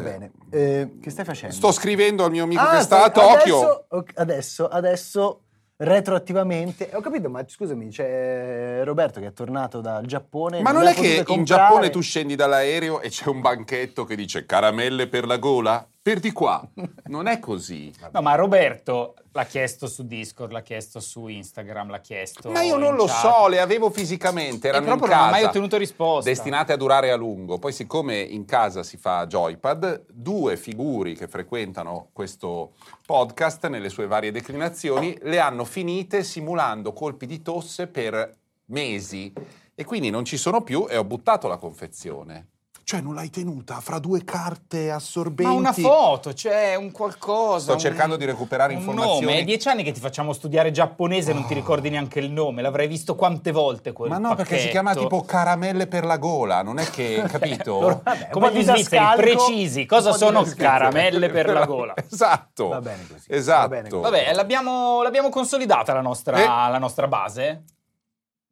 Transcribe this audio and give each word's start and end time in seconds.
bene. 0.00 0.30
Eh, 0.50 0.98
che 1.00 1.10
stai 1.10 1.24
facendo? 1.24 1.54
Sto 1.54 1.72
scrivendo 1.72 2.24
al 2.24 2.30
mio 2.30 2.44
amico 2.44 2.60
Ah, 2.62 2.76
che 2.76 2.82
sta 2.82 3.04
a 3.04 3.10
Tokyo. 3.10 3.86
Adesso, 3.88 4.08
adesso, 4.14 4.68
adesso, 4.68 5.40
retroattivamente. 5.76 6.90
Ho 6.94 7.00
capito, 7.00 7.28
ma 7.30 7.44
scusami, 7.46 7.88
c'è 7.88 8.82
Roberto 8.84 9.20
che 9.20 9.26
è 9.26 9.32
tornato 9.32 9.80
dal 9.80 10.04
Giappone. 10.06 10.60
Ma 10.62 10.72
non 10.72 10.86
ha 10.86 10.90
è 10.90 10.94
che 10.94 11.00
potuto 11.00 11.32
in 11.32 11.36
comprare- 11.38 11.44
Giappone 11.62 11.90
tu 11.90 12.00
scendi 12.00 12.34
dall'aereo 12.34 13.00
e 13.00 13.08
c'è 13.08 13.28
un 13.28 13.40
banchetto 13.40 14.04
che 14.04 14.16
dice 14.16 14.44
caramelle 14.46 15.08
per 15.08 15.26
la 15.26 15.36
gola? 15.38 15.86
Per 16.04 16.20
di 16.20 16.32
qua. 16.32 16.62
Non 17.06 17.26
è 17.28 17.38
così. 17.38 17.90
No, 18.12 18.20
ma 18.20 18.34
Roberto 18.34 19.14
l'ha 19.32 19.44
chiesto 19.44 19.86
su 19.86 20.06
Discord, 20.06 20.52
l'ha 20.52 20.60
chiesto 20.60 21.00
su 21.00 21.28
Instagram, 21.28 21.88
l'ha 21.88 22.00
chiesto. 22.00 22.50
Ma 22.50 22.60
io 22.60 22.76
non 22.76 22.94
lo 22.94 23.06
chat. 23.06 23.20
so, 23.20 23.48
le 23.48 23.58
avevo 23.58 23.88
fisicamente, 23.90 24.68
erano 24.68 24.84
E 24.84 24.86
proprio 24.88 25.06
in 25.08 25.12
non 25.14 25.20
ha 25.22 25.30
casa. 25.30 25.38
mai 25.40 25.48
ottenuto 25.48 25.78
risposta. 25.78 26.28
Destinate 26.28 26.74
a 26.74 26.76
durare 26.76 27.10
a 27.10 27.16
lungo. 27.16 27.58
Poi 27.58 27.72
siccome 27.72 28.18
in 28.20 28.44
casa 28.44 28.82
si 28.82 28.98
fa 28.98 29.26
Joypad, 29.26 30.04
due 30.10 30.58
figuri 30.58 31.14
che 31.14 31.26
frequentano 31.26 32.10
questo 32.12 32.72
podcast 33.06 33.66
nelle 33.68 33.88
sue 33.88 34.06
varie 34.06 34.30
declinazioni 34.30 35.16
le 35.22 35.38
hanno 35.38 35.64
finite 35.64 36.22
simulando 36.22 36.92
colpi 36.92 37.24
di 37.24 37.40
tosse 37.40 37.86
per 37.86 38.30
mesi 38.66 39.32
e 39.74 39.84
quindi 39.84 40.10
non 40.10 40.26
ci 40.26 40.36
sono 40.36 40.60
più 40.62 40.86
e 40.86 40.98
ho 40.98 41.04
buttato 41.04 41.48
la 41.48 41.56
confezione. 41.56 42.48
Cioè 42.86 43.00
non 43.00 43.14
l'hai 43.14 43.30
tenuta 43.30 43.80
fra 43.80 43.98
due 43.98 44.24
carte 44.24 44.90
assorbenti. 44.90 45.50
Ma 45.50 45.58
una 45.58 45.72
foto, 45.72 46.34
c'è 46.34 46.74
un 46.74 46.90
qualcosa. 46.92 47.62
Sto 47.62 47.72
un- 47.72 47.78
cercando 47.78 48.16
di 48.16 48.26
recuperare 48.26 48.74
un 48.74 48.80
informazioni. 48.80 49.24
nome. 49.24 49.38
È 49.38 49.44
dieci 49.44 49.68
anni 49.68 49.82
che 49.82 49.92
ti 49.92 50.00
facciamo 50.00 50.34
studiare 50.34 50.70
giapponese 50.70 51.30
e 51.30 51.34
non 51.34 51.46
ti 51.46 51.54
ricordi 51.54 51.88
neanche 51.88 52.18
il 52.18 52.30
nome. 52.30 52.60
L'avrei 52.60 52.86
visto 52.86 53.14
quante 53.14 53.52
volte 53.52 53.92
quel 53.92 54.10
Ma 54.10 54.18
no, 54.18 54.34
perché 54.34 54.58
si 54.58 54.66
pacchetto. 54.68 54.70
chiama 54.70 54.94
tipo 54.94 55.22
caramelle 55.22 55.86
per 55.86 56.04
la 56.04 56.18
gola, 56.18 56.62
non 56.62 56.78
è 56.78 56.84
che, 56.90 57.22
capito? 57.26 57.78
Vabbè, 58.04 58.24
un 58.24 58.28
come 58.30 58.52
gli 58.52 58.56
di 58.58 58.64
svizzeri, 58.64 59.16
precisi. 59.16 59.80
un 59.80 59.86
Cosa 59.86 60.12
sono 60.12 60.42
caramelle 60.42 61.30
per 61.30 61.48
la 61.48 61.64
gola? 61.64 61.94
Esatto. 62.10 62.68
Va 62.68 62.80
bene 62.80 63.06
così, 63.08 63.24
Esatto. 63.32 63.60
va 63.60 63.68
bene 63.68 63.88
così. 63.88 64.02
Vabbè, 64.02 64.32
l'abbiamo, 64.34 65.02
l'abbiamo 65.02 65.30
consolidata 65.30 65.94
la 65.94 66.02
nostra, 66.02 66.36
Eh. 66.36 66.44
la 66.70 66.78
nostra 66.78 67.08
base. 67.08 67.64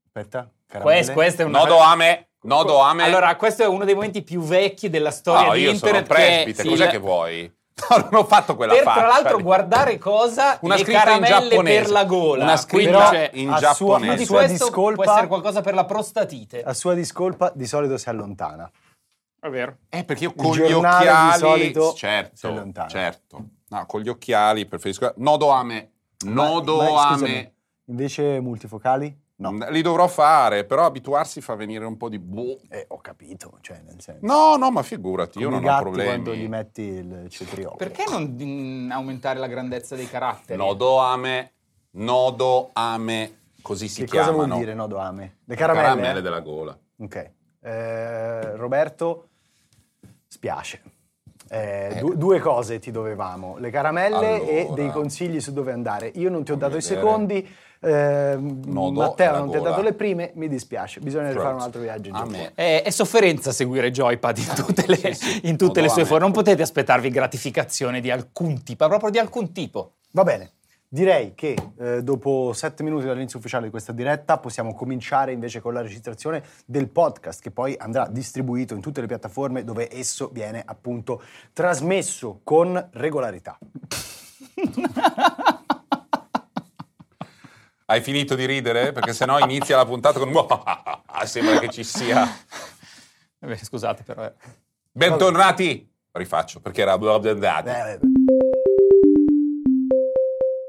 Aspetta, 0.07 0.49
caramelle. 0.67 0.97
Quest- 0.97 1.13
questa 1.13 1.43
è 1.43 1.45
una... 1.47 1.59
Nodo 1.59 1.79
ame, 1.81 2.29
nodo 2.43 2.79
ame. 2.81 3.05
Allora, 3.05 3.35
questo 3.37 3.63
è 3.63 3.67
uno 3.67 3.85
dei 3.85 3.95
momenti 3.95 4.23
più 4.23 4.41
vecchi 4.41 4.89
della 4.91 5.11
storia 5.11 5.47
no, 5.49 5.53
di 5.55 5.61
io 5.61 5.71
internet. 5.71 6.07
sono 6.07 6.19
presbite, 6.19 6.63
che- 6.63 6.69
cos'è 6.69 6.85
sì, 6.85 6.91
che 6.91 6.99
vuoi? 6.99 7.53
No, 7.89 7.97
non 7.97 8.15
ho 8.21 8.25
fatto 8.25 8.55
quella 8.55 8.75
per 8.75 8.83
faccia. 8.83 8.99
tra 9.01 9.09
l'altro 9.09 9.39
guardare 9.41 9.97
cosa 9.99 10.59
Una 10.63 10.75
le 10.77 10.83
scritta 10.83 10.99
in 10.99 11.05
caramelle 11.23 11.49
giapponese. 11.49 11.81
per 11.81 11.91
la 11.91 12.05
gola 12.05 12.45
Una 12.45 12.57
scritta 12.59 13.09
Però 13.09 13.29
in 13.33 13.49
a 13.51 13.57
sua- 13.57 13.69
giapponese. 13.73 14.13
a 14.13 14.17
di 14.17 14.25
sua 14.27 14.37
questo 14.45 14.65
discolpa- 14.67 15.03
può 15.03 15.13
essere 15.13 15.27
qualcosa 15.27 15.61
per 15.63 15.75
la 15.75 15.85
prostatite 15.87 16.63
A 16.63 16.75
sua 16.75 16.93
discolpa 16.95 17.51
di 17.55 17.67
solito 17.67 17.97
si 17.97 18.09
allontana. 18.11 18.71
è 19.41 19.49
vero 19.49 19.77
Eh, 19.89 20.05
perché 20.05 20.25
io 20.25 20.31
Il 20.31 20.43
con 20.43 20.55
gli 20.55 20.67
giornale 20.69 21.05
di 21.05 21.09
occhiali... 21.11 21.39
solito 21.41 21.91
si 21.93 21.97
certo, 21.97 22.47
allontana. 22.47 22.89
certo. 22.89 23.45
No, 23.71 23.87
con 23.87 24.01
gli 24.03 24.09
occhiali 24.11 24.67
preferisco... 24.67 25.15
Nodo 25.17 25.49
ame, 25.49 25.93
nodo 26.27 26.77
Ma- 26.77 26.91
ma, 26.91 27.09
ame. 27.09 27.55
Invece 27.87 28.39
multifocali? 28.41 29.19
No. 29.51 29.69
Li 29.71 29.83
dovrò 29.83 30.07
fare, 30.09 30.65
però 30.65 30.85
abituarsi 30.85 31.41
fa 31.41 31.55
venire 31.55 31.85
un 31.85 31.97
po' 31.97 32.09
di... 32.09 32.19
boh. 32.19 32.59
Eh, 32.69 32.85
ho 32.89 32.99
capito, 33.01 33.59
cioè 33.61 33.81
nel 33.85 34.01
senso. 34.01 34.25
No, 34.27 34.57
no, 34.57 34.71
ma 34.71 34.83
figurati, 34.83 35.39
io 35.41 35.49
non 35.51 35.63
i 35.63 35.69
ho 35.69 35.79
problemi. 35.81 36.09
quando 36.09 36.35
gli 36.35 36.49
metti 36.49 36.83
il 36.83 37.27
cetriolo. 37.29 37.77
perché 37.77 38.05
non 38.09 38.37
mm, 38.41 38.91
aumentare 38.93 39.39
la 39.39 39.47
grandezza 39.49 39.95
dei 39.97 40.09
caratteri 40.09 40.59
Nodo 40.59 40.99
ame, 40.99 41.53
nodo 41.93 42.71
ame, 42.73 43.39
così 43.63 43.89
si 43.89 44.03
Che 44.05 44.09
cosa 44.11 44.23
chiamano. 44.25 44.47
vuol 44.47 44.59
dire 44.59 44.75
nodo 44.75 44.99
ame? 44.99 45.39
Le 45.45 45.57
caramelle? 45.57 45.87
Caramelle 45.89 46.21
della 46.21 46.41
gola. 46.41 46.79
Ok. 46.99 47.31
Eh, 47.61 48.57
Roberto, 48.57 49.29
spiace. 50.27 50.83
Eh, 51.49 51.89
Eh. 51.97 51.99
du- 52.01 52.15
due 52.17 52.39
cose 52.41 52.79
ti 52.79 52.91
dovevamo, 52.91 53.59
le 53.59 53.71
caramelle 53.71 54.49
e 54.49 54.61
Allora. 54.63 54.75
dei 54.75 54.91
consigli 54.91 55.41
su 55.41 55.53
dove 55.53 55.73
andare. 55.73 56.11
Io 56.15 56.31
non 56.31 56.45
ti 56.45 56.53
ho 56.53 56.57
dato 56.57 56.77
i 56.77 56.81
vedere. 56.81 56.95
secondi, 57.01 57.47
ehm, 57.83 58.63
Nodo 58.67 59.01
Matteo 59.01 59.37
non 59.39 59.51
ti 59.51 59.57
ha 59.57 59.61
dato 59.61 59.83
le 59.83 59.93
prime, 59.93 60.33
mi 60.35 60.49
dispiace, 60.49 61.01
bisogna 61.01 61.31
Pronto. 61.31 61.43
fare 61.43 61.55
un 61.55 61.61
altro 61.61 61.81
viaggio 61.81 62.51
è, 62.55 62.83
è 62.85 62.91
sofferenza 62.91 63.53
seguire 63.53 63.91
Joypad 63.91 64.39
in 64.39 64.53
tutte 64.55 64.85
le, 64.87 64.97
Sì, 64.97 65.15
sì. 65.15 65.41
in 65.49 65.57
tutte 65.57 65.81
le 65.81 65.89
sue 65.89 66.05
forme. 66.05 66.25
Non 66.25 66.33
potete 66.33 66.63
aspettarvi 66.63 67.11
gratificazione 67.11 68.01
di 68.01 68.11
alcun 68.11 68.63
tipo, 68.63 68.87
proprio 68.89 69.11
di 69.11 69.19
alcun 69.19 69.53
tipo. 69.53 69.95
Va 70.13 70.23
bene, 70.25 70.53
direi 70.89 71.35
che 71.35 71.57
eh, 71.79 72.03
dopo 72.03 72.53
sette 72.53 72.83
minuti 72.83 73.07
dall'inizio 73.07 73.39
ufficiale 73.39 73.65
di 73.65 73.71
questa 73.71 73.93
diretta 73.93 74.37
possiamo 74.37 74.75
cominciare 74.75 75.33
invece 75.33 75.61
con 75.61 75.73
la 75.73 75.81
registrazione 75.81 76.43
del 76.67 76.89
podcast 76.89 77.41
che 77.41 77.51
poi 77.51 77.75
andrà 77.79 78.07
distribuito 78.09 78.75
in 78.75 78.83
tutte 78.83 79.01
le 79.01 79.07
piattaforme 79.07 79.65
dove 79.65 79.89
esso 79.91 80.29
viene 80.33 80.63
appunto 80.65 81.23
trasmesso 81.55 82.41
con 82.45 82.89
regolarità. 82.93 83.59
Hai 87.93 88.01
finito 88.01 88.35
di 88.35 88.47
ridere? 88.47 88.91
Perché 88.93 89.13
sennò 89.13 89.39
inizia 89.39 89.77
la 89.77 89.85
puntata 89.85 90.19
con... 90.19 90.33
Sembra 91.25 91.59
che 91.59 91.69
ci 91.69 91.85
sia... 91.85 92.27
Eh, 93.39 93.57
Scusate, 93.63 94.03
però. 94.03 94.25
eh. 94.25 94.33
Bentornati! 94.91 95.93
Rifaccio, 96.13 96.61
perché 96.61 96.81
era... 96.81 96.95
Eh, 96.95 97.99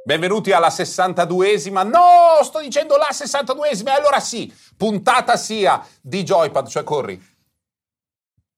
Benvenuti 0.04 0.52
alla 0.52 0.68
62esima... 0.68 1.88
No! 1.88 2.44
Sto 2.44 2.60
dicendo 2.60 2.98
la 2.98 3.08
62esima! 3.10 3.92
E 3.92 3.92
allora 3.92 4.20
sì! 4.20 4.54
Puntata 4.76 5.38
sia 5.38 5.82
di 6.02 6.24
Joypad, 6.24 6.68
cioè 6.68 6.84
corri. 6.84 7.26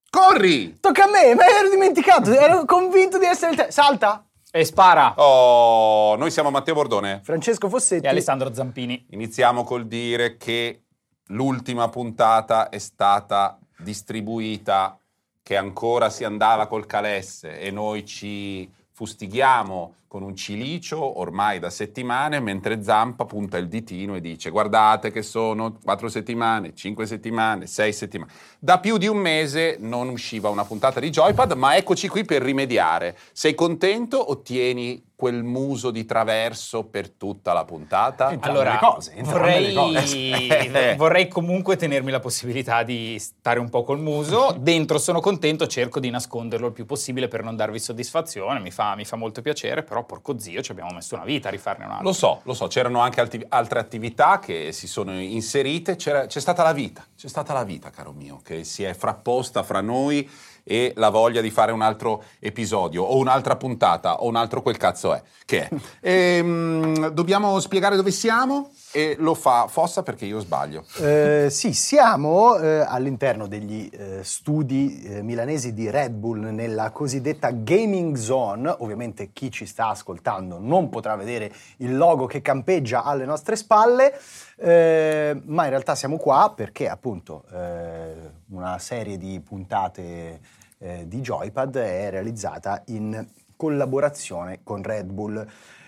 Corri! 0.10 0.80
Tocca 0.80 1.04
a 1.04 1.10
me, 1.12 1.36
ma 1.36 1.46
ero 1.46 1.70
dimenticato, 1.70 2.32
ero 2.32 2.66
convinto 2.66 3.20
di 3.20 3.26
essere 3.26 3.52
il 3.52 3.58
te. 3.58 3.70
Salta! 3.70 4.25
E 4.56 4.64
spara! 4.64 5.16
Oh, 5.18 6.16
noi 6.16 6.32
siamo 6.32 6.50
Matteo 6.50 6.76
Bordone. 6.76 7.20
Francesco 7.26 7.68
Fossetti. 7.68 8.06
E 8.06 8.08
Alessandro 8.08 8.54
Zampini. 8.54 9.08
Iniziamo 9.10 9.66
col 9.66 9.86
dire 9.86 10.38
che 10.38 10.84
l'ultima 11.26 11.90
puntata 11.90 12.70
è 12.70 12.78
stata 12.78 13.60
distribuita 13.80 14.98
che 15.44 15.58
ancora 15.58 16.10
si 16.10 16.24
andava 16.24 16.68
col 16.68 16.86
calesse 16.86 17.60
e 17.60 17.70
noi 17.70 18.06
ci 18.06 18.72
fustighiamo 18.94 19.96
con 20.16 20.24
un 20.24 20.38
cilicio 20.38 21.20
ormai 21.20 21.60
da 21.60 21.70
settimane, 21.70 22.40
mentre 22.40 22.82
Zampa 22.82 23.26
punta 23.26 23.58
il 23.58 23.68
ditino 23.68 24.16
e 24.16 24.22
dice 24.22 24.50
guardate 24.50 25.12
che 25.12 25.22
sono 25.22 25.78
quattro 25.84 26.08
settimane, 26.08 26.74
cinque 26.74 27.06
settimane, 27.06 27.68
sei 27.68 27.92
settimane. 27.92 28.32
Da 28.58 28.80
più 28.80 28.96
di 28.96 29.08
un 29.08 29.18
mese 29.18 29.76
non 29.78 30.08
usciva 30.08 30.48
una 30.48 30.64
puntata 30.64 31.02
di 31.02 31.10
Joypad, 31.10 31.52
ma 31.52 31.76
eccoci 31.76 32.08
qui 32.08 32.24
per 32.24 32.44
rimediare. 32.44 33.18
Sei 33.34 33.56
contento? 33.56 34.32
Ottieni 34.32 35.04
quel 35.16 35.44
muso 35.44 35.92
di 35.92 36.06
traverso 36.06 36.84
per 36.84 37.10
tutta 37.10 37.54
la 37.54 37.64
puntata? 37.64 38.32
Entrambe 38.32 38.60
Allora, 38.60 38.74
le 38.74 38.80
cose, 38.80 39.14
vorrei, 39.24 39.74
cose. 39.74 40.96
vorrei 40.98 41.28
comunque 41.28 41.76
tenermi 41.76 42.12
la 42.12 42.20
possibilità 42.20 42.84
di 42.84 43.18
stare 43.20 43.60
un 43.60 43.70
po' 43.70 43.84
col 43.84 44.00
muso. 44.00 44.56
Dentro 44.60 44.98
sono 44.98 45.22
contento, 45.22 45.68
cerco 45.68 46.00
di 46.00 46.10
nasconderlo 46.10 46.68
il 46.68 46.74
più 46.74 46.86
possibile 46.86 47.28
per 47.28 47.44
non 47.44 47.56
darvi 47.56 47.80
soddisfazione. 47.80 48.60
Mi 48.60 48.72
fa, 48.72 48.96
mi 48.96 49.06
fa 49.06 49.16
molto 49.16 49.42
piacere, 49.42 49.84
però 49.84 50.04
porco 50.04 50.38
zio, 50.38 50.62
ci 50.62 50.72
abbiamo 50.72 50.92
messo 50.92 51.16
una 51.16 51.26
vita 51.26 51.48
a 51.48 51.52
rifarne 51.52 51.86
un'altra. 51.86 52.04
Lo 52.06 52.14
so, 52.14 52.42
lo 52.44 52.54
so, 52.54 52.68
c'erano 52.68 53.00
anche 53.00 53.22
alti- 53.22 53.46
altre 53.50 53.80
attività 53.80 54.40
che 54.40 54.72
si 54.72 54.88
sono 54.88 55.20
inserite, 55.20 55.96
C'era- 55.96 56.26
c'è 56.26 56.40
stata 56.40 56.64
la 56.64 56.74
vita, 56.74 57.06
c'è 57.16 57.28
stata 57.28 57.54
la 57.54 57.64
vita, 57.64 57.90
caro 57.90 58.12
mio, 58.12 58.40
che 58.44 58.64
si 58.64 58.84
è 58.84 58.94
frapposta 58.94 59.64
fra 59.64 59.82
noi 59.82 60.30
e 60.68 60.94
la 60.96 61.10
voglia 61.10 61.42
di 61.42 61.52
fare 61.52 61.72
un 61.72 61.84
altro 61.84 62.24
episodio 62.40 63.04
o 63.04 63.18
un'altra 63.18 63.56
puntata 63.56 64.24
o 64.24 64.28
un 64.28 64.36
altro 64.36 64.64
quel 64.64 64.78
cazzo 64.78 65.14
è, 65.14 65.22
che 65.46 65.68
è. 65.68 65.70
Ehm, 66.02 67.10
dobbiamo 67.10 67.60
spiegare 67.60 67.96
dove 67.96 68.10
siamo 68.10 68.72
e 68.92 69.16
lo 69.20 69.36
fa 69.36 69.68
Fossa 69.68 70.02
perché 70.02 70.26
io 70.26 70.40
sbaglio. 70.40 70.86
Eh, 71.00 71.48
sì, 71.52 71.74
siamo 71.74 72.58
eh, 72.58 72.80
all'interno 72.80 73.46
degli 73.46 73.90
eh, 73.92 74.24
studi 74.24 75.04
eh, 75.04 75.22
milanesi 75.22 75.74
di 75.74 75.90
Red 75.90 76.14
Bull 76.14 76.46
nella 76.46 76.90
cosiddetta 76.92 77.52
Gaming 77.52 78.16
Zone. 78.16 78.74
Ovviamente 78.80 79.32
chi 79.34 79.52
ci 79.52 79.66
sta 79.66 79.90
ascoltando 79.90 80.58
non 80.60 80.90
potrà 80.90 81.16
vedere 81.16 81.54
il 81.78 81.96
logo 81.96 82.26
che 82.26 82.42
campeggia 82.42 83.04
alle 83.04 83.26
nostre 83.26 83.56
spalle, 83.56 84.18
eh, 84.58 85.40
ma 85.46 85.64
in 85.66 85.70
realtà 85.70 85.94
siamo 85.94 86.18
qua 86.18 86.54
perché 86.56 86.88
appunto 86.88 87.44
eh, 87.52 88.14
una 88.50 88.80
serie 88.80 89.18
di 89.18 89.40
puntate 89.42 90.40
eh, 90.86 91.08
di 91.08 91.20
Joypad 91.22 91.78
è 91.78 92.10
realizzata 92.12 92.84
in 92.88 93.26
collaborazione 93.56 94.60
con 94.64 94.84
Red 94.84 95.08
Bull. 95.08 95.46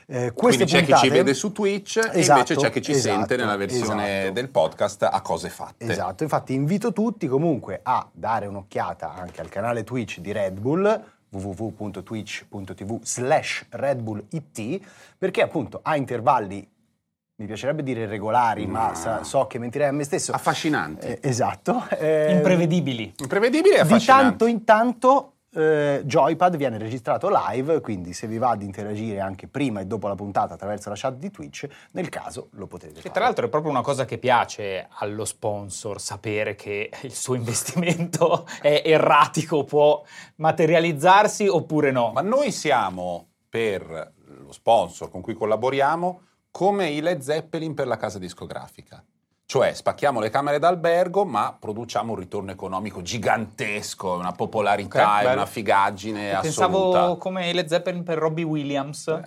Eh, 0.10 0.32
Quindi 0.34 0.64
c'è 0.64 0.80
chi 0.80 0.86
ci 0.86 0.92
puntate- 0.92 1.10
vede 1.10 1.34
su 1.34 1.52
Twitch 1.52 1.98
e 1.98 2.20
Esatto, 2.20 2.40
invece 2.40 2.56
c'è 2.56 2.70
chi 2.72 2.82
ci 2.82 2.92
esatto, 2.92 3.16
sente 3.16 3.36
nella 3.36 3.58
versione 3.58 4.20
esatto. 4.20 4.34
del 4.34 4.50
podcast 4.50 5.04
a 5.04 5.22
cose 5.22 5.50
fatte. 5.50 5.86
Esatto, 5.86 6.24
infatti 6.24 6.54
invito 6.54 6.94
tutti 6.94 7.28
comunque 7.28 7.82
a 7.84 8.08
dare 8.12 8.48
un'occhiata 8.48 9.14
anche 9.14 9.42
al 9.42 9.50
canale 9.50 9.84
Twitch 9.84 10.20
di 10.20 10.32
Red 10.32 10.60
Bull 10.60 11.04
www.twitch.tv 11.30 13.00
slash 13.04 13.66
Red 13.70 14.00
Bull 14.00 14.24
IT 14.30 14.80
perché 15.18 15.42
appunto 15.42 15.82
a 15.84 15.98
intervalli 15.98 16.68
mi 17.40 17.46
piacerebbe 17.46 17.84
dire 17.84 18.06
regolari 18.08 18.66
ma 18.66 18.88
Ma- 18.88 18.96
sa- 18.96 19.24
so 19.24 19.46
che 19.46 19.60
mentirei 19.60 19.88
a 19.88 19.92
me 19.92 20.04
stesso 20.04 20.32
Affascinanti. 20.32 21.06
Eh, 21.08 21.20
esatto 21.22 21.86
eh, 22.00 22.32
Imprevedibili. 22.34 23.14
Imprevedibile 23.20 23.76
e 23.76 23.84
di 23.84 23.94
affascinante. 23.94 24.24
tanto 24.30 24.46
in 24.48 24.64
tanto 24.64 25.32
eh, 25.54 26.02
Joypad 26.04 26.56
viene 26.58 26.78
registrato 26.80 27.30
live, 27.32 27.80
quindi 27.82 28.14
se 28.14 28.26
vi 28.28 28.38
va 28.40 28.56
di 28.56 28.66
interagire 28.66 29.20
anche 29.20 29.48
prima 29.48 29.80
e 29.82 29.86
dopo 29.86 30.08
la 30.08 30.16
puntata 30.16 30.56
attraverso 30.56 30.90
la 30.90 30.96
chat 30.98 31.16
di 31.16 31.30
Twitch, 31.32 31.68
nel 31.92 32.10
caso 32.10 32.50
lo 32.54 32.66
potete 32.68 32.94
Che 32.96 33.02
fare. 33.02 33.14
tra 33.14 33.24
l'altro 33.24 33.46
è 33.46 33.50
proprio 33.50 33.72
una 33.72 33.82
cosa 33.82 34.06
che 34.06 34.18
piace 34.18 34.88
allo 34.98 35.24
sponsor, 35.26 36.02
sapere 36.02 36.56
che 36.56 36.90
il 37.02 37.14
suo 37.14 37.36
investimento 37.36 38.48
è 38.62 38.82
erratico, 38.84 39.64
può 39.64 40.04
materializzarsi 40.36 41.48
oppure 41.48 41.92
no. 41.92 42.12
Ma 42.14 42.22
noi 42.22 42.52
siamo 42.52 43.28
per 43.50 44.14
lo 44.26 44.52
sponsor 44.52 45.10
con 45.10 45.22
cui 45.22 45.34
collaboriamo 45.34 46.22
come 46.52 46.90
i 46.90 47.02
Led 47.02 47.22
Zeppelin 47.22 47.74
per 47.74 47.88
la 47.88 47.98
casa 47.98 48.20
discografica. 48.20 49.04
Cioè 49.46 49.74
spacchiamo 49.74 50.20
le 50.20 50.30
camere 50.30 50.60
d'albergo 50.60 51.24
ma 51.24 51.56
produciamo 51.58 52.12
un 52.12 52.20
ritorno 52.20 52.52
economico 52.52 53.02
gigantesco, 53.02 54.14
una 54.16 54.34
popolarità 54.34 55.20
Ok, 55.20 55.24
e 55.24 55.32
una 55.34 55.46
figaggine 55.46 56.38
Pensavo 56.42 56.90
assoluta. 56.94 57.20
come 57.20 57.54
le 57.54 57.68
Zeppelin 57.68 58.04
per 58.04 58.18
Robbie 58.18 58.44
Williams. 58.44 59.20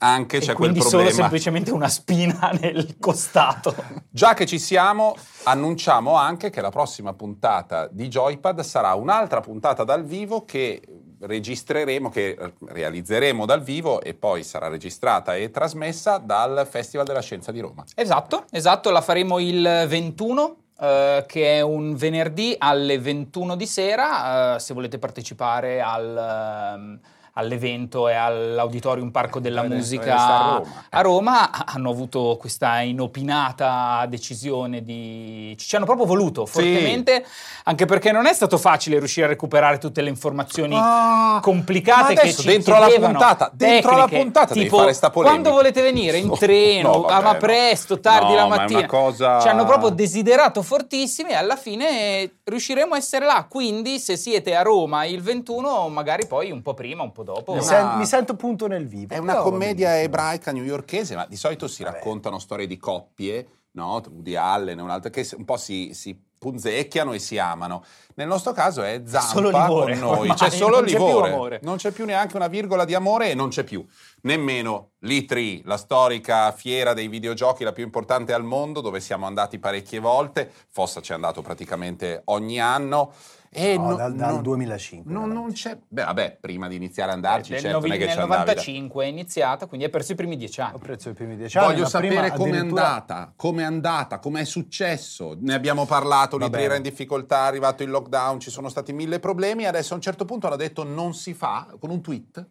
Anche 0.00 0.36
e 0.36 0.40
c'è 0.40 0.46
quel 0.54 0.70
quindi 0.70 0.80
solo 0.80 1.02
problema. 1.02 1.20
semplicemente 1.22 1.70
una 1.72 1.88
spina 1.88 2.50
nel 2.60 2.96
costato. 2.98 3.74
Già 4.10 4.34
che 4.34 4.46
ci 4.46 4.58
siamo, 4.58 5.14
annunciamo 5.44 6.14
anche 6.14 6.50
che 6.50 6.60
la 6.60 6.70
prossima 6.70 7.14
puntata 7.14 7.88
di 7.90 8.08
Joypad 8.08 8.60
sarà 8.60 8.94
un'altra 8.94 9.40
puntata 9.40 9.84
dal 9.84 10.04
vivo 10.04 10.44
che 10.44 10.82
registreremo, 11.20 12.08
che 12.10 12.36
realizzeremo 12.66 13.46
dal 13.46 13.62
vivo 13.62 14.00
e 14.00 14.14
poi 14.14 14.42
sarà 14.42 14.68
registrata 14.68 15.34
e 15.36 15.50
trasmessa 15.50 16.18
dal 16.18 16.66
Festival 16.68 17.06
della 17.06 17.20
Scienza 17.20 17.52
di 17.52 17.60
Roma. 17.60 17.84
Esatto, 17.94 18.44
esatto, 18.50 18.90
la 18.90 19.00
faremo 19.00 19.38
il 19.38 19.84
21. 19.88 20.56
eh, 20.80 21.24
che 21.26 21.56
è 21.56 21.60
un 21.60 21.96
venerdì 21.96 22.54
alle 22.56 22.98
21 23.00 23.56
di 23.56 23.66
sera. 23.66 24.54
eh, 24.54 24.60
se 24.60 24.74
volete 24.74 24.98
partecipare 24.98 25.80
al, 25.80 26.16
ehm, 26.16 27.00
all'evento 27.38 28.08
e 28.08 28.14
all'Auditorium 28.14 29.10
Parco 29.10 29.38
della 29.38 29.62
Deve- 29.62 29.76
Musica 29.76 30.18
stare 30.18 30.44
a 30.44 30.56
Roma. 30.56 30.84
a 30.90 31.00
Roma, 31.00 31.66
hanno 31.66 31.90
avuto 31.90 32.36
questa 32.38 32.80
inopinata 32.80 34.04
decisione 34.08 34.82
di... 34.82 35.54
ci 35.58 35.76
hanno 35.76 35.84
proprio 35.84 36.04
voluto 36.06 36.46
fortemente, 36.46 37.24
anche 37.64 37.84
perché 37.86 38.10
non 38.10 38.26
è 38.26 38.32
stato 38.32 38.58
facile 38.58 38.98
riuscire 38.98 39.26
a 39.26 39.28
recuperare 39.28 39.78
tutte 39.78 40.00
le 40.02 40.08
informazioni 40.08 40.74
Ah, 40.76 41.38
complicate 41.42 42.14
ma 42.14 42.20
che 42.20 42.20
adesso 42.20 42.42
ci 42.42 42.48
dentro 42.48 42.74
alla 42.74 42.86
chiedevano, 42.86 43.18
puntata, 43.18 43.50
dentro 43.52 43.90
alla 43.92 44.02
tecniche, 44.04 44.22
puntata 44.22 44.54
devi 44.54 44.68
tipo, 44.68 44.90
quando 45.12 45.50
volete 45.50 45.80
venire 45.82 46.16
in 46.18 46.26
No, 46.26 46.36
treno, 46.36 46.92
no, 46.92 47.00
vabbè, 47.02 47.12
ah, 47.12 47.20
ma 47.20 47.32
no. 47.32 47.38
presto, 47.38 48.00
tardi 48.00 48.30
No, 48.32 48.34
la 48.34 48.46
ma 48.46 48.56
mattina, 48.56 48.86
cosa- 48.86 49.40
ci 49.40 49.48
hanno 49.48 49.64
proprio 49.64 49.90
desiderato 49.90 50.62
fortissimi 50.62 51.30
e 51.30 51.34
alla 51.34 51.56
fine 51.56 52.38
riusciremo 52.44 52.94
a 52.94 52.96
essere 52.96 53.24
là. 53.26 53.46
Quindi, 53.48 53.98
se 54.00 54.16
siete 54.16 54.54
a 54.56 54.62
Roma 54.62 55.04
il 55.04 55.22
21, 55.22 55.88
magari 55.88 56.26
poi 56.26 56.50
un 56.50 56.62
po' 56.62 56.74
prima, 56.74 57.02
un 57.02 57.12
po' 57.12 57.22
dopo. 57.22 57.27
Mi, 57.46 57.52
Una- 57.52 57.62
sen- 57.62 57.96
mi 57.96 58.06
sento 58.06 58.36
punto 58.36 58.66
nel 58.66 58.86
vivo. 58.86 59.14
È 59.14 59.18
una 59.18 59.36
commedia 59.36 60.00
ebraica 60.00 60.52
newyorchese, 60.52 61.14
ma 61.14 61.26
di 61.26 61.36
solito 61.36 61.68
si 61.68 61.82
Vabbè. 61.82 61.96
raccontano 61.96 62.38
storie 62.38 62.66
di 62.66 62.76
coppie, 62.76 63.46
no? 63.72 64.02
Woody 64.10 64.34
Allen 64.34 64.78
e 64.78 64.82
un 64.82 64.90
altro, 64.90 65.10
che 65.10 65.28
un 65.36 65.44
po' 65.44 65.56
si, 65.56 65.90
si 65.92 66.18
punzecchiano 66.38 67.12
e 67.12 67.18
si 67.18 67.36
amano. 67.36 67.84
Nel 68.14 68.28
nostro 68.28 68.52
caso 68.52 68.82
è 68.82 69.02
Zampa 69.04 69.28
Solo 69.28 69.50
livore, 69.50 69.98
con 69.98 70.08
noi, 70.08 70.18
ormai, 70.20 70.36
c'è 70.36 70.50
solo 70.50 70.76
non 70.76 70.84
c'è 70.84 70.96
più 70.96 71.06
livore, 71.06 71.32
amore. 71.32 71.60
non 71.62 71.76
c'è 71.76 71.90
più 71.90 72.04
neanche 72.04 72.36
una 72.36 72.46
virgola 72.46 72.84
di 72.84 72.94
amore 72.94 73.30
e 73.30 73.34
non 73.34 73.48
c'è 73.48 73.64
più 73.64 73.84
nemmeno 74.22 74.90
l'E3, 75.02 75.62
la 75.64 75.76
storica 75.76 76.50
fiera 76.52 76.94
dei 76.94 77.08
videogiochi, 77.08 77.64
la 77.64 77.72
più 77.72 77.84
importante 77.84 78.32
al 78.32 78.44
mondo, 78.44 78.80
dove 78.80 79.00
siamo 79.00 79.26
andati 79.26 79.58
parecchie 79.58 79.98
volte, 79.98 80.50
Fossa 80.68 81.00
ci 81.00 81.12
è 81.12 81.14
andato 81.14 81.42
praticamente 81.42 82.22
ogni 82.26 82.60
anno. 82.60 83.12
E 83.50 83.76
No, 83.76 83.88
no- 83.90 83.96
dal, 83.96 84.14
dal 84.14 84.32
non- 84.34 84.42
2005. 84.42 85.10
non, 85.12 85.30
non 85.30 85.52
c'è. 85.52 85.78
Beh, 85.88 86.04
vabbè, 86.04 86.38
prima 86.40 86.68
di 86.68 86.76
iniziare 86.76 87.10
ad 87.10 87.16
andarci, 87.16 87.52
nel, 87.52 87.60
certo, 87.60 87.80
non 87.80 87.92
è 87.92 87.96
che 87.98 88.04
nel 88.06 88.14
da- 88.16 88.22
95 88.26 89.04
è 89.04 89.08
iniziata, 89.08 89.66
quindi 89.66 89.86
è 89.86 89.88
perso 89.88 90.12
i 90.12 90.14
primi 90.14 90.36
dieci 90.36 90.60
Ho 90.60 90.64
anni. 90.64 90.78
prezzo 90.78 91.08
i 91.08 91.14
primi 91.14 91.36
dieci 91.36 91.56
anni. 91.56 91.72
Voglio 91.72 91.86
sapere 91.86 92.30
com'è 92.32 92.48
addirittura- 92.50 92.86
andata, 92.88 93.32
com'è 93.34 93.62
andata, 93.62 94.18
com'è 94.18 94.44
successo. 94.44 95.36
Ne 95.40 95.54
abbiamo 95.54 95.86
parlato, 95.86 96.36
l'Itri 96.36 96.50
bene. 96.52 96.64
era 96.64 96.76
in 96.76 96.82
difficoltà, 96.82 97.44
è 97.44 97.46
arrivato 97.46 97.82
il 97.82 97.90
lockdown, 97.90 98.38
ci 98.38 98.50
sono 98.50 98.68
stati 98.68 98.92
mille 98.92 99.18
problemi. 99.18 99.64
Adesso 99.66 99.94
a 99.94 99.96
un 99.96 100.02
certo 100.02 100.24
punto 100.24 100.46
hanno 100.46 100.56
detto 100.56 100.84
non 100.84 101.14
si 101.14 101.32
fa 101.34 101.68
con 101.78 101.90
un 101.90 102.00
tweet. 102.02 102.46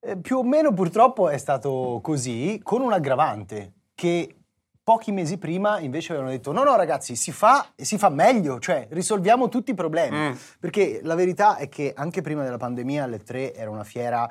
Eh, 0.00 0.16
più 0.16 0.38
o 0.38 0.42
meno 0.44 0.72
purtroppo 0.72 1.28
è 1.28 1.36
stato 1.38 1.98
così, 2.02 2.58
con 2.62 2.80
un 2.80 2.92
aggravante 2.92 3.72
che 3.94 4.36
pochi 4.90 5.12
mesi 5.12 5.38
prima 5.38 5.78
invece 5.78 6.10
avevano 6.10 6.32
detto 6.32 6.50
no 6.50 6.64
no 6.64 6.74
ragazzi 6.74 7.14
si 7.14 7.30
fa 7.30 7.74
e 7.76 7.84
si 7.84 7.96
fa 7.96 8.08
meglio, 8.08 8.58
cioè 8.58 8.88
risolviamo 8.90 9.48
tutti 9.48 9.70
i 9.70 9.74
problemi. 9.74 10.18
Mm. 10.18 10.32
Perché 10.58 10.98
la 11.04 11.14
verità 11.14 11.58
è 11.58 11.68
che 11.68 11.92
anche 11.94 12.22
prima 12.22 12.42
della 12.42 12.56
pandemia 12.56 13.06
le 13.06 13.18
3 13.18 13.54
era 13.54 13.70
una 13.70 13.84
fiera 13.84 14.28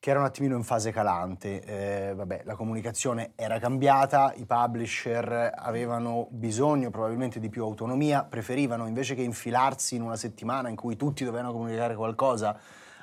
che 0.00 0.08
era 0.08 0.20
un 0.20 0.24
attimino 0.24 0.56
in 0.56 0.62
fase 0.62 0.92
calante. 0.92 1.60
Eh, 1.62 2.14
vabbè, 2.14 2.40
la 2.44 2.54
comunicazione 2.54 3.32
era 3.34 3.58
cambiata, 3.58 4.32
i 4.36 4.46
publisher 4.46 5.52
avevano 5.54 6.28
bisogno 6.30 6.88
probabilmente 6.88 7.38
di 7.38 7.50
più 7.50 7.62
autonomia, 7.62 8.24
preferivano 8.24 8.86
invece 8.86 9.14
che 9.14 9.20
infilarsi 9.20 9.94
in 9.94 10.00
una 10.00 10.16
settimana 10.16 10.70
in 10.70 10.76
cui 10.76 10.96
tutti 10.96 11.22
dovevano 11.22 11.52
comunicare 11.52 11.94
qualcosa, 11.94 12.58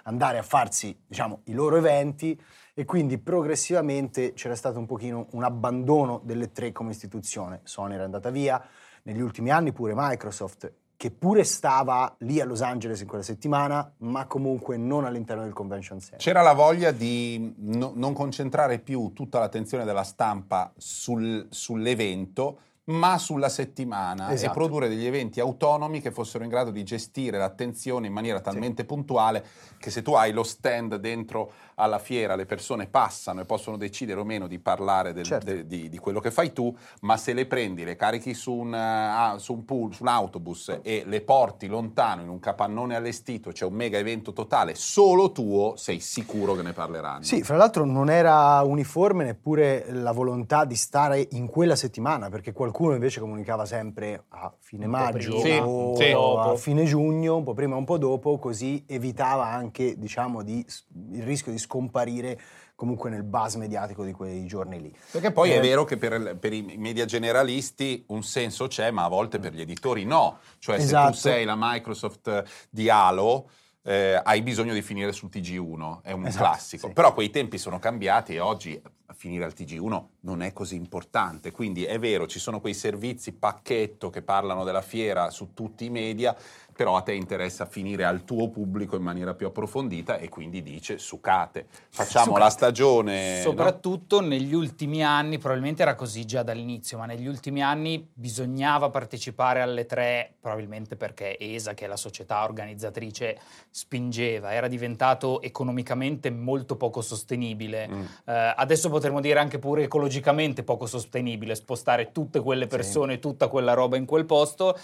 andare 0.05 0.39
a 0.39 0.43
farsi, 0.43 0.97
diciamo, 1.05 1.41
i 1.43 1.53
loro 1.53 1.77
eventi 1.77 2.41
e 2.77 2.83
quindi 2.83 3.18
progressivamente 3.18 4.33
c'era 4.33 4.54
stato 4.54 4.77
un 4.77 4.86
pochino 4.86 5.27
un 5.31 5.44
abbandono 5.44 6.19
delle 6.24 6.51
tre 6.51 6.74
come 6.74 6.92
istituzione. 6.92 7.62
Sony 7.63 7.94
era 7.94 8.04
andata 8.04 8.30
via, 8.30 8.62
negli 9.04 9.22
ultimi 9.22 9.50
anni 9.50 9.72
pure 9.72 9.94
Microsoft, 9.95 10.74
che 10.98 11.10
pure 11.10 11.45
stava 11.45 12.13
lì 12.19 12.42
a 12.42 12.45
Los 12.45 12.62
Angeles 12.62 13.00
in 13.00 13.07
quella 13.07 13.24
settimana, 13.24 13.94
ma 14.00 14.25
comunque 14.25 14.75
non 14.75 15.06
all'interno 15.06 15.44
del 15.44 15.54
convention 15.54 16.00
center. 16.00 16.19
C'era 16.19 16.42
la 16.42 16.54
voglia 16.54 16.92
di 16.92 17.54
no- 17.60 17.94
non 17.95 18.12
concentrare 18.13 18.80
più 18.80 19.13
tutta 19.13 19.39
l'attenzione 19.39 19.86
della 19.86 20.04
stampa 20.04 20.74
sul- 20.75 21.48
sull'evento, 21.50 22.60
ma 22.85 23.17
sulla 23.17 23.49
settimana 23.49 24.31
Esatto. 24.31 24.51
e 24.51 24.53
produrre 24.53 24.87
degli 24.87 25.05
eventi 25.05 25.39
autonomi 25.39 26.01
che 26.01 26.11
fossero 26.11 26.43
in 26.43 26.49
grado 26.51 26.69
di 26.69 26.83
gestire 26.83 27.37
l'attenzione 27.39 28.05
in 28.07 28.13
maniera 28.13 28.41
talmente 28.41 28.85
puntuale 28.85 29.43
che 29.79 29.89
se 29.89 30.03
tu 30.03 30.13
hai 30.13 30.31
lo 30.31 30.43
stand 30.43 30.95
dentro 30.97 31.51
alla 31.75 31.97
fiera, 31.99 32.35
le 32.35 32.45
persone 32.45 32.85
passano 32.87 33.41
e 33.41 33.45
possono 33.45 33.75
decidere 33.75 34.19
o 34.19 34.23
meno 34.23 34.47
di 34.47 34.59
parlare 34.59 35.13
del- 35.13 35.25
Certo. 35.25 35.45
de- 35.45 35.65
di, 35.65 35.89
di 35.89 35.97
quello 35.97 36.19
che 36.19 36.31
fai 36.31 36.53
tu, 36.53 36.73
ma 37.01 37.17
se 37.17 37.33
le 37.33 37.45
prendi, 37.47 37.83
le 37.83 37.95
carichi 37.95 38.33
su 38.33 38.53
un, 38.53 38.73
ah, 38.73 39.35
su 39.39 39.53
un 39.53 39.65
pool, 39.65 39.93
su 39.93 40.03
un 40.03 40.09
autobus 40.09 40.79
e 40.83 41.03
le 41.05 41.21
porti 41.21 41.67
lontano 41.67 42.21
in 42.21 42.29
un 42.29 42.39
capannone 42.39 42.95
allestito, 42.95 43.51
c'è 43.51 43.65
un 43.65 43.73
mega 43.73 43.97
evento 43.97 44.31
totale 44.31 44.73
solo 44.75 45.31
tuo, 45.31 45.73
sei 45.75 45.99
sicuro 45.99 46.53
che 46.55 46.61
ne 46.61 46.71
parleranno. 46.71 47.24
Sì, 47.24 47.41
fra 47.43 47.57
l'altro 47.57 47.83
non 47.83 48.10
era 48.10 48.62
uniforme 48.62 49.24
neppure 49.25 49.86
la 49.91 50.12
volontà 50.12 50.63
di 50.65 50.75
stare 50.75 51.27
in 51.31 51.48
quella 51.48 51.75
settimana, 51.75 52.29
perché 52.29 52.53
qualcuno 52.53 52.74
invece 52.94 53.20
comunicava 53.20 53.65
sempre 53.65 54.25
a 54.29 54.53
fine 54.60 54.86
maggio 54.88 55.39
prima, 55.39 55.65
o 55.65 55.96
sì. 55.96 56.12
a 56.12 56.55
fine 56.58 56.84
giugno, 56.86 57.38
un 57.38 57.44
po' 57.44 57.53
prima, 57.53 57.75
un 57.75 57.86
po' 57.86 57.98
dopo, 57.98 58.38
così 58.38 58.84
evitava 58.88 59.46
anche, 59.46 59.98
diciamo, 59.98 60.44
di- 60.44 60.65
il 61.12 61.24
rischio 61.24 61.51
di 61.51 61.58
scomparire 61.58 62.39
comunque 62.75 63.10
nel 63.10 63.24
buzz 63.24 63.55
mediatico 63.55 64.03
di 64.03 64.12
quei 64.12 64.46
giorni 64.46 64.82
lì. 64.82 64.94
Perché 65.12 65.32
poi 65.32 65.51
è 65.51 65.58
Eh, 65.58 65.62
vero 65.62 65.86
che 65.86 65.96
per, 65.96 66.38
per 66.38 66.51
i 66.51 66.75
media 66.77 67.05
generalisti 67.05 68.03
un 68.08 68.22
senso 68.24 68.67
c'è, 68.67 68.91
ma 68.91 69.05
a 69.05 69.08
volte 69.08 69.39
per 69.39 69.53
gli 69.53 69.62
editori 69.62 70.03
no. 70.03 70.39
Cioè 70.60 70.77
se 70.79 70.84
Esatto. 70.86 71.12
tu 71.12 71.17
sei 71.17 71.46
la 71.46 71.55
Microsoft 71.58 72.44
di 72.70 72.89
Halo, 72.89 73.50
eh, 73.84 74.20
hai 74.22 74.41
bisogno 74.41 74.74
di 74.74 74.82
finire 74.82 75.13
sul 75.13 75.29
TG1, 75.32 76.01
è 76.01 76.12
un 76.12 76.25
Esatto, 76.25 76.44
classico. 76.44 76.88
sì. 76.88 76.94
Però 76.94 77.13
quei 77.13 77.29
tempi 77.29 77.58
sono 77.58 77.79
cambiati 77.79 78.34
e 78.34 78.39
oggi 78.39 78.82
finire 79.13 79.46
al 79.46 79.53
TG1 79.55 80.03
non 80.25 80.41
è 80.41 80.51
così 80.51 80.75
importante. 80.75 81.51
Quindi 81.51 81.86
è 81.86 81.98
vero, 81.98 82.27
ci 82.27 82.39
sono 82.39 82.60
quei 82.60 82.74
servizi 82.74 83.32
pacchetto 83.32 84.10
che 84.10 84.22
parlano 84.22 84.63
della 84.63 84.82
fiera 84.82 85.29
su 85.29 85.53
tutti 85.53 85.86
i 85.86 85.89
media, 85.89 86.36
però 86.75 86.98
a 86.98 87.01
te 87.01 87.13
interessa 87.13 87.65
finire 87.65 88.03
al 88.03 88.25
tuo 88.25 88.50
pubblico 88.50 88.98
in 88.98 89.01
maniera 89.01 89.34
più 89.34 89.48
approfondita 89.48 90.17
e 90.17 90.27
quindi 90.27 90.62
dice 90.62 90.98
sucate, 90.98 91.67
facciamo 91.89 92.25
Sucate. 92.25 92.44
la 92.44 92.50
stagione... 92.50 93.38
no? 93.38 93.44
Soprattutto 93.44 94.20
negli 94.20 94.53
ultimi 94.53 95.01
anni, 95.01 95.38
probabilmente 95.38 95.84
era 95.84 95.96
così 95.96 96.25
già 96.25 96.44
dall'inizio, 96.44 96.98
ma 96.98 97.05
negli 97.05 97.27
ultimi 97.27 97.63
anni 97.63 98.05
bisognava 98.13 98.89
partecipare 98.89 99.62
alle 99.62 99.86
tre, 99.86 100.34
probabilmente 100.41 100.98
perché 100.98 101.38
ESA, 101.39 101.74
che 101.74 101.86
è 101.86 101.88
la 101.88 101.96
società 101.96 102.44
organizzatrice, 102.44 103.39
spingeva, 103.70 104.51
era 104.51 104.67
diventato 104.67 105.41
economicamente 105.41 106.29
molto 106.29 106.75
poco 106.75 107.01
sostenibile. 107.01 107.88
Mm. 107.88 108.01
Eh, 108.25 108.53
adesso 108.58 108.89
potremmo 108.89 109.22
dire 109.22 109.39
anche 109.39 109.60
pure 109.60 109.84
ecologicamente 110.15 110.63
poco 110.63 110.86
sostenibile, 110.86 111.55
spostare 111.55 112.12
tutte 112.12 112.39
quelle 112.39 112.67
persone, 112.67 113.19
tutta 113.19 113.48
quella 113.48 113.74
roba 113.74 113.98
in 113.98 114.05
quel 114.05 114.25
posto 114.25 114.77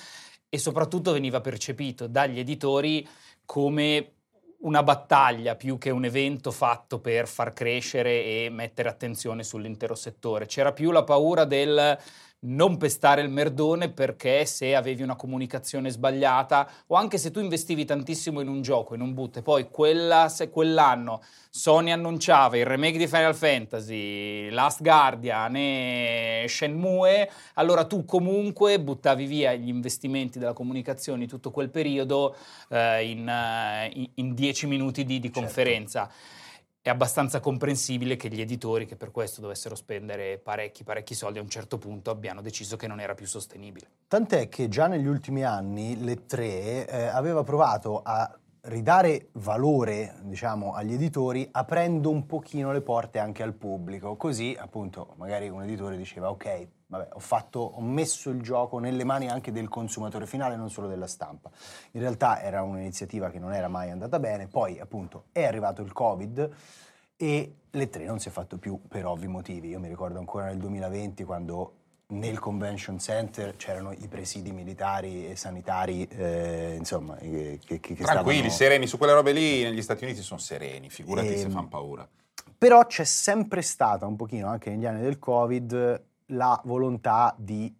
e 0.50 0.58
soprattutto 0.58 1.14
veniva 1.14 1.40
percepito 1.40 2.08
dagli 2.08 2.40
editori 2.40 3.08
come 3.46 4.14
una 4.62 4.84
battaglia 4.84 5.56
più 5.56 5.78
che 5.78 5.90
un 5.90 6.06
evento 6.06 6.52
fatto 6.52 7.00
per 7.00 7.28
far 7.28 7.54
crescere 7.54 8.24
e 8.24 8.50
mettere 8.52 8.90
attenzione 8.90 9.44
sull'intero 9.44 9.96
settore. 9.96 10.46
C'era 10.46 10.72
più 10.72 10.92
la 10.92 11.04
paura 11.04 11.46
del 11.46 11.98
non 12.44 12.78
pestare 12.78 13.22
il 13.22 13.30
merdone 13.30 13.90
perché 13.90 14.46
se 14.46 14.76
avevi 14.76 15.04
una 15.04 15.16
comunicazione 15.16 15.90
sbagliata 15.90 16.68
o 16.88 16.96
anche 16.96 17.18
se 17.18 17.30
tu 17.30 17.40
investivi 17.40 17.86
tantissimo 17.86 18.40
in 18.40 18.48
un 18.48 18.62
gioco, 18.62 18.96
in 18.96 19.02
un 19.02 19.14
boot 19.14 19.38
e 19.38 19.42
poi 19.42 19.70
quella, 19.70 20.28
se 20.30 20.50
quell'anno 20.50 21.22
Sony 21.54 21.92
annunciava 21.92 22.58
il 22.58 22.66
remake 22.66 22.98
di 22.98 23.08
Final 23.08 23.36
Fantasy, 23.36 24.50
Last 24.50 24.82
Guardian 24.82 25.56
e 25.56 26.46
Shenmue, 26.48 27.30
allora 27.56 27.86
tu 27.86 28.06
comunque 28.06 28.80
buttavi 28.80 29.26
via 29.26 29.54
gli 29.54 29.68
investimenti 29.68 30.40
della 30.40 30.54
comunicazione 30.54 31.28
tutto 31.28 31.52
quel 31.52 31.70
periodo 31.70 32.36
eh, 32.70 33.06
in, 33.06 33.28
uh, 33.28 34.10
in, 34.16 34.34
dieci 34.34 34.66
minuti 34.66 35.04
di, 35.04 35.20
di 35.20 35.28
certo. 35.28 35.42
conferenza 35.42 36.10
è 36.84 36.90
abbastanza 36.90 37.40
comprensibile 37.40 38.16
che 38.16 38.28
gli 38.30 38.42
editori, 38.42 38.88
che 38.88 38.96
per 38.96 39.12
questo 39.12 39.40
dovessero 39.40 39.76
spendere 39.76 40.40
parecchi, 40.40 40.84
parecchi 40.84 41.14
soldi, 41.14 41.38
a 41.38 41.42
un 41.44 41.50
certo 41.50 41.78
punto 41.78 42.10
abbiano 42.10 42.42
deciso 42.42 42.76
che 42.76 42.88
non 42.88 43.00
era 43.00 43.14
più 43.14 43.28
sostenibile. 43.28 43.88
Tant'è 44.08 44.50
che 44.50 44.68
già 44.68 44.88
negli 44.88 45.06
ultimi 45.06 45.44
anni 45.44 46.04
le 46.04 46.26
tre 46.26 46.88
eh, 46.88 47.06
aveva 47.06 47.44
provato 47.44 48.02
a 48.02 48.36
ridare 48.62 49.30
valore, 49.34 50.16
diciamo, 50.24 50.74
agli 50.74 50.94
editori 50.94 51.48
aprendo 51.52 52.10
un 52.10 52.26
pochino 52.26 52.72
le 52.72 52.82
porte 52.82 53.20
anche 53.20 53.44
al 53.44 53.54
pubblico. 53.54 54.16
Così, 54.16 54.56
appunto, 54.60 55.14
magari 55.18 55.50
un 55.50 55.62
editore 55.62 55.98
diceva 55.98 56.30
ok, 56.32 56.68
vabbè, 56.92 57.08
ho, 57.14 57.20
fatto, 57.20 57.60
ho 57.60 57.82
messo 57.82 58.30
il 58.30 58.42
gioco 58.42 58.78
nelle 58.78 59.06
mani 59.06 59.30
anche 59.30 59.52
del 59.52 59.70
consumatore 59.70 60.28
finale, 60.28 60.58
non 60.58 60.70
solo 60.70 60.88
della 60.88 61.08
stampa. 61.08 61.50
In 61.92 62.02
realtà 62.02 62.42
era 62.42 62.64
un'iniziativa 62.64 63.30
che 63.30 63.40
non 63.40 63.54
era 63.54 63.70
mai 63.70 63.90
andata 63.90 64.20
bene, 64.20 64.48
poi 64.48 64.80
appunto 64.80 65.26
è 65.32 65.44
arrivato 65.44 65.82
il 65.82 65.94
Covid 65.94 66.50
e 67.16 67.56
le 67.70 67.90
tre 67.90 68.06
non 68.06 68.20
si 68.20 68.28
è 68.28 68.32
fatto 68.32 68.58
più 68.58 68.82
per 68.88 69.06
ovvi 69.06 69.28
motivi. 69.28 69.70
Io 69.70 69.80
mi 69.80 69.88
ricordo 69.88 70.20
ancora 70.20 70.46
nel 70.46 70.58
2020 70.58 71.24
quando 71.24 71.76
nel 72.08 72.40
convention 72.40 73.00
center 73.00 73.56
c'erano 73.56 73.94
i 73.94 74.08
presidi 74.10 74.52
militari 74.52 75.30
e 75.30 75.38
sanitari, 75.38 76.06
eh, 76.08 76.76
insomma, 76.78 77.16
che, 77.16 77.58
che, 77.64 77.80
che 77.80 77.96
Tranquilli, 77.96 78.50
stavano... 78.50 78.50
sereni, 78.50 78.88
su 78.88 78.98
quelle 78.98 79.14
robe 79.14 79.32
lì 79.32 79.64
negli 79.64 79.82
Stati 79.82 80.04
Uniti 80.04 80.22
sono 80.22 80.42
sereni, 80.42 80.90
figurati 80.90 81.30
e, 81.30 81.38
se 81.38 81.44
ehm, 81.46 81.52
fanno 81.52 81.68
paura. 81.70 82.06
Però 82.58 82.86
c'è 82.86 83.06
sempre 83.06 83.62
stata 83.62 84.06
un 84.06 84.18
pochino, 84.18 84.50
anche 84.50 84.72
negli 84.72 84.86
anni 84.86 85.02
del 85.02 85.20
Covid, 85.20 86.10
la 86.32 86.60
volontà 86.66 87.34
di 87.38 87.74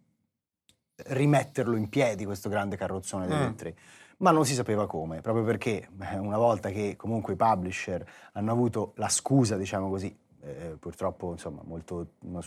rimetterlo 0.94 1.76
in 1.76 1.88
piedi 1.88 2.24
questo 2.24 2.48
grande 2.48 2.76
carrozzone 2.76 3.26
delle 3.26 3.48
mm. 3.48 3.54
tre. 3.54 3.74
Ma 4.18 4.30
non 4.30 4.46
si 4.46 4.54
sapeva 4.54 4.86
come, 4.86 5.20
proprio 5.20 5.44
perché 5.44 5.88
eh, 6.00 6.18
una 6.18 6.38
volta 6.38 6.70
che 6.70 6.94
comunque 6.96 7.32
i 7.32 7.36
publisher 7.36 8.06
hanno 8.32 8.52
avuto 8.52 8.92
la 8.96 9.08
scusa, 9.08 9.56
diciamo 9.56 9.88
così, 9.88 10.16
eh, 10.44 10.76
purtroppo 10.78 11.32
insomma, 11.32 11.60
molto, 11.64 12.12
una, 12.20 12.40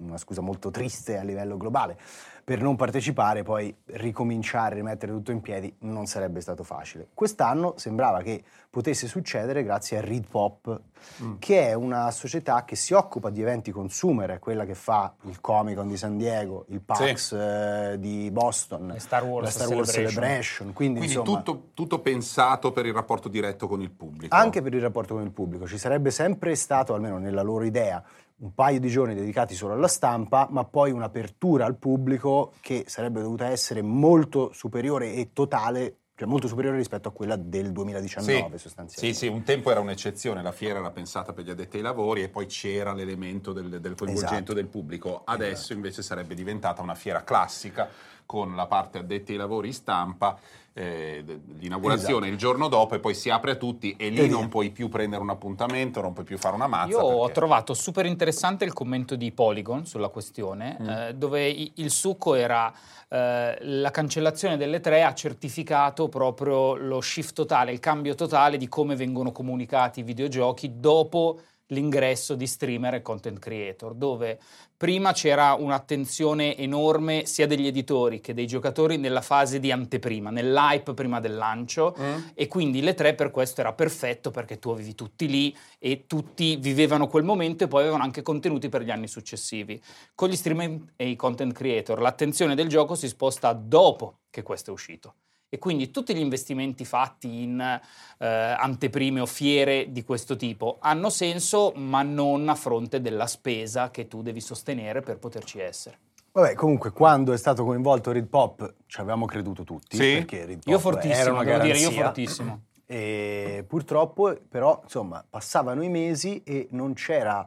una, 0.00 0.18
scusa 0.18 0.42
molto 0.42 0.70
triste 0.70 1.16
a 1.16 1.22
livello 1.22 1.56
globale, 1.56 1.98
per 2.42 2.60
non 2.60 2.76
partecipare 2.76 3.42
poi 3.42 3.74
ricominciare, 3.84 4.74
rimettere 4.74 5.12
tutto 5.12 5.30
in 5.30 5.40
piedi 5.40 5.74
non 5.80 6.06
sarebbe 6.06 6.40
stato 6.40 6.62
facile. 6.62 7.08
Quest'anno 7.14 7.74
sembrava 7.76 8.20
che 8.20 8.44
potesse 8.74 9.06
succedere 9.06 9.62
grazie 9.62 9.98
a 9.98 10.00
Read 10.00 10.26
Pop, 10.28 10.80
mm. 11.22 11.34
che 11.38 11.68
è 11.68 11.74
una 11.74 12.10
società 12.10 12.64
che 12.64 12.74
si 12.74 12.92
occupa 12.92 13.30
di 13.30 13.40
eventi 13.40 13.70
consumer, 13.70 14.30
è 14.30 14.38
quella 14.40 14.64
che 14.64 14.74
fa 14.74 15.14
il 15.26 15.40
Comic 15.40 15.76
Con 15.76 15.86
di 15.86 15.96
San 15.96 16.16
Diego, 16.16 16.64
il 16.70 16.80
PAX 16.80 17.14
sì. 17.14 17.36
eh, 17.36 17.96
di 18.00 18.30
Boston, 18.32 18.88
la 18.88 18.98
Star 18.98 19.22
Wars, 19.22 19.44
la 19.44 19.50
Star 19.52 19.68
Wars 19.68 19.92
Celebration. 19.92 20.22
Celebration. 20.22 20.72
Quindi, 20.72 20.98
Quindi 20.98 21.16
insomma, 21.16 21.38
tutto, 21.38 21.68
tutto, 21.72 22.00
pensato 22.00 22.72
per 22.72 22.84
il 22.86 22.92
rapporto 22.92 23.28
diretto 23.28 23.68
con 23.68 23.80
il 23.80 23.92
pubblico. 23.92 24.34
Anche 24.34 24.60
per 24.60 24.74
il 24.74 24.80
rapporto 24.80 25.14
con 25.14 25.22
il 25.22 25.30
pubblico. 25.30 25.68
Ci 25.68 25.78
sarebbe 25.78 26.10
sempre 26.10 26.56
stato, 26.56 26.94
almeno 26.94 27.18
nella 27.18 27.42
loro 27.42 27.62
idea, 27.62 28.02
un 28.38 28.54
paio 28.54 28.80
di 28.80 28.88
giorni 28.88 29.14
dedicati 29.14 29.54
solo 29.54 29.74
alla 29.74 29.86
stampa, 29.86 30.48
ma 30.50 30.64
poi 30.64 30.90
un'apertura 30.90 31.64
al 31.64 31.76
pubblico 31.76 32.54
che 32.60 32.86
sarebbe 32.88 33.20
dovuta 33.20 33.46
essere 33.46 33.82
molto 33.82 34.50
superiore 34.52 35.12
e 35.12 35.30
totale 35.32 35.98
cioè 36.16 36.28
molto 36.28 36.46
superiore 36.46 36.76
rispetto 36.76 37.08
a 37.08 37.12
quella 37.12 37.34
del 37.34 37.72
2019 37.72 38.52
sì, 38.52 38.58
sostanzialmente. 38.58 39.18
Sì, 39.18 39.26
sì, 39.26 39.26
un 39.26 39.42
tempo 39.42 39.70
era 39.70 39.80
un'eccezione, 39.80 40.42
la 40.42 40.52
fiera 40.52 40.78
era 40.78 40.90
pensata 40.90 41.32
per 41.32 41.44
gli 41.44 41.50
addetti 41.50 41.78
ai 41.78 41.82
lavori 41.82 42.22
e 42.22 42.28
poi 42.28 42.46
c'era 42.46 42.92
l'elemento 42.92 43.52
del, 43.52 43.80
del 43.80 43.94
coinvolgimento 43.94 44.52
esatto. 44.52 44.54
del 44.54 44.66
pubblico. 44.66 45.22
Adesso 45.24 45.52
esatto. 45.52 45.72
invece 45.74 46.02
sarebbe 46.02 46.34
diventata 46.34 46.82
una 46.82 46.94
fiera 46.94 47.24
classica 47.24 47.88
con 48.26 48.54
la 48.54 48.66
parte 48.66 48.98
addetti 48.98 49.32
ai 49.32 49.38
lavori 49.38 49.72
stampa 49.72 50.38
eh, 50.76 51.22
l'inaugurazione 51.58 52.26
esatto. 52.26 52.32
il 52.32 52.36
giorno 52.36 52.68
dopo 52.68 52.96
e 52.96 52.98
poi 52.98 53.14
si 53.14 53.30
apre 53.30 53.52
a 53.52 53.54
tutti 53.54 53.94
e 53.96 54.08
lì 54.08 54.24
e 54.24 54.26
non 54.26 54.48
puoi 54.48 54.70
più 54.70 54.88
prendere 54.88 55.22
un 55.22 55.30
appuntamento, 55.30 56.00
non 56.00 56.12
puoi 56.12 56.24
più 56.24 56.36
fare 56.36 56.56
una 56.56 56.66
mazza. 56.66 56.88
Io 56.88 56.98
perché... 56.98 57.14
ho 57.14 57.30
trovato 57.30 57.74
super 57.74 58.06
interessante 58.06 58.64
il 58.64 58.72
commento 58.72 59.14
di 59.14 59.30
Polygon 59.30 59.86
sulla 59.86 60.08
questione, 60.08 60.76
mm. 60.80 60.88
eh, 60.88 61.14
dove 61.14 61.48
il 61.74 61.90
succo 61.90 62.34
era 62.34 62.72
eh, 63.14 63.56
la 63.60 63.92
cancellazione 63.92 64.56
delle 64.56 64.80
tre 64.80 65.04
ha 65.04 65.14
certificato 65.14 66.08
proprio 66.08 66.74
lo 66.74 67.00
shift 67.00 67.32
totale, 67.32 67.70
il 67.70 67.78
cambio 67.78 68.16
totale 68.16 68.56
di 68.56 68.66
come 68.66 68.96
vengono 68.96 69.30
comunicati 69.30 70.00
i 70.00 70.02
videogiochi 70.02 70.80
dopo 70.80 71.38
l'ingresso 71.68 72.34
di 72.34 72.46
streamer 72.46 72.94
e 72.94 73.02
content 73.02 73.38
creator, 73.38 73.94
dove 73.94 74.38
prima 74.76 75.12
c'era 75.12 75.54
un'attenzione 75.54 76.56
enorme 76.56 77.24
sia 77.26 77.46
degli 77.46 77.66
editori 77.66 78.20
che 78.20 78.34
dei 78.34 78.46
giocatori 78.46 78.98
nella 78.98 79.22
fase 79.22 79.60
di 79.60 79.72
anteprima, 79.72 80.30
nell'hype 80.30 80.92
prima 80.92 81.20
del 81.20 81.34
lancio 81.36 81.96
mm. 81.98 82.16
e 82.34 82.48
quindi 82.48 82.82
le 82.82 82.94
tre 82.94 83.14
per 83.14 83.30
questo 83.30 83.60
era 83.60 83.72
perfetto 83.72 84.30
perché 84.30 84.58
tu 84.58 84.70
avevi 84.70 84.94
tutti 84.94 85.28
lì 85.28 85.56
e 85.78 86.04
tutti 86.06 86.56
vivevano 86.56 87.06
quel 87.06 87.24
momento 87.24 87.64
e 87.64 87.68
poi 87.68 87.82
avevano 87.82 88.02
anche 88.02 88.22
contenuti 88.22 88.68
per 88.68 88.82
gli 88.82 88.90
anni 88.90 89.08
successivi. 89.08 89.80
Con 90.14 90.28
gli 90.28 90.36
streamer 90.36 90.92
e 90.96 91.08
i 91.08 91.16
content 91.16 91.52
creator 91.52 92.00
l'attenzione 92.00 92.54
del 92.54 92.68
gioco 92.68 92.94
si 92.94 93.08
sposta 93.08 93.52
dopo 93.52 94.18
che 94.30 94.42
questo 94.42 94.70
è 94.70 94.72
uscito 94.72 95.14
e 95.54 95.58
quindi 95.58 95.92
tutti 95.92 96.16
gli 96.16 96.20
investimenti 96.20 96.84
fatti 96.84 97.44
in 97.44 97.60
eh, 97.60 98.26
anteprime 98.26 99.20
o 99.20 99.26
fiere 99.26 99.92
di 99.92 100.02
questo 100.02 100.34
tipo 100.34 100.78
hanno 100.80 101.10
senso, 101.10 101.72
ma 101.76 102.02
non 102.02 102.48
a 102.48 102.56
fronte 102.56 103.00
della 103.00 103.28
spesa 103.28 103.92
che 103.92 104.08
tu 104.08 104.20
devi 104.20 104.40
sostenere 104.40 105.00
per 105.00 105.18
poterci 105.18 105.60
essere. 105.60 105.98
Vabbè, 106.32 106.54
comunque, 106.54 106.90
quando 106.90 107.32
è 107.32 107.36
stato 107.36 107.64
coinvolto 107.64 108.10
Read 108.10 108.26
Pop 108.26 108.74
ci 108.86 108.98
avevamo 108.98 109.26
creduto 109.26 109.62
tutti. 109.62 109.96
Sì. 109.96 110.14
Perché 110.14 110.44
Read 110.44 110.64
Pop 110.64 110.66
io 110.72 110.78
fortissimo, 110.80 111.20
era 111.20 111.30
una 111.30 111.44
devo 111.44 111.56
garanzia. 111.56 111.88
dire, 111.88 111.96
io 111.96 112.02
fortissimo. 112.02 112.62
E 112.84 113.64
purtroppo, 113.68 114.36
però, 114.48 114.80
insomma, 114.82 115.24
passavano 115.30 115.84
i 115.84 115.88
mesi 115.88 116.42
e 116.42 116.66
non 116.72 116.94
c'era 116.94 117.46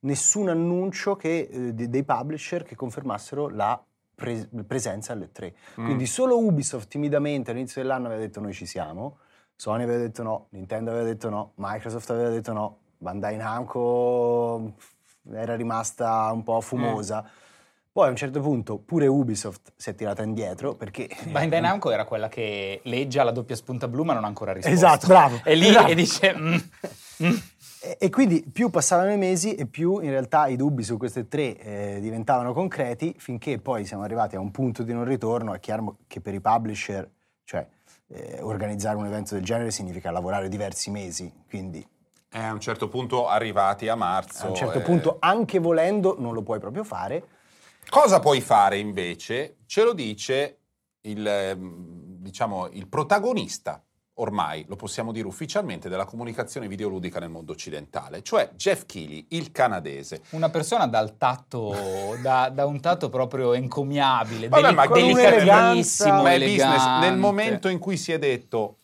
nessun 0.00 0.48
annuncio 0.48 1.16
che, 1.16 1.50
eh, 1.52 1.74
dei 1.74 2.04
publisher 2.04 2.62
che 2.62 2.76
confermassero 2.76 3.50
la 3.50 3.78
pre- 4.22 4.48
presenza 4.64 5.12
alle 5.12 5.32
tre. 5.32 5.54
Mm. 5.80 5.84
Quindi 5.84 6.06
solo 6.06 6.38
Ubisoft 6.38 6.88
timidamente 6.88 7.50
all'inizio 7.50 7.82
dell'anno 7.82 8.06
aveva 8.06 8.20
detto 8.20 8.40
noi 8.40 8.52
ci 8.52 8.66
siamo, 8.66 9.18
Sony 9.56 9.82
aveva 9.82 9.98
detto 9.98 10.22
no, 10.22 10.46
Nintendo 10.50 10.90
aveva 10.90 11.04
detto 11.04 11.28
no, 11.28 11.52
Microsoft 11.56 12.10
aveva 12.10 12.28
detto 12.28 12.52
no, 12.52 12.78
Bandai 12.98 13.36
Namco 13.36 14.74
era 15.32 15.56
rimasta 15.56 16.30
un 16.32 16.42
po' 16.42 16.60
fumosa. 16.60 17.22
Mm. 17.22 17.40
Poi 17.92 18.06
a 18.06 18.10
un 18.10 18.16
certo 18.16 18.40
punto 18.40 18.78
pure 18.78 19.06
Ubisoft 19.06 19.72
si 19.76 19.90
è 19.90 19.94
tirata 19.94 20.22
indietro 20.22 20.74
perché... 20.74 21.08
Bandai 21.28 21.60
Namco 21.60 21.90
era 21.90 22.04
quella 22.04 22.28
che 22.28 22.80
leggia 22.84 23.24
la 23.24 23.32
doppia 23.32 23.56
spunta 23.56 23.88
blu 23.88 24.04
ma 24.04 24.14
non 24.14 24.24
ha 24.24 24.28
ancora 24.28 24.52
risposto. 24.52 24.76
Esatto, 24.76 25.06
bravo. 25.08 25.40
E 25.44 25.54
lì 25.54 25.68
esatto. 25.68 25.90
e 25.90 25.94
dice... 25.94 26.34
Mm, 26.36 26.54
mm. 27.24 27.36
E, 27.98 28.10
quindi 28.10 28.44
più 28.44 28.70
passavano 28.70 29.10
i 29.10 29.16
mesi 29.16 29.56
e 29.56 29.66
più 29.66 29.98
in 29.98 30.10
realtà 30.10 30.46
i 30.46 30.54
dubbi 30.54 30.84
su 30.84 30.96
queste 30.96 31.26
tre 31.26 31.56
eh, 31.58 31.98
diventavano 32.00 32.52
concreti 32.52 33.12
finché 33.18 33.58
poi 33.58 33.84
siamo 33.84 34.04
arrivati 34.04 34.36
a 34.36 34.40
un 34.40 34.52
punto 34.52 34.84
di 34.84 34.92
non 34.92 35.04
ritorno. 35.04 35.52
È 35.52 35.58
chiaro 35.58 35.96
che 36.06 36.20
per 36.20 36.32
i 36.32 36.40
publisher, 36.40 37.10
cioè 37.42 37.66
eh, 38.06 38.38
organizzare 38.40 38.96
un 38.96 39.06
evento 39.06 39.34
del 39.34 39.42
genere 39.42 39.72
significa 39.72 40.12
lavorare 40.12 40.48
diversi 40.48 40.90
mesi, 40.90 41.32
quindi... 41.48 41.84
Eh, 42.34 42.38
a 42.38 42.52
un 42.52 42.60
certo 42.60 42.88
punto 42.88 43.26
arrivati 43.26 43.88
a 43.88 43.96
marzo... 43.96 44.46
A 44.46 44.48
un 44.50 44.54
certo 44.54 44.80
punto 44.80 45.16
anche 45.18 45.58
volendo 45.58 46.14
non 46.18 46.34
lo 46.34 46.42
puoi 46.42 46.60
proprio 46.60 46.84
fare. 46.84 47.26
Cosa 47.88 48.20
puoi 48.20 48.40
fare 48.40 48.78
invece? 48.78 49.56
Ce 49.66 49.82
lo 49.82 49.92
dice 49.92 50.58
il, 51.02 51.26
ehm, 51.26 52.20
diciamo, 52.20 52.68
il 52.68 52.86
protagonista 52.86 53.82
ormai 54.14 54.64
lo 54.68 54.76
possiamo 54.76 55.12
dire 55.12 55.26
ufficialmente, 55.26 55.88
della 55.88 56.04
comunicazione 56.04 56.68
videoludica 56.68 57.18
nel 57.18 57.30
mondo 57.30 57.52
occidentale, 57.52 58.22
cioè 58.22 58.50
Jeff 58.54 58.84
Keighley, 58.86 59.26
il 59.30 59.52
canadese. 59.52 60.22
Una 60.30 60.50
persona 60.50 60.86
dal 60.86 61.16
tatto, 61.16 62.16
da, 62.20 62.50
da 62.50 62.66
un 62.66 62.80
tatto 62.80 63.08
proprio 63.08 63.54
encomiabile, 63.54 64.48
Vabbè, 64.48 64.72
ma 64.72 64.86
delicatissimo, 64.86 66.22
ma 66.22 66.32
è 66.32 66.38
business. 66.38 66.84
Nel 67.00 67.16
momento 67.16 67.68
in 67.68 67.78
cui 67.78 67.96
si 67.96 68.12
è 68.12 68.18
detto 68.18 68.76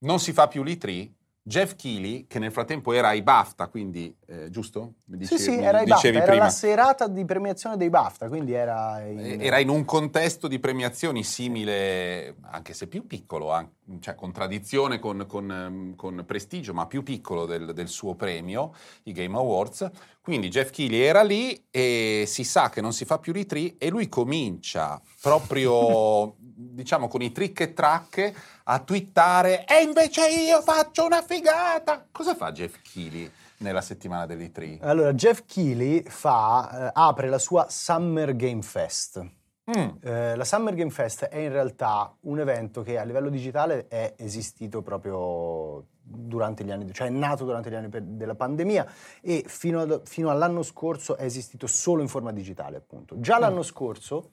non 0.00 0.18
si 0.18 0.32
fa 0.32 0.48
più 0.48 0.62
l'E3, 0.62 1.10
Jeff 1.46 1.74
Keighley, 1.76 2.26
che 2.26 2.38
nel 2.38 2.50
frattempo 2.50 2.94
era 2.94 3.08
ai 3.08 3.20
BAFTA, 3.20 3.68
quindi, 3.68 4.16
eh, 4.26 4.48
giusto? 4.48 4.94
Mi 5.04 5.18
dicevi, 5.18 5.42
sì, 5.42 5.50
sì, 5.50 5.58
era 5.58 5.80
ai 5.80 5.86
BAFTA, 5.86 6.08
era 6.08 6.34
la 6.36 6.48
serata 6.48 7.06
di 7.06 7.22
premiazione 7.26 7.76
dei 7.76 7.90
BAFTA, 7.90 8.28
quindi 8.28 8.54
era... 8.54 9.02
In... 9.02 9.42
Era 9.42 9.58
in 9.58 9.68
un 9.68 9.84
contesto 9.84 10.48
di 10.48 10.58
premiazioni 10.58 11.22
simile, 11.22 12.36
anche 12.50 12.72
se 12.72 12.86
più 12.86 13.06
piccolo, 13.06 13.52
anche 13.52 13.72
cioè, 14.00 14.14
con 14.14 14.32
tradizione, 14.32 14.98
con, 14.98 15.26
con, 15.26 15.50
ehm, 15.50 15.94
con 15.94 16.24
prestigio, 16.26 16.72
ma 16.72 16.86
più 16.86 17.02
piccolo 17.02 17.44
del, 17.46 17.72
del, 17.72 17.88
suo 17.88 18.14
premio, 18.14 18.74
i 19.04 19.12
Game 19.12 19.36
Awards. 19.36 19.90
Quindi 20.20 20.48
Jeff 20.48 20.70
Keighley 20.70 21.00
era 21.00 21.22
lì 21.22 21.66
e 21.70 22.24
si 22.26 22.44
sa 22.44 22.70
che 22.70 22.80
non 22.80 22.92
si 22.92 23.04
fa 23.04 23.18
più 23.18 23.32
ritri 23.32 23.76
e 23.76 23.90
lui 23.90 24.08
comincia 24.08 25.00
proprio, 25.20 26.34
diciamo, 26.40 27.08
con 27.08 27.20
i 27.20 27.32
trick 27.32 27.60
e 27.60 27.72
tracche 27.74 28.34
a 28.64 28.78
twittare 28.78 29.66
e 29.66 29.82
invece 29.82 30.28
io 30.28 30.62
faccio 30.62 31.04
una 31.04 31.22
figata. 31.22 32.06
Cosa 32.10 32.34
fa 32.34 32.52
Jeff 32.52 32.80
Keighley? 32.82 33.30
nella 33.58 33.80
settimana 33.80 34.26
dell'E3? 34.26 34.78
Allora, 34.82 35.14
Jeff 35.14 35.44
Keighley 35.46 36.02
fa, 36.02 36.88
eh, 36.88 36.90
apre 36.92 37.28
la 37.28 37.38
sua 37.38 37.66
Summer 37.70 38.36
Game 38.36 38.60
Fest. 38.60 39.24
Mm. 39.70 39.96
Eh, 40.02 40.36
la 40.36 40.44
Summer 40.44 40.74
Game 40.74 40.90
Fest 40.90 41.24
è 41.24 41.38
in 41.38 41.50
realtà 41.50 42.14
un 42.20 42.38
evento 42.38 42.82
che 42.82 42.98
a 42.98 43.04
livello 43.04 43.30
digitale 43.30 43.86
è 43.88 44.14
esistito 44.18 44.82
proprio 44.82 45.86
durante 46.02 46.64
gli 46.64 46.70
anni, 46.70 46.92
cioè 46.92 47.06
è 47.06 47.10
nato 47.10 47.44
durante 47.44 47.70
gli 47.70 47.74
anni 47.74 47.88
della 47.90 48.34
pandemia 48.34 48.86
e 49.22 49.42
fino, 49.46 49.80
ad, 49.80 50.02
fino 50.04 50.28
all'anno 50.28 50.62
scorso 50.62 51.16
è 51.16 51.24
esistito 51.24 51.66
solo 51.66 52.02
in 52.02 52.08
forma 52.08 52.30
digitale, 52.30 52.76
appunto. 52.76 53.18
Già 53.20 53.38
mm. 53.38 53.40
l'anno 53.40 53.62
scorso 53.62 54.32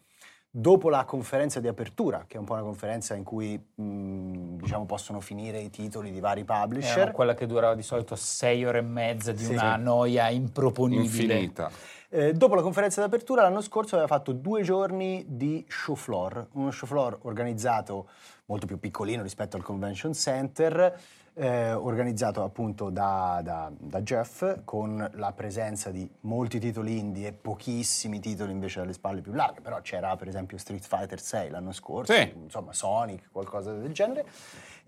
dopo 0.54 0.90
la 0.90 1.06
conferenza 1.06 1.62
di 1.62 1.70
apertura, 1.70 2.26
che 2.28 2.36
è 2.36 2.40
un 2.40 2.46
po' 2.46 2.54
una 2.54 2.62
conferenza 2.62 3.16
in 3.16 3.24
cui 3.24 3.58
mh, 3.58 4.58
diciamo, 4.58 4.86
possono 4.86 5.22
finire 5.22 5.60
i 5.60 5.70
titoli 5.70 6.12
di 6.12 6.20
vari 6.20 6.44
publisher. 6.44 7.10
È 7.10 7.12
quella 7.12 7.34
che 7.34 7.46
dura 7.46 7.74
di 7.74 7.84
solito 7.84 8.16
sei 8.18 8.66
ore 8.66 8.80
e 8.80 8.82
mezza 8.82 9.32
di 9.32 9.46
sì. 9.46 9.54
una 9.54 9.78
noia 9.78 10.30
improponibile. 10.30 11.34
Infinita. 11.36 11.72
Eh, 12.14 12.34
dopo 12.34 12.56
la 12.56 12.62
conferenza 12.62 13.00
d'apertura 13.00 13.44
l'anno 13.44 13.62
scorso 13.62 13.96
aveva 13.96 14.10
fatto 14.10 14.34
due 14.34 14.64
giorni 14.64 15.24
di 15.30 15.64
show 15.70 15.96
floor, 15.96 16.50
uno 16.54 16.70
show 16.70 16.86
floor 16.86 17.20
organizzato 17.22 18.10
molto 18.48 18.66
più 18.66 18.78
piccolino 18.78 19.22
rispetto 19.22 19.56
al 19.56 19.64
convention 19.64 20.14
center, 20.14 21.00
eh, 21.34 21.72
organizzato 21.72 22.44
appunto 22.44 22.90
da, 22.90 23.40
da, 23.42 23.72
da, 23.80 24.02
Jeff 24.02 24.66
con 24.66 25.10
la 25.14 25.32
presenza 25.32 25.90
di 25.90 26.06
molti 26.22 26.60
titoli 26.60 26.98
indie 26.98 27.30
e 27.30 27.32
pochissimi 27.32 28.20
titoli 28.20 28.52
invece 28.52 28.82
alle 28.82 28.92
spalle 28.92 29.22
più 29.22 29.32
larghe, 29.32 29.62
però 29.62 29.80
c'era 29.80 30.14
per 30.18 30.28
esempio 30.28 30.58
Street 30.58 30.86
Fighter 30.86 31.22
6 31.22 31.50
l'anno 31.50 31.72
scorso, 31.72 32.12
sì. 32.12 32.34
insomma 32.44 32.74
Sonic, 32.74 33.30
qualcosa 33.32 33.72
del 33.72 33.94
genere. 33.94 34.26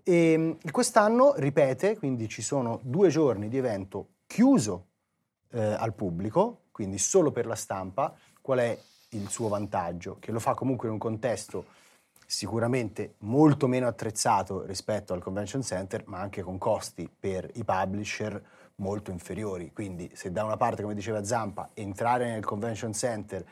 E 0.02 0.58
quest'anno 0.70 1.32
ripete, 1.36 1.96
quindi 1.96 2.28
ci 2.28 2.42
sono 2.42 2.80
due 2.82 3.08
giorni 3.08 3.48
di 3.48 3.56
evento 3.56 4.08
chiuso 4.26 4.88
eh, 5.52 5.62
al 5.62 5.94
pubblico, 5.94 6.63
quindi 6.74 6.98
solo 6.98 7.30
per 7.30 7.46
la 7.46 7.54
stampa, 7.54 8.12
qual 8.40 8.58
è 8.58 8.76
il 9.10 9.28
suo 9.28 9.46
vantaggio? 9.46 10.16
Che 10.18 10.32
lo 10.32 10.40
fa 10.40 10.54
comunque 10.54 10.88
in 10.88 10.94
un 10.94 10.98
contesto 10.98 11.66
sicuramente 12.26 13.14
molto 13.18 13.68
meno 13.68 13.86
attrezzato 13.86 14.66
rispetto 14.66 15.12
al 15.12 15.22
convention 15.22 15.62
center, 15.62 16.02
ma 16.06 16.18
anche 16.18 16.42
con 16.42 16.58
costi 16.58 17.08
per 17.08 17.48
i 17.54 17.62
publisher 17.62 18.42
molto 18.76 19.12
inferiori. 19.12 19.70
Quindi 19.72 20.10
se 20.14 20.32
da 20.32 20.42
una 20.42 20.56
parte, 20.56 20.82
come 20.82 20.94
diceva 20.94 21.22
Zampa, 21.22 21.70
entrare 21.74 22.28
nel 22.28 22.44
convention 22.44 22.92
center 22.92 23.44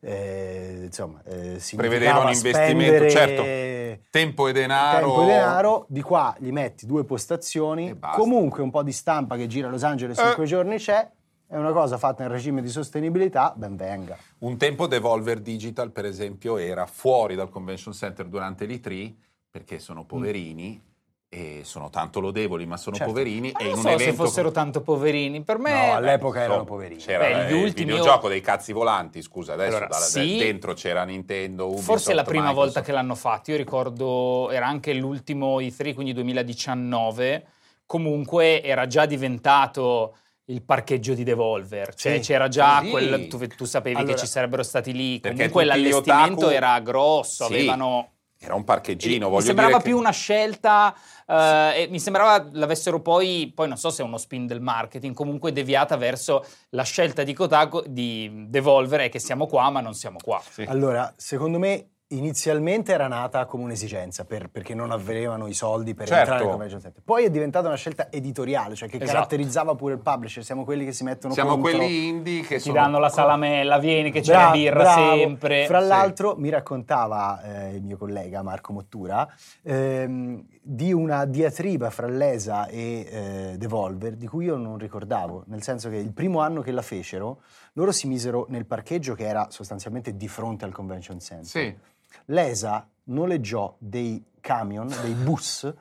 eh, 0.00 0.80
insomma, 0.86 1.22
eh, 1.24 1.62
prevedeva 1.76 2.18
un 2.18 2.32
investimento, 2.32 3.08
certo, 3.08 4.02
tempo 4.10 4.48
e 4.48 4.52
denaro. 4.52 5.06
Tempo 5.06 5.22
e 5.22 5.26
denaro, 5.26 5.86
di 5.88 6.02
qua 6.02 6.34
gli 6.40 6.50
metti 6.50 6.84
due 6.84 7.04
postazioni, 7.04 7.96
comunque 8.16 8.64
un 8.64 8.72
po' 8.72 8.82
di 8.82 8.92
stampa 8.92 9.36
che 9.36 9.46
gira 9.46 9.68
a 9.68 9.70
Los 9.70 9.84
Angeles 9.84 10.18
eh. 10.18 10.26
in 10.26 10.34
quei 10.34 10.48
giorni 10.48 10.78
c'è, 10.78 11.08
è 11.48 11.56
una 11.56 11.72
cosa 11.72 11.96
fatta 11.96 12.24
in 12.24 12.30
regime 12.30 12.60
di 12.60 12.68
sostenibilità, 12.68 13.52
ben 13.56 13.76
venga. 13.76 14.16
Un 14.38 14.56
tempo 14.56 14.86
Devolver 14.86 15.40
Digital, 15.40 15.90
per 15.92 16.04
esempio, 16.04 16.56
era 16.56 16.86
fuori 16.86 17.34
dal 17.34 17.48
convention 17.48 17.94
center 17.94 18.26
durante 18.26 18.66
l'E3 18.66 19.14
perché 19.50 19.78
sono 19.78 20.02
mm. 20.02 20.06
poverini. 20.06 20.80
Mm. 20.82 20.94
E 21.28 21.62
sono 21.64 21.90
tanto 21.90 22.20
lodevoli, 22.20 22.66
ma 22.66 22.76
sono 22.76 22.94
certo. 22.94 23.12
poverini. 23.12 23.50
Ma 23.52 23.58
e 23.58 23.64
non 23.64 23.80
so 23.80 23.88
evento... 23.88 24.04
se 24.04 24.12
fossero 24.12 24.52
tanto 24.52 24.80
poverini. 24.80 25.42
Per 25.42 25.58
me. 25.58 25.86
No, 25.86 25.94
all'epoca 25.94 26.40
erano 26.40 26.64
poverini. 26.64 27.00
C'era 27.00 27.26
Beh, 27.26 27.48
il 27.48 27.64
ultimi 27.64 27.90
videogioco 27.90 28.26
io... 28.26 28.28
dei 28.28 28.40
cazzi 28.40 28.72
volanti. 28.72 29.20
Scusa, 29.22 29.54
adesso 29.54 29.70
allora, 29.76 29.86
dalla, 29.88 30.04
sì, 30.04 30.36
dentro 30.38 30.72
c'era 30.74 31.04
Nintendo. 31.04 31.66
Ubisoft, 31.66 31.84
Forse 31.84 32.12
è 32.12 32.14
la 32.14 32.22
prima 32.22 32.44
Microsoft. 32.44 32.74
volta 32.74 32.86
che 32.86 32.92
l'hanno 32.92 33.14
fatto. 33.16 33.50
Io 33.50 33.56
ricordo, 33.56 34.50
era 34.50 34.66
anche 34.66 34.94
l'ultimo 34.94 35.58
E3, 35.58 35.94
quindi 35.94 36.12
2019. 36.12 37.46
Comunque 37.86 38.62
era 38.62 38.86
già 38.86 39.04
diventato 39.04 40.16
il 40.46 40.62
parcheggio 40.62 41.14
di 41.14 41.24
Devolver, 41.24 41.94
cioè 41.94 42.16
sì, 42.16 42.20
c'era 42.20 42.48
già 42.48 42.80
sì. 42.80 42.90
quel, 42.90 43.26
tu, 43.26 43.44
tu 43.48 43.64
sapevi 43.64 43.96
allora, 43.96 44.12
che 44.12 44.18
ci 44.18 44.26
sarebbero 44.26 44.62
stati 44.62 44.92
lì, 44.92 45.20
comunque 45.20 45.64
l'allestimento 45.64 46.46
otaku, 46.46 46.54
era 46.54 46.78
grosso, 46.80 47.46
sì, 47.46 47.54
avevano... 47.54 48.10
Era 48.38 48.54
un 48.54 48.64
parcheggino, 48.64 49.28
voglio 49.28 49.40
Mi 49.40 49.46
sembrava 49.46 49.78
che... 49.78 49.82
più 49.82 49.96
una 49.96 50.10
scelta, 50.10 50.94
uh, 51.26 51.90
mi 51.90 51.98
sembrava 51.98 52.48
l'avessero 52.52 53.00
poi, 53.00 53.50
poi 53.52 53.66
non 53.66 53.78
so 53.78 53.88
se 53.88 54.02
è 54.02 54.04
uno 54.04 54.18
spin 54.18 54.46
del 54.46 54.60
marketing, 54.60 55.14
comunque 55.14 55.52
deviata 55.52 55.96
verso 55.96 56.44
la 56.70 56.82
scelta 56.82 57.22
di 57.22 57.32
Kotaku, 57.32 57.84
di 57.86 58.44
Devolver 58.48 59.00
è 59.00 59.08
che 59.08 59.18
siamo 59.18 59.46
qua 59.46 59.70
ma 59.70 59.80
non 59.80 59.94
siamo 59.94 60.18
qua. 60.22 60.40
Allora, 60.66 61.12
secondo 61.16 61.58
me 61.58 61.88
Inizialmente 62.10 62.92
era 62.92 63.08
nata 63.08 63.46
come 63.46 63.64
un'esigenza 63.64 64.24
per, 64.24 64.48
perché 64.48 64.76
non 64.76 64.92
avevano 64.92 65.48
i 65.48 65.54
soldi 65.54 65.92
per 65.92 66.06
certo. 66.06 66.20
entrare 66.20 66.42
nel 66.42 66.50
convention 66.52 66.80
center. 66.80 67.02
Poi 67.04 67.24
è 67.24 67.30
diventata 67.30 67.66
una 67.66 67.76
scelta 67.76 68.12
editoriale, 68.12 68.76
cioè 68.76 68.88
che 68.88 68.98
esatto. 68.98 69.12
caratterizzava 69.12 69.74
pure 69.74 69.94
il 69.94 69.98
publisher. 69.98 70.44
Siamo 70.44 70.62
quelli 70.62 70.84
che 70.84 70.92
si 70.92 71.02
mettono 71.02 71.34
Siamo 71.34 71.58
quelli 71.58 72.06
indie 72.06 72.42
che 72.42 72.60
ti 72.60 72.70
danno 72.70 73.00
la 73.00 73.08
salamella, 73.08 73.80
vieni 73.80 74.12
che 74.12 74.20
c'è 74.20 74.34
la 74.34 74.52
birra 74.52 74.82
bravo. 74.82 75.16
sempre. 75.16 75.66
Fra 75.66 75.80
l'altro 75.80 76.34
sì. 76.36 76.42
mi 76.42 76.50
raccontava 76.50 77.42
eh, 77.42 77.74
il 77.74 77.82
mio 77.82 77.96
collega 77.96 78.40
Marco 78.40 78.72
Mottura 78.72 79.28
ehm, 79.62 80.44
di 80.62 80.92
una 80.92 81.24
diatriba 81.24 81.90
fra 81.90 82.06
l'ESA 82.06 82.68
e 82.68 83.08
eh, 83.10 83.54
Devolver 83.58 84.14
di 84.14 84.28
cui 84.28 84.44
io 84.44 84.54
non 84.54 84.78
ricordavo, 84.78 85.42
nel 85.48 85.64
senso 85.64 85.90
che 85.90 85.96
il 85.96 86.12
primo 86.12 86.38
anno 86.38 86.60
che 86.60 86.70
la 86.70 86.82
fecero 86.82 87.40
loro 87.72 87.90
si 87.90 88.06
misero 88.06 88.46
nel 88.48 88.64
parcheggio 88.64 89.14
che 89.14 89.26
era 89.26 89.48
sostanzialmente 89.50 90.16
di 90.16 90.28
fronte 90.28 90.64
al 90.64 90.72
convention 90.72 91.18
center. 91.18 91.46
Sì 91.46 91.94
L'ESA 92.26 92.88
noleggiò 93.04 93.74
dei 93.78 94.24
camion, 94.40 94.92
dei 95.02 95.14
bus 95.24 95.72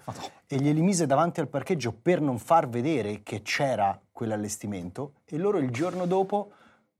e 0.47 0.57
glieli 0.57 0.81
mise 0.81 1.05
davanti 1.05 1.39
al 1.39 1.47
parcheggio 1.47 1.91
per 1.91 2.21
non 2.21 2.37
far 2.37 2.67
vedere 2.69 3.21
che 3.23 3.41
c'era 3.41 3.99
quell'allestimento 4.11 5.13
e 5.25 5.37
loro 5.37 5.57
il 5.57 5.71
giorno 5.71 6.05
dopo 6.05 6.51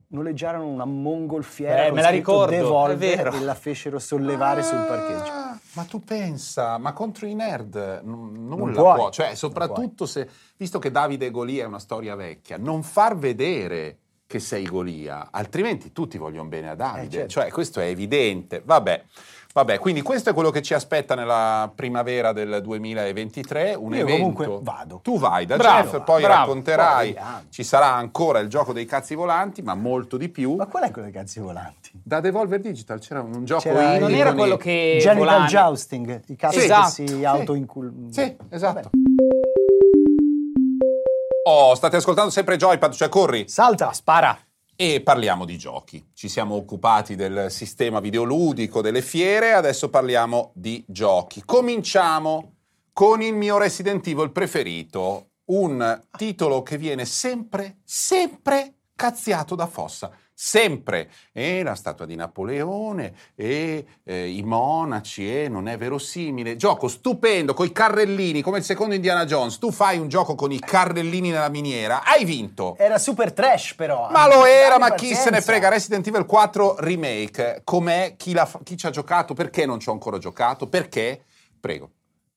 noleggiarono 0.08 0.68
una 0.68 0.86
mongolfiera 0.86 1.86
eh, 1.86 1.92
me 1.92 2.02
la 2.02 2.10
ricordo, 2.10 2.52
Devolver 2.52 3.34
e 3.34 3.40
la 3.40 3.56
fecero 3.56 4.00
sollevare 4.00 4.62
ah, 4.62 4.64
sul 4.64 4.86
parcheggio. 4.86 5.32
Ma 5.74 5.84
tu 5.84 6.04
pensa, 6.04 6.78
ma 6.78 6.94
contro 6.94 7.26
i 7.26 7.34
nerd 7.34 8.02
n- 8.04 8.48
nulla 8.48 8.94
può, 8.94 9.10
cioè 9.10 9.36
soprattutto 9.36 10.06
se, 10.06 10.30
visto 10.56 10.80
che 10.80 10.92
Davide 10.92 11.32
Golia 11.32 11.64
è 11.64 11.68
una 11.68 11.80
storia 11.80 12.16
vecchia, 12.16 12.58
non 12.58 12.84
far 12.84 13.18
vedere 13.18 13.98
che 14.28 14.40
sei 14.40 14.66
Golia, 14.66 15.28
altrimenti 15.32 15.92
tutti 15.92 16.18
vogliono 16.18 16.50
bene 16.50 16.70
a 16.70 16.76
Davide, 16.76 17.06
eh, 17.06 17.10
certo. 17.10 17.30
cioè 17.30 17.52
questo 17.52 17.80
è 17.80 17.86
evidente. 17.86 18.62
Vabbè. 18.64 19.04
Vabbè, 19.56 19.80
quindi 19.80 20.02
questo 20.02 20.32
è 20.32 20.34
quello 20.34 20.50
che 20.50 20.62
ci 20.62 20.74
aspetta 20.74 21.16
nella 21.16 21.72
primavera 21.74 22.34
del 22.34 22.60
2023, 22.62 23.74
un 23.74 23.94
Io 23.94 24.02
evento. 24.02 24.12
comunque 24.18 24.60
vado. 24.62 25.00
Tu 25.02 25.18
vai 25.18 25.46
da 25.46 25.56
bravo, 25.56 25.92
Jeff, 25.92 26.04
poi 26.04 26.24
bravo, 26.24 26.40
racconterai, 26.40 27.14
poi 27.14 27.24
ci 27.52 27.64
sarà 27.64 27.94
ancora 27.94 28.40
il 28.40 28.50
gioco 28.50 28.74
dei 28.74 28.84
cazzi 28.84 29.16
volanti, 29.16 29.62
ma 29.62 29.74
molto 29.74 30.18
di 30.18 30.28
più. 30.28 30.56
Ma 30.56 30.66
qual 30.66 30.84
è 30.84 30.92
quello 30.92 31.10
dei 31.10 31.16
cazzi 31.16 31.40
volanti? 31.40 31.92
Da 31.94 32.20
Devolver 32.20 32.60
Digital 32.60 33.00
c'era 33.00 33.22
un 33.22 33.46
gioco 33.46 33.62
c'era 33.62 33.98
Non 33.98 34.14
era 34.14 34.34
quello 34.34 34.58
che 34.58 34.98
Genital 35.00 35.16
volani. 35.16 35.48
jousting, 35.48 36.22
i 36.26 36.36
cazzi 36.36 36.60
sì, 36.60 36.66
esatto, 36.66 36.84
che 36.84 36.92
si 36.92 37.08
sì, 37.08 37.24
autoincul... 37.24 37.94
Sì, 38.10 38.36
esatto. 38.50 38.90
Vabbè. 38.92 39.05
Oh, 41.48 41.76
state 41.76 41.98
ascoltando 41.98 42.32
sempre 42.32 42.58
Joypad, 42.58 42.92
cioè 42.94 43.08
corri. 43.08 43.48
Salta, 43.48 43.94
spara. 43.94 44.36
E 44.76 45.02
parliamo 45.02 45.46
di 45.46 45.60
giochi. 45.60 46.04
Ci 46.12 46.28
siamo 46.28 46.56
occupati 46.56 47.16
del 47.16 47.52
sistema 47.52 48.00
videoludico, 48.00 48.82
delle 48.82 49.04
fiere, 49.04 49.54
adesso 49.54 49.92
parliamo 49.92 50.54
di 50.56 50.84
giochi. 50.88 51.44
Cominciamo 51.46 52.54
con 52.92 53.22
il 53.22 53.36
mio 53.36 53.60
Resident 53.60 54.08
Evil 54.08 54.32
preferito, 54.32 55.34
un 55.52 56.02
titolo 56.18 56.64
che 56.64 56.80
viene 56.80 57.06
sempre, 57.06 57.78
sempre 57.84 58.78
cazziato 58.96 59.54
da 59.54 59.68
Fossa 59.68 60.12
sempre. 60.36 61.10
E 61.32 61.64
la 61.64 61.76
statua 61.76 62.06
di 62.06 62.16
Napoleone 62.16 63.14
e 63.34 63.86
eh, 64.04 64.30
i 64.30 64.44
monaci 64.44 65.44
e 65.44 65.48
non 65.48 65.68
è 65.68 65.78
verosimile. 65.78 66.58
Gioco 66.58 66.88
stupendo 66.90 67.54
con 67.54 67.66
i 67.66 67.72
carrellini 67.72 68.42
come 68.42 68.58
il 68.58 68.64
secondo 68.64 68.94
Indiana 68.94 69.26
Jones. 69.26 69.58
Tu 69.58 69.72
fai 69.72 69.98
un 69.98 70.10
gioco 70.10 70.36
con 70.36 70.52
i 70.52 70.60
carrellini 70.60 71.32
nella 71.32 71.50
miniera. 71.50 72.04
Hai 72.04 72.26
vinto. 72.26 72.76
Era 72.78 73.00
super 73.00 73.32
trash 73.32 73.74
però 73.76 74.10
ma 74.12 74.28
lo 74.28 74.46
era 74.46 74.78
ma 74.78 74.94
chi 74.94 75.16
se 75.16 75.30
ne 75.30 75.42
frega. 75.42 75.70
Resident 75.70 76.06
Evil 76.06 76.26
4 76.26 76.76
Remake. 76.80 77.62
Com'è? 77.64 78.16
Chi, 78.18 78.38
chi 78.64 78.78
ci 78.78 78.86
ha 78.86 78.90
giocato? 78.90 79.34
Perché 79.34 79.66
non 79.66 79.80
ci 79.80 79.90
ho 79.90 79.94
ancora 79.94 80.18
giocato? 80.18 80.68
Perché? 80.68 81.24
Prego 81.60 81.92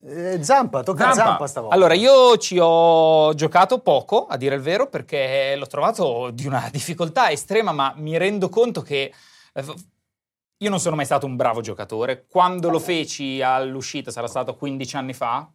eh, 0.05 0.43
Zampa, 0.43 0.83
tocca 0.83 1.05
Zampa. 1.05 1.23
Zampa 1.23 1.47
stavolta. 1.47 1.75
Allora, 1.75 1.95
io 1.95 2.37
ci 2.39 2.59
ho 2.61 3.33
giocato 3.35 3.81
poco, 3.81 4.27
a 4.27 4.37
dire 4.37 4.55
il 4.55 4.61
vero, 4.63 4.89
perché 4.89 5.55
l'ho 5.57 5.67
trovato 5.67 6.31
di 6.31 6.47
una 6.47 6.69
difficoltà 6.73 7.31
estrema, 7.31 7.73
ma 7.73 7.93
mi 7.97 8.17
rendo 8.17 8.49
conto 8.49 8.83
che 8.83 9.13
eh, 9.55 9.65
Io 10.59 10.71
non 10.71 10.81
sono 10.81 10.97
mai 10.97 11.05
stato 11.05 11.27
un 11.27 11.37
bravo 11.37 11.61
giocatore. 11.61 12.27
Quando 12.27 12.69
lo 12.69 12.79
feci 12.81 13.41
all'uscita, 13.43 14.11
sarà 14.11 14.27
stato 14.27 14.57
15 14.57 14.97
anni 14.97 15.13
fa? 15.15 15.49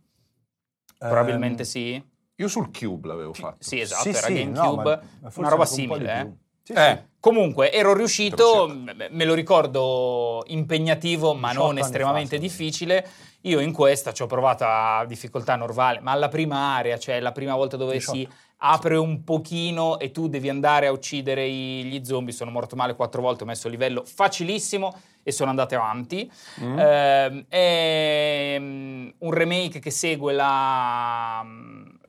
Probabilmente 0.98 1.64
Ehm, 1.64 1.68
sì. 1.68 2.12
Io 2.38 2.48
sul 2.48 2.72
Cube 2.72 3.08
l'avevo 3.08 3.34
fatto. 3.34 3.58
Sì, 3.60 3.80
esatto, 3.80 4.04
Sì, 4.04 4.10
era 4.10 4.28
sì, 4.28 4.34
GameCube, 4.34 4.60
no, 4.60 4.76
ma- 4.76 4.84
ma 4.84 5.30
forse 5.30 5.40
una 5.40 5.50
roba 5.50 5.64
un 5.64 5.68
simile. 5.68 6.14
più. 6.14 6.28
eh. 6.28 6.38
Sì, 6.64 6.72
Eh, 6.74 6.98
sì. 6.98 7.13
Comunque, 7.24 7.72
ero 7.72 7.94
riuscito, 7.94 8.70
me 9.10 9.24
lo 9.24 9.34
ricordo 9.34 10.44
impegnativo, 10.48 11.34
ma 11.34 11.52
18 11.52 11.66
non 11.66 11.78
estremamente 11.78 12.36
fa, 12.36 12.42
sì. 12.42 12.48
difficile. 12.50 13.08
Io 13.44 13.62
in 13.62 13.72
questa 13.72 14.12
ci 14.12 14.24
ho 14.24 14.26
provato 14.26 14.66
a 14.68 15.06
difficoltà 15.08 15.56
normale, 15.56 16.02
ma 16.02 16.12
alla 16.12 16.28
prima 16.28 16.76
area, 16.76 16.98
cioè 16.98 17.22
la 17.22 17.32
prima 17.32 17.56
volta 17.56 17.78
dove 17.78 17.94
18. 17.94 18.12
si 18.12 18.28
apre 18.58 18.98
un 18.98 19.24
pochino 19.24 20.00
e 20.00 20.12
tu 20.12 20.28
devi 20.28 20.50
andare 20.50 20.88
a 20.88 20.92
uccidere 20.92 21.50
gli 21.50 22.04
zombie, 22.04 22.34
sono 22.34 22.52
morto 22.52 22.76
male 22.76 22.94
quattro 22.94 23.22
volte, 23.22 23.44
ho 23.44 23.48
messo 23.48 23.68
il 23.68 23.74
livello 23.74 24.04
facilissimo 24.04 24.94
e 25.24 25.32
sono 25.32 25.50
andato 25.50 25.76
avanti. 25.76 26.30
Mm. 26.60 26.78
Ehm, 26.78 27.46
è 27.48 28.58
mm, 28.60 29.10
un 29.20 29.32
remake 29.32 29.80
che 29.80 29.92
segue 29.92 30.34
la, 30.34 31.42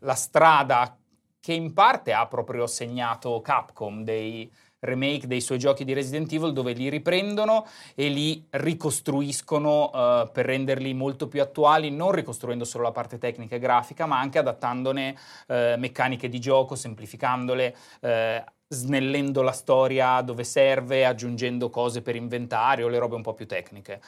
la 0.01 0.15
strada 0.15 0.99
che 1.39 1.53
in 1.53 1.73
parte 1.73 2.13
ha 2.13 2.27
proprio 2.27 2.67
segnato 2.67 3.41
Capcom 3.43 4.03
dei 4.03 4.51
remake 4.85 5.27
dei 5.27 5.41
suoi 5.41 5.59
giochi 5.59 5.85
di 5.85 5.93
Resident 5.93 6.33
Evil 6.33 6.53
dove 6.53 6.73
li 6.73 6.89
riprendono 6.89 7.67
e 7.95 8.09
li 8.09 8.47
ricostruiscono 8.51 9.91
eh, 9.93 10.31
per 10.33 10.47
renderli 10.47 10.95
molto 10.95 11.29
più 11.29 11.43
attuali, 11.43 11.91
non 11.91 12.13
ricostruendo 12.13 12.65
solo 12.65 12.85
la 12.85 12.93
parte 12.93 13.19
tecnica 13.19 13.57
e 13.57 13.59
grafica, 13.59 14.07
ma 14.07 14.19
anche 14.19 14.39
adattandone 14.39 15.17
eh, 15.47 15.75
meccaniche 15.79 16.29
di 16.29 16.39
gioco, 16.39 16.75
semplificandole, 16.75 17.75
eh, 18.01 18.45
snellendo 18.69 19.43
la 19.43 19.53
storia 19.53 20.21
dove 20.21 20.45
serve, 20.45 21.07
aggiungendo 21.07 21.71
cose 21.71 22.03
per 22.03 22.17
inventario, 22.17 22.89
le 22.89 22.99
robe 22.99 23.15
un 23.15 23.23
po' 23.23 23.35
più 23.35 23.47
tecniche. 23.47 24.01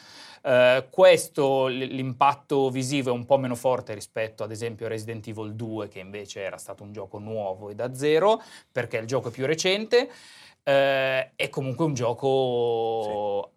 Eh, 0.43 0.87
questo, 0.91 1.67
l'impatto 1.67 2.71
visivo 2.71 3.11
è 3.11 3.13
un 3.13 3.25
po' 3.25 3.39
meno 3.39 3.55
forte 3.55 3.95
rispetto 3.95 4.43
ad 4.43 4.51
esempio 4.51 4.87
a 4.87 4.89
Resident 4.89 5.27
Evil 5.27 5.55
2, 5.55 5.89
che 5.89 6.01
invece 6.01 6.41
era 6.41 6.59
stato 6.59 6.83
un 6.83 6.93
gioco 6.93 7.19
nuovo 7.19 7.71
e 7.71 7.75
da 7.75 7.95
zero, 7.95 8.43
perché 8.71 8.99
il 8.99 9.07
gioco 9.07 9.29
è 9.29 9.33
più 9.33 9.47
recente. 9.47 10.11
Eh, 10.69 11.37
è 11.37 11.49
comunque 11.49 11.85
un 11.85 11.95
gioco 11.95 13.53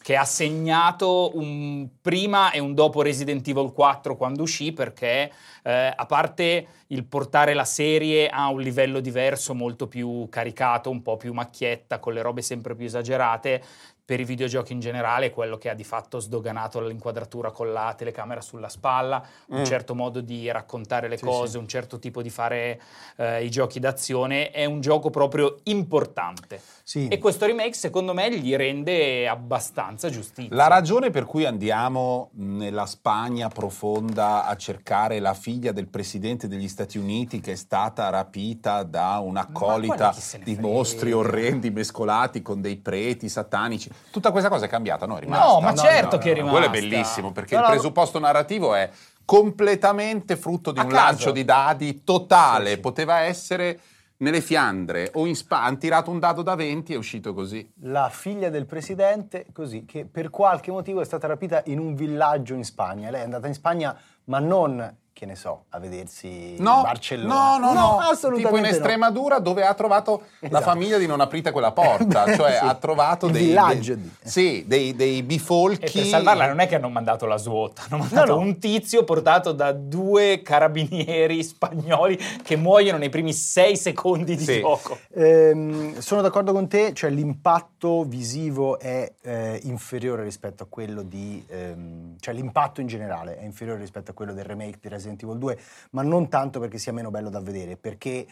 che 0.00 0.14
ha 0.14 0.24
segnato 0.24 1.32
un 1.34 1.88
prima 2.00 2.52
e 2.52 2.60
un 2.60 2.74
dopo 2.74 3.02
Resident 3.02 3.44
Evil 3.48 3.72
4 3.72 4.16
quando 4.16 4.42
uscì, 4.42 4.72
perché 4.72 5.32
eh, 5.64 5.92
a 5.96 6.06
parte 6.06 6.66
il 6.86 7.04
portare 7.04 7.54
la 7.54 7.64
serie 7.64 8.28
a 8.28 8.46
un 8.46 8.60
livello 8.60 9.00
diverso, 9.00 9.52
molto 9.52 9.88
più 9.88 10.28
caricato, 10.30 10.90
un 10.90 11.02
po' 11.02 11.16
più 11.16 11.32
macchietta, 11.32 11.98
con 11.98 12.12
le 12.12 12.22
robe 12.22 12.42
sempre 12.42 12.76
più 12.76 12.86
esagerate, 12.86 13.60
per 14.06 14.20
i 14.20 14.24
videogiochi 14.24 14.72
in 14.72 14.78
generale, 14.78 15.30
quello 15.30 15.58
che 15.58 15.68
ha 15.68 15.74
di 15.74 15.82
fatto 15.82 16.20
sdoganato 16.20 16.80
l'inquadratura 16.80 17.50
con 17.50 17.72
la 17.72 17.92
telecamera 17.98 18.40
sulla 18.40 18.68
spalla, 18.68 19.20
un 19.48 19.60
Mm. 19.60 19.64
certo 19.64 19.96
modo 19.96 20.20
di 20.20 20.48
raccontare 20.50 21.08
le 21.08 21.16
Sì, 21.16 21.24
cose, 21.24 21.52
sì. 21.52 21.56
un 21.58 21.66
certo 21.66 21.98
tipo 21.98 22.22
di 22.22 22.30
fare 22.30 22.80
eh, 23.16 23.44
i 23.44 23.50
giochi 23.50 23.80
d'azione, 23.80 24.52
è 24.52 24.64
un 24.64 24.80
gioco 24.80 25.10
proprio 25.10 25.58
importante. 25.64 26.60
Sì. 26.88 27.08
E 27.08 27.18
questo 27.18 27.46
remake, 27.46 27.72
secondo 27.72 28.14
me, 28.14 28.30
gli 28.38 28.54
rende 28.54 29.26
abbastanza 29.26 30.08
giustizia. 30.08 30.54
La 30.54 30.68
ragione 30.68 31.10
per 31.10 31.24
cui 31.24 31.44
andiamo 31.44 32.30
nella 32.34 32.86
Spagna 32.86 33.48
profonda 33.48 34.46
a 34.46 34.54
cercare 34.54 35.18
la 35.18 35.34
figlia 35.34 35.72
del 35.72 35.88
presidente 35.88 36.46
degli 36.46 36.68
Stati 36.68 36.96
Uniti 36.96 37.40
che 37.40 37.52
è 37.52 37.56
stata 37.56 38.08
rapita 38.10 38.84
da 38.84 39.18
un'accolita 39.18 40.14
di 40.44 40.56
mostri 40.60 41.10
orrendi 41.10 41.72
mescolati 41.72 42.40
con 42.40 42.60
dei 42.60 42.76
preti 42.76 43.28
satanici. 43.28 43.90
Tutta 44.12 44.30
questa 44.30 44.48
cosa 44.48 44.66
è 44.66 44.68
cambiata, 44.68 45.06
no? 45.06 45.16
È 45.16 45.20
rimasta. 45.22 45.44
No, 45.44 45.60
ma 45.60 45.70
No, 45.70 45.76
certo 45.76 46.16
no, 46.16 46.22
che 46.22 46.28
è 46.30 46.34
no, 46.34 46.42
rimasta. 46.46 46.58
Quello 46.60 46.72
è 46.72 46.80
bellissimo 46.80 47.32
perché 47.32 47.56
No, 47.56 47.62
il 47.62 47.66
no, 47.66 47.72
presupposto 47.72 48.20
narrativo 48.20 48.74
è 48.76 48.88
completamente 49.24 50.36
frutto 50.36 50.70
di 50.70 50.78
A 50.78 50.84
un 50.84 50.88
caso. 50.90 51.02
lancio 51.02 51.30
di 51.32 51.44
dadi 51.44 52.04
totale. 52.04 52.68
Sì, 52.68 52.74
sì. 52.74 52.80
Poteva 52.80 53.18
essere 53.22 53.80
nelle 54.18 54.40
Fiandre 54.40 55.10
o 55.14 55.26
in 55.26 55.34
Spagna. 55.34 55.64
Hanno 55.64 55.78
tirato 55.78 56.10
un 56.10 56.18
dado 56.18 56.42
da 56.42 56.54
20 56.54 56.92
e 56.92 56.94
è 56.94 56.98
uscito 56.98 57.34
così. 57.34 57.72
La 57.82 58.08
figlia 58.10 58.50
del 58.50 58.66
presidente, 58.66 59.46
così, 59.52 59.84
che 59.84 60.06
per 60.06 60.30
qualche 60.30 60.70
motivo 60.70 61.00
è 61.00 61.04
stata 61.04 61.26
rapita 61.26 61.62
in 61.66 61.78
un 61.78 61.94
villaggio 61.94 62.54
in 62.54 62.64
Spagna. 62.64 63.10
Lei 63.10 63.20
è 63.20 63.24
andata 63.24 63.46
in 63.46 63.54
Spagna, 63.54 63.98
ma 64.24 64.38
non, 64.38 64.96
che 65.16 65.24
ne 65.24 65.34
so, 65.34 65.64
a 65.70 65.78
vedersi 65.78 66.56
No, 66.58 66.82
Barcellona. 66.82 67.56
no, 67.56 67.58
no, 67.58 67.72
no, 67.72 67.98
assolutamente 68.00 68.42
tipo 68.42 68.56
in 68.56 68.62
no. 68.64 68.68
Estremadura 68.68 69.38
dove 69.38 69.64
ha 69.64 69.72
trovato 69.72 70.24
la 70.40 70.48
Esatto. 70.48 70.62
famiglia 70.64 70.98
di 70.98 71.06
non 71.06 71.22
aprite 71.22 71.52
quella 71.52 71.72
porta, 71.72 72.24
Beh, 72.28 72.36
cioè 72.36 72.50
sì. 72.52 72.64
ha 72.66 72.74
trovato 72.74 73.24
Il 73.28 73.32
dei, 73.32 73.46
villaggio 73.46 73.94
dei- 73.94 74.02
di- 74.02 74.28
sì, 74.28 74.64
dei, 74.66 74.94
dei 74.94 75.18
E 75.20 75.22
bifolchi. 75.22 75.90
per 75.90 76.04
salvarla 76.04 76.46
non 76.48 76.60
è 76.60 76.66
che 76.66 76.74
hanno 76.74 76.90
mandato 76.90 77.24
la 77.24 77.38
svuota, 77.38 77.84
hanno 77.88 78.02
mandato 78.02 78.34
no. 78.34 78.40
un 78.40 78.58
tizio 78.58 79.04
portato 79.04 79.52
da 79.52 79.72
due 79.72 80.42
carabinieri 80.42 81.42
spagnoli 81.42 82.18
che 82.42 82.56
muoiono 82.56 82.98
nei 82.98 83.08
primi 83.08 83.32
sei 83.32 83.74
secondi 83.78 84.36
di 84.36 84.44
Sì. 84.44 84.60
gioco. 84.60 84.98
Ehm, 85.14 85.98
sono 85.98 86.20
d'accordo 86.20 86.52
con 86.52 86.68
te, 86.68 86.92
cioè 86.92 87.08
l'impatto 87.08 88.04
visivo 88.04 88.78
è 88.78 89.10
eh, 89.22 89.60
inferiore 89.62 90.24
rispetto 90.24 90.64
a 90.64 90.66
quello 90.68 91.00
di... 91.00 91.42
ehm, 91.48 92.16
cioè 92.20 92.34
l'impatto 92.34 92.82
in 92.82 92.86
generale 92.86 93.38
è 93.38 93.44
inferiore 93.44 93.80
rispetto 93.80 94.10
a 94.10 94.14
quello 94.14 94.34
del 94.34 94.44
remake 94.44 94.76
di 94.78 94.88
Resident 94.88 95.04
Evil 95.22 95.38
2, 95.38 95.58
ma 95.90 96.02
non 96.02 96.28
tanto 96.28 96.60
perché 96.60 96.78
sia 96.78 96.92
meno 96.92 97.10
bello 97.10 97.30
da 97.30 97.40
vedere, 97.40 97.76
perché 97.76 98.26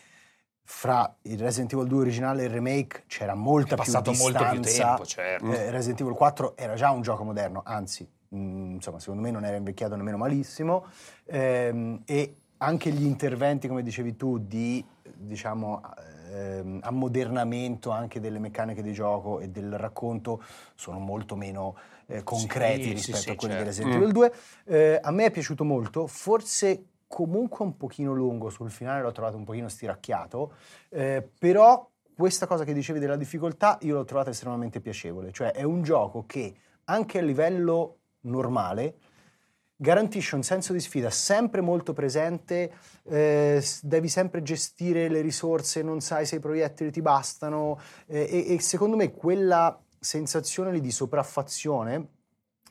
fra 0.66 1.14
il 1.22 1.38
Resident 1.38 1.72
Evil 1.74 1.86
2 1.86 2.00
originale 2.00 2.42
e 2.42 2.44
il 2.46 2.50
remake 2.52 3.04
c'era 3.06 3.34
molta 3.34 3.74
È 3.74 3.76
passato 3.76 4.10
più 4.10 4.20
molto 4.20 4.44
più 4.48 4.60
distanza. 4.60 4.86
tempo, 4.88 5.04
certo. 5.04 5.52
Eh, 5.52 5.70
Resident 5.70 6.00
Evil 6.00 6.14
4 6.14 6.56
era 6.56 6.74
già 6.74 6.90
un 6.90 7.02
gioco 7.02 7.22
moderno, 7.24 7.62
anzi, 7.64 8.08
mh, 8.28 8.72
insomma, 8.74 8.98
secondo 8.98 9.22
me 9.22 9.30
non 9.30 9.44
era 9.44 9.56
invecchiato 9.56 9.94
nemmeno 9.94 10.16
malissimo. 10.16 10.86
Ehm, 11.26 12.02
e 12.06 12.34
anche 12.58 12.90
gli 12.90 13.04
interventi, 13.04 13.68
come 13.68 13.82
dicevi 13.82 14.16
tu, 14.16 14.38
di 14.38 14.84
diciamo 15.16 15.82
ehm, 16.32 16.80
ammodernamento 16.82 17.90
anche 17.90 18.20
delle 18.20 18.38
meccaniche 18.38 18.82
di 18.82 18.92
gioco 18.92 19.40
e 19.40 19.48
del 19.48 19.76
racconto 19.76 20.42
sono 20.74 20.98
molto 20.98 21.36
meno 21.36 21.76
eh, 22.06 22.22
concreti 22.22 22.84
sì, 22.84 22.92
rispetto 22.92 23.18
sì, 23.18 23.30
a 23.30 23.34
quelli 23.34 23.54
certo. 23.54 23.68
Resident 23.68 23.94
Mm. 23.94 23.96
Evil 23.96 24.12
2. 24.12 24.34
Eh, 24.64 25.00
a 25.02 25.10
me 25.10 25.24
è 25.26 25.30
piaciuto 25.30 25.64
molto, 25.64 26.06
forse 26.06 26.86
comunque 27.06 27.64
un 27.64 27.76
pochino 27.76 28.12
lungo, 28.12 28.50
sul 28.50 28.70
finale 28.70 29.02
l'ho 29.02 29.12
trovato 29.12 29.36
un 29.36 29.44
pochino 29.44 29.68
stiracchiato, 29.68 30.54
eh, 30.88 31.28
però 31.38 31.88
questa 32.14 32.46
cosa 32.46 32.64
che 32.64 32.72
dicevi 32.72 32.98
della 32.98 33.16
difficoltà 33.16 33.78
io 33.82 33.94
l'ho 33.94 34.04
trovata 34.04 34.30
estremamente 34.30 34.80
piacevole, 34.80 35.32
cioè 35.32 35.52
è 35.52 35.62
un 35.62 35.82
gioco 35.82 36.24
che 36.26 36.54
anche 36.84 37.18
a 37.18 37.22
livello 37.22 37.98
normale 38.22 38.96
garantisce 39.76 40.36
un 40.36 40.42
senso 40.42 40.72
di 40.72 40.80
sfida 40.80 41.10
sempre 41.10 41.60
molto 41.60 41.92
presente, 41.92 42.72
eh, 43.04 43.62
devi 43.82 44.08
sempre 44.08 44.42
gestire 44.42 45.08
le 45.08 45.20
risorse, 45.20 45.82
non 45.82 46.00
sai 46.00 46.26
se 46.26 46.36
i 46.36 46.40
proiettili 46.40 46.90
ti 46.90 47.02
bastano 47.02 47.78
eh, 48.06 48.26
e, 48.48 48.54
e 48.54 48.60
secondo 48.60 48.96
me 48.96 49.12
quella 49.12 49.78
sensazione 50.04 50.70
lì 50.70 50.80
di 50.80 50.90
sopraffazione, 50.92 52.08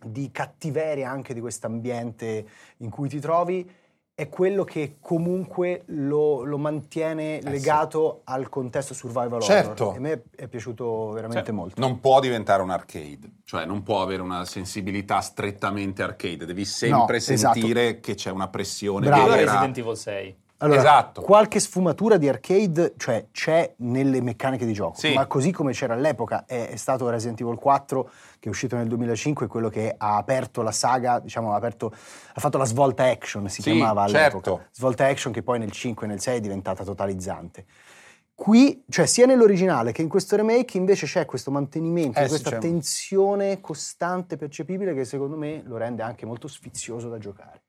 di 0.05 0.29
cattiveria 0.31 1.09
anche 1.09 1.33
di 1.33 1.39
questo 1.41 1.65
ambiente 1.67 2.47
in 2.77 2.89
cui 2.89 3.09
ti 3.09 3.19
trovi, 3.19 3.69
è 4.15 4.29
quello 4.29 4.63
che 4.63 4.97
comunque 4.99 5.83
lo, 5.87 6.43
lo 6.43 6.59
mantiene 6.59 7.39
sì. 7.41 7.49
legato 7.49 8.21
al 8.25 8.47
contesto 8.47 8.93
survival 8.93 9.41
Certo. 9.41 9.85
horror. 9.87 9.93
E 9.95 9.97
a 9.97 10.01
me 10.01 10.23
è 10.35 10.47
piaciuto 10.47 11.09
veramente 11.09 11.45
Sì. 11.49 11.51
molto. 11.51 11.81
Non 11.81 11.99
può 11.99 12.19
diventare 12.19 12.61
un 12.61 12.69
arcade, 12.69 13.31
cioè 13.43 13.65
non 13.65 13.81
può 13.81 14.03
avere 14.03 14.21
una 14.21 14.45
sensibilità 14.45 15.19
strettamente 15.21 16.03
arcade, 16.03 16.45
devi 16.45 16.63
sempre 16.63 17.17
No, 17.17 17.23
esatto. 17.23 17.53
sentire 17.53 17.99
che 17.99 18.13
c'è 18.13 18.29
una 18.29 18.49
pressione 18.49 19.07
Bravo. 19.07 19.29
Vera. 19.29 19.37
Resident 19.37 19.77
Evil 19.79 19.97
6. 19.97 20.37
Allora, 20.63 20.79
Esatto. 20.79 21.21
qualche 21.21 21.59
sfumatura 21.59 22.15
di 22.15 22.29
arcade 22.29 22.93
cioè, 22.95 23.27
c'è 23.31 23.73
nelle 23.79 24.21
meccaniche 24.21 24.65
di 24.65 24.71
gioco, 24.71 24.97
Sì. 24.97 25.13
ma 25.13 25.27
così 25.27 25.51
come 25.51 25.73
c'era 25.73 25.93
all'epoca 25.93 26.45
è, 26.45 26.69
è 26.69 26.75
stato 26.77 27.09
Resident 27.09 27.41
Evil 27.41 27.57
4 27.57 28.03
che 28.39 28.47
è 28.47 28.49
uscito 28.49 28.77
nel 28.77 28.87
2005, 28.87 29.47
quello 29.47 29.67
che 29.67 29.93
ha 29.97 30.15
aperto 30.15 30.61
la 30.61 30.71
saga, 30.71 31.19
diciamo, 31.19 31.51
ha, 31.51 31.55
aperto, 31.57 31.91
ha 32.33 32.39
fatto 32.39 32.57
la 32.57 32.63
svolta 32.63 33.03
action, 33.03 33.49
si 33.49 33.61
Sì, 33.61 33.71
chiamava 33.71 34.03
all'epoca. 34.03 34.51
certo. 34.51 34.67
Svolta 34.71 35.05
action 35.05 35.33
che 35.33 35.43
poi 35.43 35.59
nel 35.59 35.71
5 35.71 36.05
e 36.05 36.09
nel 36.09 36.21
6 36.21 36.37
è 36.37 36.39
diventata 36.39 36.85
totalizzante. 36.85 37.65
Qui, 38.33 38.85
cioè 38.89 39.05
sia 39.05 39.25
nell'originale 39.25 39.91
che 39.91 40.01
in 40.01 40.07
questo 40.09 40.35
remake, 40.37 40.77
invece 40.77 41.05
c'è 41.05 41.25
questo 41.25 41.51
mantenimento, 41.51 42.19
Eh 42.19 42.23
sì, 42.23 42.29
questa 42.29 42.49
c'è. 42.51 42.57
tensione 42.59 43.59
costante, 43.59 44.37
percepibile, 44.37 44.93
che 44.93 45.03
secondo 45.03 45.35
me 45.35 45.61
lo 45.65 45.75
rende 45.77 46.03
anche 46.03 46.25
molto 46.25 46.47
sfizioso 46.47 47.09
da 47.09 47.17
giocare. 47.17 47.62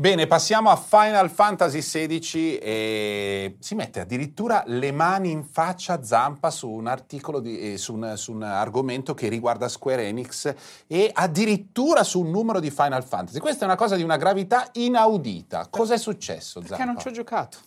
Bene, 0.00 0.28
passiamo 0.28 0.70
a 0.70 0.76
Final 0.76 1.28
Fantasy 1.28 1.80
XVI 1.80 2.58
e 2.58 3.56
si 3.58 3.74
mette 3.74 3.98
addirittura 3.98 4.62
le 4.66 4.92
mani 4.92 5.32
in 5.32 5.42
faccia 5.42 5.94
a 5.94 6.04
zampa 6.04 6.52
su 6.52 6.70
un 6.70 6.86
articolo, 6.86 7.40
di, 7.40 7.72
eh, 7.72 7.78
su, 7.78 7.94
un, 7.94 8.12
su 8.16 8.30
un 8.30 8.44
argomento 8.44 9.12
che 9.14 9.26
riguarda 9.26 9.66
Square 9.66 10.06
Enix 10.06 10.54
e 10.86 11.10
addirittura 11.12 12.04
su 12.04 12.20
un 12.20 12.30
numero 12.30 12.60
di 12.60 12.70
Final 12.70 13.02
Fantasy. 13.02 13.40
Questa 13.40 13.62
è 13.62 13.64
una 13.64 13.74
cosa 13.74 13.96
di 13.96 14.04
una 14.04 14.16
gravità 14.16 14.68
inaudita. 14.74 15.66
Cos'è 15.68 15.98
successo, 15.98 16.60
Perché 16.60 16.76
Zampa? 16.76 16.92
non 16.92 17.00
ci 17.00 17.08
ho 17.08 17.10
giocato. 17.10 17.58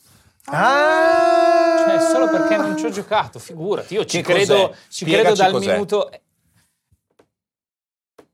Ah! 0.45 1.83
Cioè, 1.85 1.99
solo 2.11 2.29
perché 2.29 2.55
non 2.55 2.77
ci 2.77 2.85
ho 2.85 2.89
giocato, 2.91 3.39
figurati. 3.39 3.95
Io 3.95 4.05
ci 4.05 4.21
Che 4.21 4.33
credo, 4.33 4.73
ci 4.87 5.03
credo 5.03 5.33
dal 5.33 5.51
cos'è. 5.51 5.71
minuto. 5.73 6.09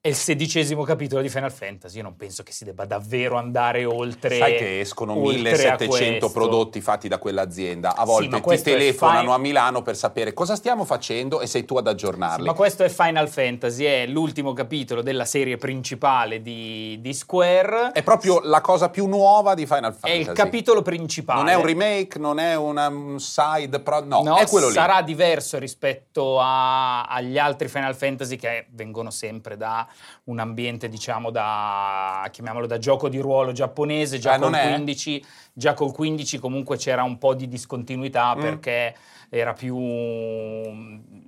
È 0.07 0.09
il 0.09 0.15
sedicesimo 0.15 0.83
capitolo 0.83 1.21
di 1.21 1.27
Final 1.29 1.51
Fantasy. 1.51 1.97
Io 1.97 2.03
non 2.03 2.15
penso 2.15 2.41
che 2.41 2.53
si 2.53 2.63
debba 2.63 2.85
davvero 2.85 3.35
andare 3.35 3.83
oltre. 3.83 4.37
Sai 4.37 4.55
che 4.55 4.79
escono 4.79 5.11
oltre 5.13 5.49
a 5.67 5.75
1700 5.75 5.87
questo. 5.87 6.29
prodotti 6.31 6.79
fatti 6.79 7.07
da 7.09 7.17
quell'azienda. 7.17 7.93
A 7.95 8.05
Sì, 8.05 8.11
volte 8.11 8.29
ma 8.29 8.39
ti 8.39 8.53
è 8.55 8.61
telefonano 8.61 9.19
fine- 9.21 9.33
a 9.33 9.37
Milano 9.37 9.81
per 9.81 9.97
sapere 9.97 10.33
cosa 10.33 10.55
stiamo 10.55 10.85
facendo 10.85 11.41
e 11.41 11.47
sei 11.47 11.65
tu 11.65 11.75
ad 11.77 11.87
aggiornarli. 11.87 12.45
Ma 12.45 12.53
questo 12.53 12.83
è 12.83 12.89
Final 12.89 13.27
Fantasy, 13.27 13.83
è 13.83 14.05
l'ultimo 14.07 14.53
capitolo 14.53 15.01
della 15.01 15.25
serie 15.25 15.57
principale 15.57 16.41
di, 16.41 16.97
di 17.01 17.13
Square. 17.13 17.91
È 17.91 18.01
proprio 18.01 18.39
la 18.43 18.61
cosa 18.61 18.89
più 18.89 19.07
nuova 19.07 19.55
di 19.55 19.65
Final 19.65 19.91
È 19.91 19.97
Fantasy. 19.97 20.19
il 20.21 20.31
capitolo 20.31 20.81
principale. 20.81 21.39
Non 21.39 21.49
è 21.49 21.55
un 21.55 21.65
remake, 21.65 22.17
non 22.17 22.39
è 22.39 22.55
una- 22.55 22.87
un 22.87 23.19
side 23.19 23.79
pro, 23.81 24.05
no, 24.05 24.21
No, 24.23 24.37
è 24.37 24.47
quello 24.47 24.67
lì. 24.67 24.73
sarà 24.73 25.01
diverso 25.01 25.59
rispetto 25.59 26.39
a- 26.39 27.03
agli 27.03 27.37
altri 27.37 27.67
Final 27.67 27.93
Fantasy 27.95 28.37
che 28.37 28.67
vengono 28.71 29.09
sempre 29.09 29.57
da 29.57 29.85
un 30.25 30.39
ambiente, 30.39 30.89
diciamo, 30.89 31.31
da 31.31 32.27
chiamiamolo 32.31 32.65
da 32.67 32.77
gioco 32.77 33.09
di 33.09 33.19
ruolo 33.19 33.51
giapponese. 33.51 34.19
Già 34.19 34.37
non 34.37 34.51
col 34.51 34.59
è? 34.59 34.67
15, 34.67 35.25
già 35.53 35.73
col 35.73 35.91
15 35.91 36.39
comunque 36.39 36.77
c'era 36.77 37.03
un 37.03 37.17
po' 37.17 37.33
di 37.33 37.47
discontinuità 37.47 38.35
Mm. 38.35 38.39
perché 38.41 38.95
era 39.29 39.53
più 39.53 39.75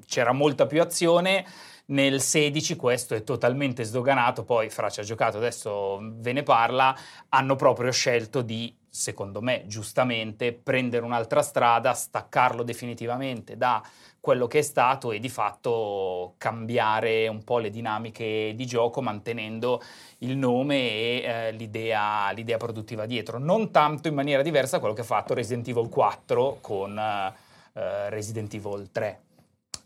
c'era 0.05 0.31
molta 0.31 0.65
più 0.65 0.81
azione. 0.81 1.45
Nel 1.89 2.21
16 2.21 2.75
questo 2.75 3.15
è 3.15 3.23
totalmente 3.23 3.83
sdoganato, 3.83 4.43
poi 4.43 4.69
Fra 4.69 4.91
ci 4.91 4.99
ha 4.99 5.03
giocato, 5.03 5.37
adesso 5.37 5.99
ve 5.99 6.33
ne 6.33 6.43
parla, 6.43 6.95
hanno 7.29 7.55
proprio 7.55 7.91
scelto 7.91 8.43
di, 8.43 8.75
secondo 8.87 9.41
me 9.41 9.63
giustamente, 9.65 10.53
prendere 10.53 11.03
un'altra 11.03 11.41
strada, 11.41 11.93
staccarlo 11.93 12.61
definitivamente 12.61 13.57
da 13.57 13.81
quello 14.19 14.45
che 14.45 14.59
è 14.59 14.61
stato 14.61 15.11
e 15.11 15.17
di 15.17 15.29
fatto 15.29 16.35
cambiare 16.37 17.27
un 17.27 17.43
po' 17.43 17.57
le 17.57 17.71
dinamiche 17.71 18.53
di 18.55 18.65
gioco 18.67 19.01
mantenendo 19.01 19.81
il 20.19 20.37
nome 20.37 20.75
e 20.75 21.23
eh, 21.23 21.51
l'idea, 21.53 22.29
l'idea 22.31 22.57
produttiva 22.57 23.07
dietro. 23.07 23.39
Non 23.39 23.71
tanto 23.71 24.07
in 24.07 24.13
maniera 24.13 24.43
diversa 24.43 24.75
da 24.75 24.79
quello 24.79 24.93
che 24.93 25.01
ha 25.01 25.05
fatto 25.05 25.33
Resident 25.33 25.67
Evil 25.67 25.89
4 25.89 26.59
con 26.61 26.95
eh, 26.99 28.09
Resident 28.09 28.53
Evil 28.53 28.91
3. 28.91 29.21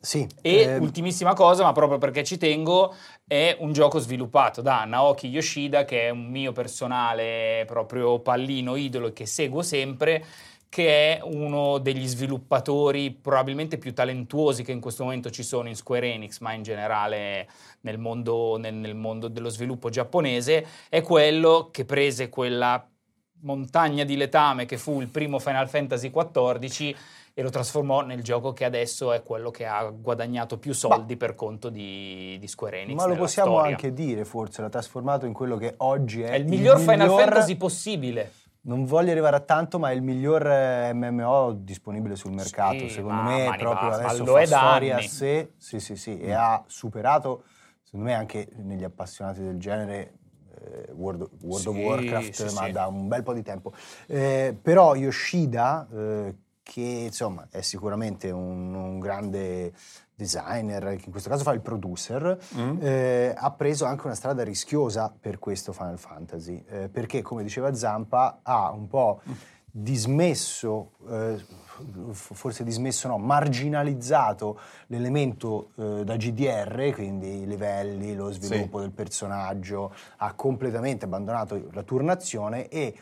Sì. 0.06 0.28
E 0.42 0.64
ehm, 0.64 0.82
ultimissima 0.82 1.34
cosa, 1.34 1.64
ma 1.64 1.72
proprio 1.72 1.98
perché 1.98 2.26
ci 2.26 2.38
tengo, 2.38 2.94
è 3.26 3.56
un 3.60 3.72
gioco 3.72 4.00
sviluppato 4.00 4.62
da 4.62 4.84
Naoki 4.84 5.30
Yoshida, 5.30 5.86
che 5.86 6.08
è 6.08 6.10
un 6.10 6.26
mio 6.26 6.52
personale 6.52 7.64
proprio 7.66 8.20
pallino 8.20 8.76
idolo 8.76 9.14
che 9.14 9.26
seguo 9.26 9.62
sempre, 9.62 10.26
che 10.68 11.16
è 11.16 11.22
uno 11.24 11.78
degli 11.78 12.06
sviluppatori 12.06 13.12
probabilmente 13.12 13.78
più 13.78 13.94
talentuosi 13.94 14.64
che 14.64 14.74
in 14.74 14.82
questo 14.82 15.06
momento 15.06 15.30
ci 15.30 15.42
sono 15.42 15.70
in 15.70 15.76
Square 15.76 16.12
Enix, 16.12 16.40
ma 16.40 16.52
in 16.52 16.64
generale 16.64 17.48
nel 17.82 17.98
mondo, 17.98 18.58
nel- 18.58 18.74
nel 18.74 18.96
mondo 18.96 19.30
dello 19.30 19.50
sviluppo 19.50 19.88
giapponese, 19.88 20.68
è 20.90 21.02
quello 21.02 21.70
che 21.72 21.86
prese 21.86 22.28
quella 22.28 22.86
montagna 23.44 24.04
di 24.04 24.18
letame 24.18 24.66
che 24.66 24.78
fu 24.78 25.00
il 25.00 25.08
primo 25.08 25.40
Final 25.40 25.70
Fantasy 25.70 26.12
XIV 26.12 26.96
e 27.36 27.42
lo 27.42 27.50
trasformò 27.50 28.02
nel 28.02 28.22
gioco 28.22 28.54
che 28.54 28.64
adesso 28.64 29.12
è 29.12 29.24
quello 29.24 29.50
che 29.50 29.66
ha 29.66 29.84
guadagnato 29.90 30.60
più 30.60 30.72
soldi 30.74 31.18
per 31.18 31.34
conto 31.34 31.70
di, 31.70 32.38
di 32.40 32.48
Square 32.48 32.82
Enix. 32.82 32.96
ma 32.96 33.08
lo 33.08 33.16
possiamo 33.16 33.54
storia. 33.58 33.72
anche 33.72 33.92
dire, 33.92 34.24
forse, 34.24 34.62
l'ha 34.62 34.70
trasformato 34.70 35.26
in 35.26 35.34
quello 35.34 35.58
che 35.58 35.74
oggi 35.78 36.22
è, 36.22 36.30
È 36.30 36.36
il 36.36 36.46
miglior 36.48 36.78
Final 36.80 37.08
miglior- 37.08 37.22
Fantasy 37.24 37.56
possibile. 37.56 38.32
Non 38.66 38.86
voglio 38.86 39.12
arrivare 39.12 39.36
a 39.36 39.40
tanto, 39.42 39.78
ma 39.80 39.90
è 39.90 39.94
il 39.94 40.02
miglior 40.04 40.46
eh, 40.48 40.94
MMO 40.94 41.52
disponibile 41.60 42.16
sul 42.16 42.32
mercato. 42.32 42.78
Sì, 42.80 42.90
Secondo 42.90 43.22
ma- 43.24 43.36
me 43.36 43.46
ma 43.48 43.52
ne 43.52 43.58
proprio 43.58 43.90
va- 43.90 43.98
ma 43.98 44.04
adesso 44.08 44.24
lo 44.24 44.38
è 44.40 44.46
da 44.48 44.58
storia 44.58 44.98
a 44.98 45.02
sé, 45.02 45.52
sì, 45.58 45.80
sì, 45.80 45.96
sì, 45.98 46.18
e 46.20 46.32
ha 46.32 46.64
superato, 46.68 47.44
secondo 47.82 48.06
me 48.06 48.14
anche 48.14 48.48
negli 48.58 48.84
appassionati 48.86 49.42
del 49.42 49.58
genere, 49.58 50.14
eh, 50.62 50.92
World, 50.94 51.28
World 51.42 51.68
of 51.68 51.76
Sì, 51.76 51.82
Warcraft, 51.84 52.32
sì, 52.46 52.56
ma 52.56 52.66
sì. 52.66 52.72
da 52.72 52.88
un 52.88 53.08
bel 53.10 53.24
po' 53.24 53.34
di 53.34 53.42
tempo. 53.42 53.74
Eh, 54.08 54.56
però 54.62 54.96
Yoshida, 54.96 55.86
eh, 55.94 56.36
che 56.64 56.82
insomma 57.06 57.48
è 57.52 57.62
sicuramente 57.62 58.32
un, 58.32 58.74
un 58.74 59.00
grande 59.00 59.74
designer, 60.16 60.96
che 60.96 61.04
in 61.06 61.12
questo 61.12 61.30
caso 61.30 61.44
fa 61.44 61.52
il 61.54 61.62
producer, 61.62 62.38
Mm? 62.56 62.78
eh, 62.82 63.34
ha 63.36 63.52
preso 63.52 63.86
anche 63.86 64.06
una 64.06 64.16
strada 64.16 64.44
rischiosa 64.44 65.14
per 65.20 65.40
questo 65.40 65.74
Final 65.74 66.00
Fantasy, 66.00 66.64
eh, 66.70 66.90
perché 66.90 67.22
come 67.22 67.44
diceva 67.44 67.74
Zampa 67.74 68.40
ha 68.42 68.72
un 68.72 68.88
po' 68.88 69.22
dismesso, 69.76 70.92
eh, 71.10 71.44
forse 72.12 72.64
dismesso 72.64 73.08
no, 73.08 73.18
marginalizzato 73.18 74.60
l'elemento 74.88 75.72
eh, 75.76 76.04
da 76.04 76.16
GDR, 76.16 76.92
quindi 76.94 77.42
i 77.42 77.48
livelli, 77.48 78.16
lo 78.16 78.32
sviluppo 78.32 78.80
del 78.80 78.92
personaggio, 78.92 79.94
ha 80.18 80.34
completamente 80.34 81.06
abbandonato 81.06 81.70
la 81.72 81.82
turnazione 81.84 82.68
e 82.68 82.96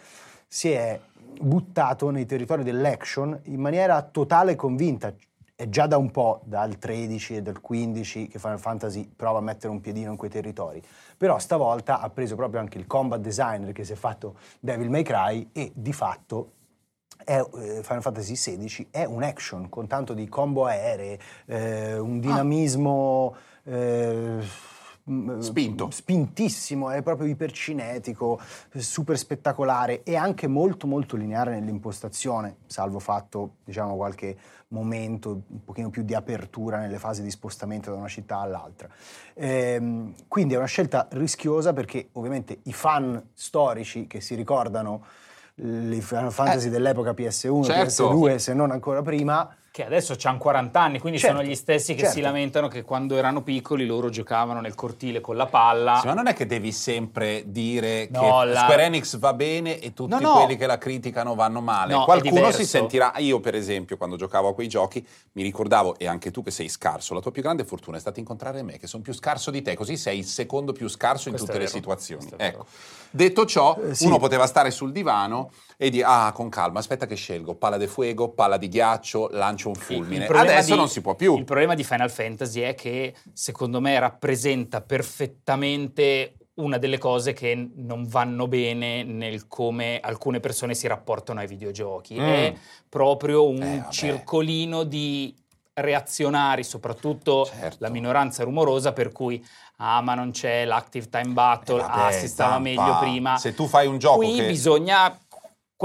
si 0.54 0.70
è 0.70 1.00
buttato 1.40 2.10
nei 2.10 2.26
territori 2.26 2.64
dell'action 2.64 3.40
in 3.44 3.62
maniera 3.62 4.02
totale 4.02 4.52
e 4.52 4.56
convinta. 4.56 5.14
È 5.56 5.70
già 5.70 5.88
da 5.88 5.96
un 5.96 6.12
po', 6.12 6.42
dal 6.44 6.78
13 6.78 7.38
e 7.38 7.42
dal 7.42 7.62
15, 7.62 8.28
che 8.28 8.38
Final 8.38 8.60
Fantasy 8.60 9.10
prova 9.16 9.38
a 9.38 9.42
mettere 9.42 9.72
un 9.72 9.80
piedino 9.80 10.12
in 10.12 10.18
quei 10.18 10.30
territori. 10.30 10.84
Però 11.16 11.40
stavolta 11.40 12.02
ha 12.02 12.10
preso 12.10 12.36
proprio 12.36 12.60
anche 12.60 12.78
il 12.78 12.86
combat 12.86 13.22
designer 13.22 13.72
che 13.72 13.86
si 13.86 13.94
è 13.94 13.96
fatto 13.96 14.36
Devil 14.60 14.90
May 14.90 15.04
Cry 15.04 15.52
e 15.54 15.72
di 15.74 15.94
fatto 15.94 16.52
è, 17.24 17.40
eh, 17.40 17.82
Final 17.82 18.02
Fantasy 18.02 18.34
XVI 18.34 18.88
è 18.92 19.06
un 19.06 19.24
action 19.24 19.70
con 19.70 19.88
tanto 19.88 20.14
di 20.14 20.28
combo 20.28 20.66
aeree, 20.66 21.18
eh, 21.46 21.98
un 21.98 22.20
dinamismo 22.20 23.36
eh, 23.64 24.40
m- 24.42 24.44
Spinto. 25.40 25.90
spintissimo, 25.90 26.92
è 26.92 27.02
proprio 27.02 27.28
ipercinetico, 27.28 28.40
super 28.78 29.18
spettacolare 29.18 30.04
e 30.04 30.16
anche 30.16 30.48
molto 30.48 30.88
molto 30.88 31.16
lineare 31.16 31.52
nell'impostazione, 31.60 32.58
salvo 32.68 33.00
fatto 33.00 33.56
diciamo 33.64 33.96
qualche 33.96 34.38
momento 34.70 35.42
un 35.48 35.64
pochino 35.64 35.90
più 35.90 36.04
di 36.04 36.14
apertura 36.14 36.78
nelle 36.80 36.98
fasi 36.98 37.24
di 37.24 37.32
spostamento 37.32 37.92
da 37.92 37.98
una 37.98 38.08
città 38.08 38.38
all'altra. 38.38 38.88
Ehm, 39.34 40.14
quindi 40.28 40.54
è 40.54 40.58
una 40.58 40.66
scelta 40.66 41.08
rischiosa 41.12 41.74
perché 41.74 42.10
ovviamente 42.14 42.60
i 42.64 42.74
fan 42.74 43.30
storici 43.34 44.08
che 44.08 44.22
si 44.22 44.36
ricordano 44.36 45.04
i 45.56 46.02
Final 46.02 46.32
Fantasy 46.32 46.70
dell'epoca 46.70 47.12
PS1, 47.12 47.64
certo. 47.64 48.14
PS2, 48.14 48.36
se 48.38 48.54
non 48.54 48.72
ancora 48.72 49.02
prima, 49.02 49.54
Che 49.74 49.86
adesso 49.86 50.18
hanno 50.24 50.38
40 50.38 50.82
anni, 50.82 51.00
quindi 51.00 51.18
Certo, 51.18 51.38
sono 51.38 51.48
gli 51.48 51.56
stessi 51.56 51.94
che 51.94 52.00
certo. 52.02 52.16
si 52.16 52.20
lamentano 52.22 52.68
che 52.68 52.82
quando 52.82 53.16
erano 53.16 53.42
piccoli 53.42 53.86
loro 53.86 54.10
giocavano 54.10 54.60
nel 54.60 54.76
cortile 54.76 55.22
con 55.22 55.38
la 55.38 55.46
palla. 55.46 56.00
Sì, 56.02 56.08
ma 56.08 56.14
non 56.14 56.28
è 56.28 56.34
che 56.34 56.46
devi 56.46 56.74
sempre 56.74 57.44
dire 57.46 58.10
No, 58.12 58.20
che 58.42 58.46
la- 58.48 58.64
Square 58.64 58.84
Enix 58.84 59.18
va 59.18 59.32
bene 59.32 59.80
e 59.80 59.94
tutti 59.94 60.12
No, 60.12 60.20
no. 60.20 60.34
quelli 60.34 60.58
che 60.58 60.66
la 60.66 60.78
criticano 60.78 61.36
vanno 61.36 61.62
male. 61.62 61.94
No, 61.94 62.04
Qualcuno 62.04 62.52
si 62.52 62.66
sentirà. 62.66 63.14
Io, 63.20 63.40
per 63.40 63.56
esempio, 63.56 63.96
quando 63.96 64.18
giocavo 64.18 64.50
a 64.50 64.54
quei 64.54 64.68
giochi, 64.68 65.08
mi 65.34 65.42
ricordavo, 65.44 65.98
e 65.98 66.06
anche 66.06 66.32
tu 66.32 66.44
che 66.44 66.52
sei 66.52 66.68
scarso, 66.68 67.14
la 67.14 67.22
tua 67.22 67.32
più 67.32 67.42
grande 67.42 67.64
fortuna 67.64 67.96
è 67.96 68.02
stata 68.02 68.20
incontrare 68.20 68.64
me, 68.64 68.78
che 68.78 68.88
sono 68.88 69.02
più 69.02 69.14
scarso 69.14 69.52
di 69.52 69.62
te, 69.62 69.76
così 69.76 69.96
sei 69.96 70.18
il 70.18 70.26
secondo 70.26 70.74
più 70.74 70.90
scarso 70.90 71.30
in 71.30 71.36
Questo 71.36 71.50
tutte 71.50 71.64
le 71.64 71.70
situazioni. 71.72 72.30
Ecco. 72.36 72.66
Detto 73.10 73.46
ciò, 73.46 73.78
Eh, 73.88 73.94
sì. 73.96 74.06
uno 74.06 74.18
poteva 74.20 74.46
stare 74.48 74.70
sul 74.70 74.92
divano 74.92 75.52
e 75.84 75.90
dire: 75.90 76.06
Ah, 76.06 76.32
con 76.32 76.48
calma, 76.50 76.78
aspetta 76.78 77.08
che 77.08 77.16
scelgo. 77.16 77.56
Palla 77.56 77.78
di 77.78 77.88
fuego, 77.88 78.30
palla 78.30 78.58
di 78.58 78.68
ghiaccio, 78.68 79.30
lancio 79.32 79.70
un 79.70 79.74
fulmine. 79.74 80.28
Adesso 80.28 80.74
di- 80.74 80.78
non 80.78 80.88
si 80.88 81.02
può 81.02 81.16
più. 81.16 81.36
Il 81.38 81.44
problema 81.44 81.74
di 81.74 81.84
Final 81.84 82.12
Fantasy 82.12 82.62
è 82.62 82.76
che 82.76 83.16
secondo 83.34 83.82
me 83.82 83.98
rappresenta 83.98 84.82
perfettamente 84.82 86.36
una 86.56 86.78
delle 86.78 87.00
cose 87.00 87.34
che 87.34 87.70
non 87.78 88.06
vanno 88.06 88.48
bene 88.48 89.04
nel 89.04 89.48
come 89.48 90.00
alcune 90.00 90.40
persone 90.40 90.76
si 90.76 90.86
rapportano 90.86 91.40
ai 91.40 91.48
videogiochi. 91.48 92.20
Mm. 92.20 92.24
È 92.28 92.54
proprio 92.88 93.48
un 93.48 93.62
Eh, 93.64 93.86
circolino 93.90 94.84
di 94.84 95.34
reazionari, 95.74 96.64
soprattutto 96.64 97.46
Certo. 97.46 97.78
la 97.80 97.90
minoranza 97.90 98.44
rumorosa, 98.44 98.94
per 98.94 99.12
cui 99.12 99.44
ah, 99.78 100.02
ma 100.02 100.14
non 100.14 100.30
c'è 100.30 100.64
l'active 100.66 101.10
time 101.10 101.34
battle, 101.34 101.80
Eh, 101.80 101.84
ah, 101.84 101.88
vabbè, 101.88 102.12
si 102.12 102.28
stava 102.28 102.60
meglio 102.60 102.98
prima. 103.00 103.38
Se 103.38 103.56
tu 103.56 103.66
fai 103.66 103.88
un 103.88 103.98
gioco 103.98 104.18
Qui 104.18 104.36
che. 104.36 104.46
bisogna. 104.46 105.18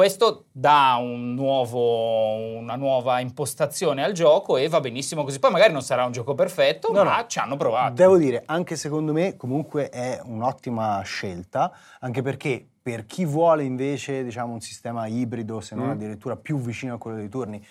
Questo 0.01 0.45
dà 0.53 0.99
un 1.01 1.33
nuovo- 1.33 2.35
una 2.59 2.77
nuova 2.77 3.19
impostazione 3.21 4.05
al 4.05 4.13
gioco 4.13 4.59
e 4.59 4.69
va 4.69 4.79
benissimo 4.79 5.25
così. 5.25 5.39
Poi 5.39 5.51
magari 5.51 5.73
non 5.73 5.81
sarà 5.81 6.05
un 6.05 6.13
gioco 6.13 6.35
perfetto, 6.35 6.93
No, 6.93 7.03
ma 7.03 7.21
no. 7.21 7.27
ci 7.27 7.39
hanno 7.39 7.57
provato. 7.57 7.95
Devo 7.95 8.19
dire, 8.19 8.43
anche 8.45 8.77
secondo 8.77 9.15
me 9.15 9.37
comunque 9.39 9.89
è 9.89 10.21
un'ottima 10.23 11.01
scelta, 11.01 11.73
anche 12.01 12.21
perché 12.21 12.63
per 12.83 13.07
chi 13.07 13.25
vuole 13.25 13.65
invece 13.65 14.23
diciamo, 14.23 14.53
un 14.53 14.61
sistema 14.61 15.07
ibrido, 15.07 15.63
se 15.63 15.75
non 15.75 15.87
Mm. 15.87 15.91
addirittura 15.93 16.37
più 16.37 16.59
vicino 16.59 16.93
a 16.97 16.99
quello 16.99 17.17
dei 17.17 17.31
turni, 17.31 17.67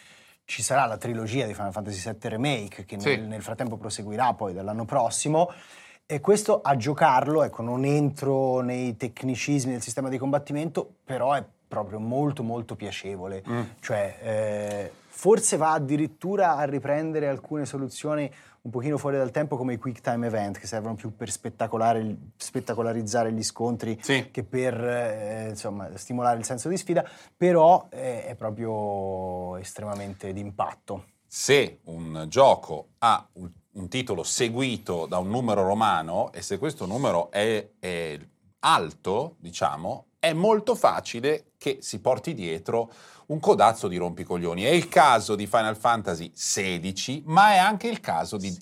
ci 0.46 0.64
sarà 0.64 0.88
la 0.88 0.98
trilogia 0.98 1.46
di 1.46 1.54
Final 1.54 1.74
Fantasy 1.74 2.10
VII 2.12 2.30
Remake 2.32 2.86
che 2.86 3.00
Sì. 3.00 3.10
nel, 3.18 3.22
nel 3.28 3.44
frattempo 3.44 3.78
proseguirà 3.78 4.34
poi 4.34 4.52
dall'anno 4.54 4.86
prossimo. 4.86 5.52
E 6.08 6.22
questo 6.22 6.62
a 6.62 6.76
giocarlo, 6.76 7.44
ecco, 7.44 7.62
non 7.62 7.86
entro 7.86 8.62
nei 8.62 8.98
tecnicismi 8.98 9.74
del 9.74 9.82
sistema 9.84 10.10
di 10.10 10.18
combattimento, 10.18 10.96
però 11.04 11.34
è 11.34 11.44
proprio 11.68 12.00
molto 12.00 12.44
molto 12.44 12.76
piacevole. 12.76 13.44
Mm. 13.48 13.62
Cioè, 13.80 14.18
eh, 14.22 14.92
forse 15.08 15.58
va 15.58 15.72
addirittura 15.74 16.56
a 16.58 16.64
riprendere 16.64 17.28
alcune 17.28 17.66
soluzioni 17.66 18.32
un 18.66 18.72
pochino 18.72 18.98
fuori 18.98 19.18
dal 19.18 19.30
tempo 19.30 19.58
come 19.58 19.74
i 19.74 19.78
quick 19.78 20.02
time 20.02 20.26
event 20.26 20.58
che 20.58 20.66
servono 20.66 20.96
più 20.96 21.16
per 21.16 21.30
spettacolare- 21.30 22.16
spettacolarizzare 22.36 23.32
gli 23.32 23.44
scontri 23.44 23.98
Sì. 24.02 24.32
che 24.32 24.44
per 24.44 24.74
eh, 24.84 25.50
insomma, 25.50 25.96
stimolare 25.96 26.40
il 26.40 26.46
senso 26.46 26.68
di 26.68 26.76
sfida, 26.78 27.08
però 27.38 27.88
eh, 27.92 28.26
è 28.26 28.36
proprio 28.36 29.56
estremamente 29.58 30.34
d'impatto. 30.34 31.06
Se 31.28 31.80
un 31.84 32.26
gioco 32.28 32.88
ha 33.00 33.28
un, 33.34 33.52
un 33.74 33.88
titolo 33.88 34.24
seguito 34.24 35.06
da 35.06 35.20
un 35.20 35.28
numero 35.30 35.64
romano 35.64 36.32
e 36.32 36.42
se 36.42 36.58
questo 36.58 36.88
numero 36.88 37.30
è, 37.30 37.70
è 37.78 38.18
alto, 38.60 39.36
diciamo, 39.40 40.06
è 40.26 40.34
molto 40.34 40.74
facile 40.74 41.52
che 41.60 41.78
si 41.82 42.00
porti 42.00 42.34
dietro 42.34 42.92
un 43.28 43.40
codazzo 43.40 43.88
di 43.88 43.98
rompicoglioni. 43.98 44.64
È 44.64 44.70
il 44.70 44.88
caso 44.88 45.36
di 45.36 45.46
Final 45.46 45.78
Fantasy 45.78 46.32
XVI, 46.32 47.22
ma 47.28 47.54
è 47.54 47.58
anche 47.58 47.88
il 47.88 48.00
caso 48.00 48.38
di 48.38 48.56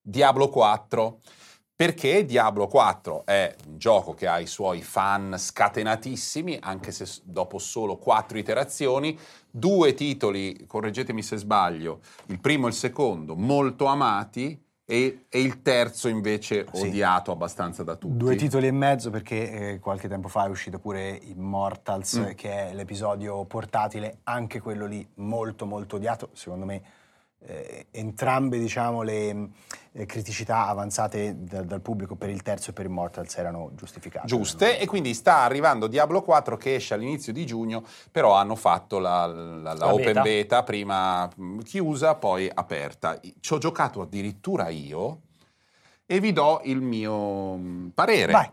Diablo 0.00 0.48
4. 0.48 1.20
Perché 1.76 2.24
Diablo 2.24 2.66
4 2.66 3.26
è 3.26 3.54
un 3.66 3.76
gioco 3.76 4.14
che 4.14 4.26
ha 4.26 4.38
i 4.38 4.46
suoi 4.46 4.80
fan 4.82 5.34
scatenatissimi, 5.36 6.58
anche 6.62 6.92
se 6.92 7.06
dopo 7.24 7.58
solo 7.58 7.98
quattro 7.98 8.38
iterazioni, 8.38 9.18
due 9.50 9.92
titoli, 9.92 10.64
correggetemi 10.66 11.22
se 11.22 11.36
sbaglio, 11.36 12.00
il 12.26 12.40
primo 12.40 12.66
e 12.66 12.70
il 12.70 12.76
secondo, 12.76 13.34
molto 13.34 13.84
amati, 13.86 14.58
e, 14.92 15.24
e 15.30 15.40
il 15.40 15.62
terzo 15.62 16.08
invece 16.08 16.66
Sì. 16.70 16.88
odiato 16.88 17.32
abbastanza 17.32 17.82
da 17.82 17.96
tutti. 17.96 18.14
Due 18.14 18.36
titoli 18.36 18.66
e 18.66 18.72
mezzo 18.72 19.08
perché 19.08 19.70
eh, 19.70 19.78
qualche 19.78 20.06
tempo 20.06 20.28
fa 20.28 20.44
è 20.44 20.48
uscito 20.50 20.78
pure 20.78 21.18
Immortals, 21.22 22.18
Mm. 22.18 22.30
che 22.34 22.68
è 22.68 22.74
l'episodio 22.74 23.42
portatile, 23.46 24.18
anche 24.24 24.60
quello 24.60 24.84
lì 24.84 25.06
molto 25.14 25.64
molto 25.64 25.96
odiato, 25.96 26.28
secondo 26.34 26.66
me 26.66 26.82
eh, 27.46 27.86
entrambe 27.90 28.58
diciamo, 28.58 29.02
le 29.02 29.48
eh, 29.92 30.06
criticità 30.06 30.66
avanzate 30.68 31.34
da- 31.44 31.62
dal 31.62 31.80
pubblico 31.80 32.14
per 32.14 32.30
il 32.30 32.42
terzo 32.42 32.70
e 32.70 32.72
per 32.72 32.86
Immortals 32.86 33.36
erano 33.36 33.70
giustificate. 33.74 34.26
giuste 34.26 34.78
e 34.78 34.86
quindi 34.86 35.12
sta 35.14 35.38
arrivando 35.38 35.86
Diablo 35.86 36.22
4 36.22 36.56
che 36.56 36.76
esce 36.76 36.94
all'inizio 36.94 37.32
di 37.32 37.44
giugno, 37.44 37.84
però 38.10 38.34
hanno 38.34 38.54
fatto 38.54 38.98
la, 38.98 39.26
la- 39.26 39.60
la 39.60 39.74
La 39.74 39.92
open 39.92 40.04
beta. 40.06 40.22
beta. 40.22 40.62
prima 40.62 41.28
mh, 41.34 41.58
chiusa, 41.60 42.14
poi 42.14 42.50
aperta. 42.52 43.18
Ci 43.40 43.52
ho 43.52 43.58
giocato 43.58 44.00
addirittura 44.00 44.68
io 44.68 45.20
e 46.06 46.20
vi 46.20 46.32
do 46.32 46.60
il 46.64 46.80
mio 46.80 47.56
mh, 47.56 47.90
parere, 47.94 48.32
Vai. 48.32 48.50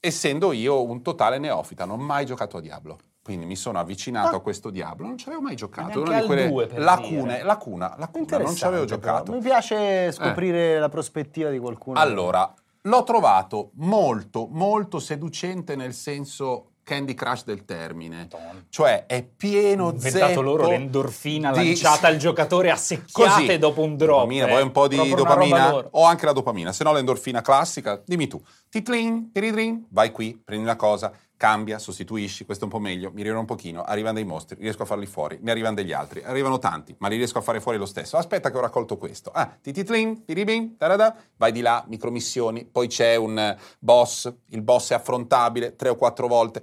essendo 0.00 0.52
io 0.52 0.82
un 0.84 1.02
totale 1.02 1.38
neofita, 1.38 1.84
non 1.84 2.00
ho 2.00 2.02
mai 2.02 2.26
giocato 2.26 2.58
a 2.58 2.60
Diablo. 2.60 2.98
Quindi 3.26 3.44
mi 3.44 3.56
sono 3.56 3.80
avvicinato 3.80 4.36
Ah. 4.36 4.38
a 4.38 4.40
questo 4.40 4.70
Diablo, 4.70 5.04
non 5.04 5.18
ci 5.18 5.26
avevo 5.26 5.42
mai 5.42 5.56
giocato. 5.56 6.00
Una 6.00 6.20
di 6.20 6.26
quelle 6.26 6.48
due, 6.48 6.68
lacune, 6.76 7.22
dire. 7.22 7.42
lacuna, 7.42 7.94
lacuna, 7.98 8.38
non 8.38 8.54
ci 8.54 8.64
avevo 8.64 8.84
però. 8.84 8.96
giocato. 8.96 9.32
Mi 9.32 9.40
piace 9.40 10.12
scoprire 10.12 10.78
la 10.78 10.88
prospettiva 10.88 11.50
di 11.50 11.58
qualcuno. 11.58 11.98
Allora, 11.98 12.54
l'ho 12.82 13.02
trovato 13.02 13.70
molto, 13.78 14.46
molto 14.48 15.00
seducente 15.00 15.74
nel 15.74 15.92
senso 15.92 16.70
Candy 16.84 17.14
Crush 17.14 17.42
del 17.42 17.64
termine. 17.64 18.28
Madonna. 18.30 18.64
Cioè 18.68 19.06
è 19.06 19.24
pieno 19.24 19.90
inventato 19.90 20.26
zeppo 20.28 20.40
loro 20.40 20.68
l'endorfina 20.68 21.50
di- 21.50 21.64
lanciata 21.64 22.06
al 22.06 22.18
giocatore 22.18 22.70
a 22.70 22.76
secchiate 22.76 23.44
Così. 23.46 23.58
dopo 23.58 23.82
un 23.82 23.96
drop. 23.96 24.18
Dopamina, 24.18 24.46
eh. 24.46 24.50
vuoi 24.50 24.62
un 24.62 24.70
po' 24.70 24.86
di 24.86 24.94
Proprio 24.94 25.16
dopamina? 25.16 25.74
Ho 25.90 26.04
anche 26.04 26.26
la 26.26 26.32
dopamina, 26.32 26.72
se 26.72 26.84
no 26.84 26.92
l'endorfina 26.92 27.40
classica, 27.40 28.00
dimmi 28.06 28.28
tu. 28.28 28.40
Titlin, 28.68 29.32
tiridrin, 29.32 29.86
vai 29.90 30.12
qui, 30.12 30.40
prendi 30.44 30.62
una 30.62 30.76
cosa, 30.76 31.10
cambia, 31.36 31.78
sostituisci, 31.78 32.44
questo 32.44 32.64
è 32.64 32.66
un 32.66 32.72
po' 32.72 32.78
meglio, 32.78 33.10
mi 33.12 33.20
arrivano 33.20 33.40
un 33.40 33.46
pochino, 33.46 33.82
arrivano 33.82 34.14
dei 34.14 34.24
mostri, 34.24 34.56
riesco 34.60 34.82
a 34.82 34.86
farli 34.86 35.06
fuori, 35.06 35.38
ne 35.42 35.50
arrivano 35.50 35.74
degli 35.74 35.92
altri, 35.92 36.22
arrivano 36.22 36.58
tanti, 36.58 36.94
ma 36.98 37.08
li 37.08 37.16
riesco 37.16 37.38
a 37.38 37.42
fare 37.42 37.60
fuori 37.60 37.78
lo 37.78 37.86
stesso. 37.86 38.16
Aspetta 38.16 38.50
che 38.50 38.56
ho 38.56 38.60
raccolto 38.60 38.96
questo. 38.96 39.30
Ah, 39.30 39.56
tititlin, 39.60 40.24
tiribin, 40.24 40.76
tarada, 40.76 41.14
vai 41.36 41.52
di 41.52 41.60
là, 41.60 41.84
micromissioni, 41.88 42.64
poi 42.64 42.88
c'è 42.88 43.16
un 43.16 43.56
boss, 43.78 44.32
il 44.50 44.62
boss 44.62 44.92
è 44.92 44.94
affrontabile 44.94 45.76
tre 45.76 45.90
o 45.90 45.96
quattro 45.96 46.26
volte. 46.26 46.62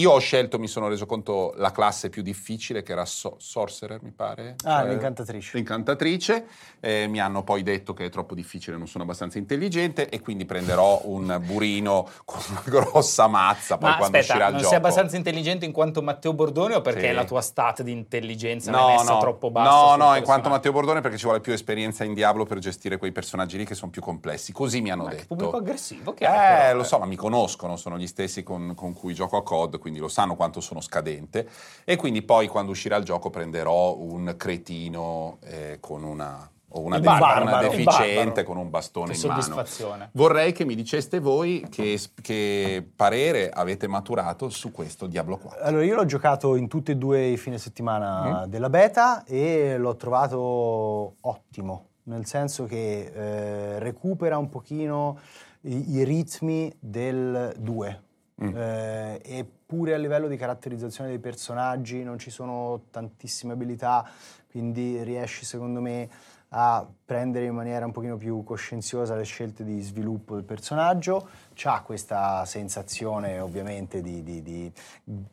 Io 0.00 0.12
ho 0.12 0.18
scelto, 0.18 0.58
mi 0.58 0.66
sono 0.68 0.88
reso 0.88 1.06
conto, 1.06 1.52
la 1.56 1.70
classe 1.72 2.08
più 2.08 2.22
difficile, 2.22 2.82
che 2.82 2.92
era 2.92 3.04
so- 3.04 3.36
Sorcerer, 3.38 4.00
mi 4.02 4.10
pare. 4.12 4.56
Ah, 4.64 4.80
Cioè, 4.80 4.88
l'incantatrice. 4.88 5.50
L'incantatrice. 5.56 6.46
Eh, 6.80 7.06
mi 7.08 7.20
hanno 7.20 7.42
poi 7.42 7.62
detto 7.62 7.92
che 7.92 8.06
è 8.06 8.08
troppo 8.08 8.34
difficile, 8.34 8.76
non 8.76 8.86
sono 8.86 9.04
abbastanza 9.04 9.38
intelligente 9.38 10.08
e 10.08 10.20
quindi 10.20 10.44
prenderò 10.46 11.02
un 11.04 11.40
burino 11.44 12.08
con 12.24 12.40
una 12.50 12.62
grossa 12.64 13.26
mazza 13.26 13.76
poi 13.78 13.90
Ma 13.90 13.96
quando 13.96 14.16
aspetta, 14.16 14.32
uscirà 14.34 14.46
il 14.46 14.52
non 14.52 14.60
gioco. 14.62 14.68
sei 14.74 14.78
abbastanza 14.78 15.16
intelligente 15.16 15.64
in 15.66 15.72
quanto 15.72 16.02
Matteo 16.02 16.32
Bordone 16.32 16.74
o 16.76 16.80
perché 16.80 17.08
Sì. 17.08 17.14
la 17.14 17.24
tua 17.24 17.40
stat 17.42 17.82
di 17.82 17.92
intelligenza 17.92 18.70
No, 18.70 18.86
l'hai 18.86 18.96
messa 18.96 19.12
no, 19.12 19.18
troppo 19.20 19.50
bassa? 19.50 19.70
no, 19.96 19.96
no, 19.96 20.16
in 20.16 20.22
quanto? 20.24 20.48
Matteo 20.48 20.72
Bordone 20.72 21.00
perché 21.00 21.16
ci 21.18 21.24
vuole 21.24 21.40
più 21.40 21.52
esperienza 21.52 22.04
in 22.04 22.14
Diablo 22.14 22.44
per 22.44 22.58
gestire 22.58 22.96
quei 22.96 23.12
personaggi 23.12 23.56
lì 23.58 23.64
che 23.66 23.74
sono 23.74 23.90
più 23.90 24.00
complessi. 24.00 24.52
Così 24.52 24.80
mi 24.80 24.90
hanno 24.90 25.02
Ma 25.04 25.10
che 25.10 25.16
detto. 25.16 25.26
pubblico 25.28 25.56
aggressivo 25.58 26.14
che 26.14 26.24
Eh, 26.24 26.28
però, 26.28 26.76
lo 26.76 26.84
so, 26.84 26.98
ma 26.98 27.04
mi 27.06 27.16
conoscono, 27.16 27.76
sono 27.76 27.98
gli 27.98 28.06
stessi 28.06 28.42
con, 28.42 28.72
con 28.74 28.92
cui 28.94 29.12
gioco 29.14 29.36
a 29.36 29.42
COD, 29.42 29.78
quindi 29.90 29.98
lo 29.98 30.08
sanno 30.08 30.36
quanto 30.36 30.60
sono 30.60 30.80
scadente. 30.80 31.48
E 31.84 31.96
quindi 31.96 32.22
poi 32.22 32.46
quando 32.46 32.70
uscirà 32.70 32.96
il 32.96 33.04
gioco 33.04 33.28
prenderò 33.28 33.96
un 33.98 34.34
cretino 34.36 35.38
eh, 35.42 35.78
con 35.80 36.04
una, 36.04 36.48
o 36.68 36.80
una, 36.80 36.96
Il 36.96 37.02
de- 37.02 37.08
barbaro, 37.08 37.42
una 37.42 37.58
deficiente 37.60 38.44
con 38.44 38.56
un 38.56 38.70
bastone 38.70 39.12
Che 39.12 39.20
in 39.20 39.26
mano. 39.28 39.42
soddisfazione. 39.42 40.10
Vorrei 40.12 40.52
che 40.52 40.64
mi 40.64 40.76
diceste 40.76 41.18
voi 41.18 41.66
che, 41.68 42.00
che 42.22 42.88
parere 42.94 43.50
avete 43.50 43.88
maturato 43.88 44.48
su 44.48 44.70
questo 44.70 45.06
Diablo 45.06 45.36
4. 45.38 45.60
Allora, 45.64 45.84
io 45.84 45.96
l'ho 45.96 46.06
giocato 46.06 46.54
in 46.54 46.68
tutti 46.68 46.92
e 46.92 46.96
due 46.96 47.26
i 47.26 47.36
fine 47.36 47.58
settimana 47.58 48.46
della 48.46 48.70
beta 48.70 49.24
e 49.24 49.76
l'ho 49.76 49.96
trovato 49.96 51.16
ottimo, 51.20 51.86
nel 52.04 52.26
senso 52.26 52.64
che 52.66 53.10
eh, 53.12 53.78
recupera 53.80 54.38
un 54.38 54.48
pochino 54.48 55.18
i, 55.62 55.94
i 55.96 56.04
ritmi 56.04 56.72
del 56.78 57.54
2. 57.58 58.02
Mm. 58.42 58.56
Eh, 58.56 59.20
eppure 59.22 59.92
a 59.94 59.98
livello 59.98 60.26
di 60.26 60.36
caratterizzazione 60.36 61.10
dei 61.10 61.18
personaggi 61.18 62.02
non 62.02 62.18
ci 62.18 62.30
sono 62.30 62.84
tantissime 62.90 63.52
abilità, 63.52 64.08
quindi 64.50 65.02
riesci 65.02 65.44
secondo 65.44 65.80
me 65.80 66.08
a 66.52 66.84
prendere 67.04 67.44
in 67.44 67.54
maniera 67.54 67.84
un 67.84 67.92
pochino 67.92 68.16
più 68.16 68.42
coscienziosa 68.42 69.14
le 69.14 69.22
scelte 69.24 69.62
di 69.62 69.80
sviluppo 69.82 70.34
del 70.34 70.42
personaggio, 70.42 71.28
c'ha 71.54 71.82
questa 71.82 72.44
sensazione 72.44 73.38
ovviamente 73.38 74.00
di, 74.00 74.22
di- 74.24 74.42
di 74.42 74.72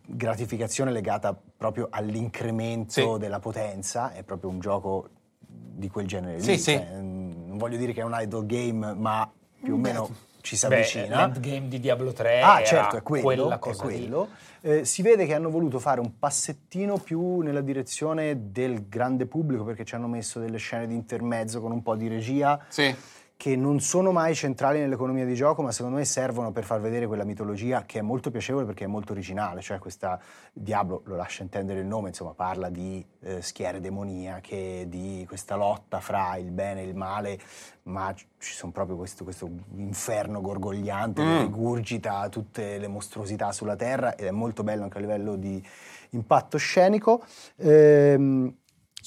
gratificazione 0.06 0.92
legata 0.92 1.36
proprio 1.58 1.88
all'incremento 1.90 3.14
Sì. 3.14 3.20
della 3.20 3.40
potenza, 3.40 4.12
è 4.14 4.22
proprio 4.24 4.50
un 4.52 4.60
gioco 4.60 5.10
di 5.40 5.90
quel 5.90 6.08
genere 6.08 6.40
Sì, 6.40 6.52
lì, 6.52 6.58
sì. 6.60 6.74
cioè, 6.74 7.00
non 7.00 7.58
voglio 7.58 7.78
dire 7.78 7.94
che 7.94 8.02
è 8.02 8.04
un 8.04 8.16
idle 8.16 8.46
game, 8.46 8.94
ma 8.94 9.32
più 9.60 9.74
o 9.74 9.78
meno 9.78 10.08
ci 10.48 10.56
si 10.56 10.68
Beh, 10.68 10.76
avvicina. 10.76 11.26
l'endgame 11.28 11.68
di 11.68 11.80
Diablo 11.80 12.14
3 12.14 12.42
Ah, 12.42 12.58
era 12.60 12.66
certo, 12.66 12.98
è 12.98 13.02
quello. 13.04 13.24
quella 13.26 13.56
è 13.60 13.76
quello. 13.76 14.28
Eh, 14.62 14.86
si 14.86 15.02
vede 15.02 15.26
che 15.26 15.34
hanno 15.34 15.50
voluto 15.50 15.78
fare 15.80 16.00
un 16.00 16.18
passettino 16.18 16.98
più 16.98 17.40
nella 17.42 17.62
direzione 17.62 18.52
del 18.52 18.88
grande 18.88 19.26
pubblico 19.26 19.64
perché 19.64 19.84
ci 19.86 19.96
hanno 19.96 20.08
messo 20.08 20.40
delle 20.40 20.58
scene 20.58 20.88
di 20.88 20.96
intermezzo 20.96 21.60
con 21.62 21.72
un 21.72 21.82
po' 21.84 21.96
di 21.96 22.08
regia 22.08 22.60
Sì. 22.70 22.94
Che 23.38 23.56
non 23.56 23.80
sono 23.80 24.12
mai 24.12 24.34
centrali 24.34 24.80
nell'economia 24.80 25.24
di 25.24 25.36
gioco, 25.36 25.62
ma 25.62 25.72
secondo 25.72 25.98
me 25.98 26.06
servono 26.06 26.52
per 26.52 26.64
far 26.64 26.82
vedere 26.82 27.06
quella 27.06 27.24
mitologia 27.24 27.84
che 27.86 28.00
è 28.00 28.02
molto 28.02 28.32
piacevole 28.32 28.66
perché 28.66 28.86
è 28.86 28.88
molto 28.88 29.12
originale, 29.12 29.62
cioè 29.62 29.78
questa 29.78 30.20
Diablo, 30.52 31.04
lo 31.06 31.16
lascia 31.16 31.44
intendere 31.44 31.80
il 31.82 31.86
nome, 31.86 32.10
insomma, 32.10 32.34
parla 32.34 32.70
di 32.70 33.06
eh, 33.22 33.42
schiere 33.44 33.80
demoniache, 33.80 34.86
di 34.90 35.24
questa 35.28 35.56
lotta 35.56 36.00
fra 36.00 36.36
il 36.38 36.50
bene 36.50 36.82
e 36.82 36.86
il 36.86 36.96
male, 36.96 37.40
ma 37.84 38.12
ci 38.16 38.54
sono 38.54 38.72
proprio 38.72 38.98
questo, 38.98 39.24
questo 39.24 39.48
inferno 39.76 40.42
gorgogliante 40.42 41.22
che 41.22 41.28
Mm. 41.28 41.42
rigurgita 41.42 42.28
tutte 42.30 42.80
le 42.80 42.88
mostruosità 42.88 43.52
sulla 43.52 43.76
terra 43.76 44.16
ed 44.16 44.26
è 44.26 44.32
molto 44.32 44.64
bello 44.64 44.82
anche 44.84 44.98
a 44.98 45.02
livello 45.02 45.36
di 45.36 45.64
impatto 46.12 46.58
scenico. 46.58 47.24
Ehm, 47.58 48.56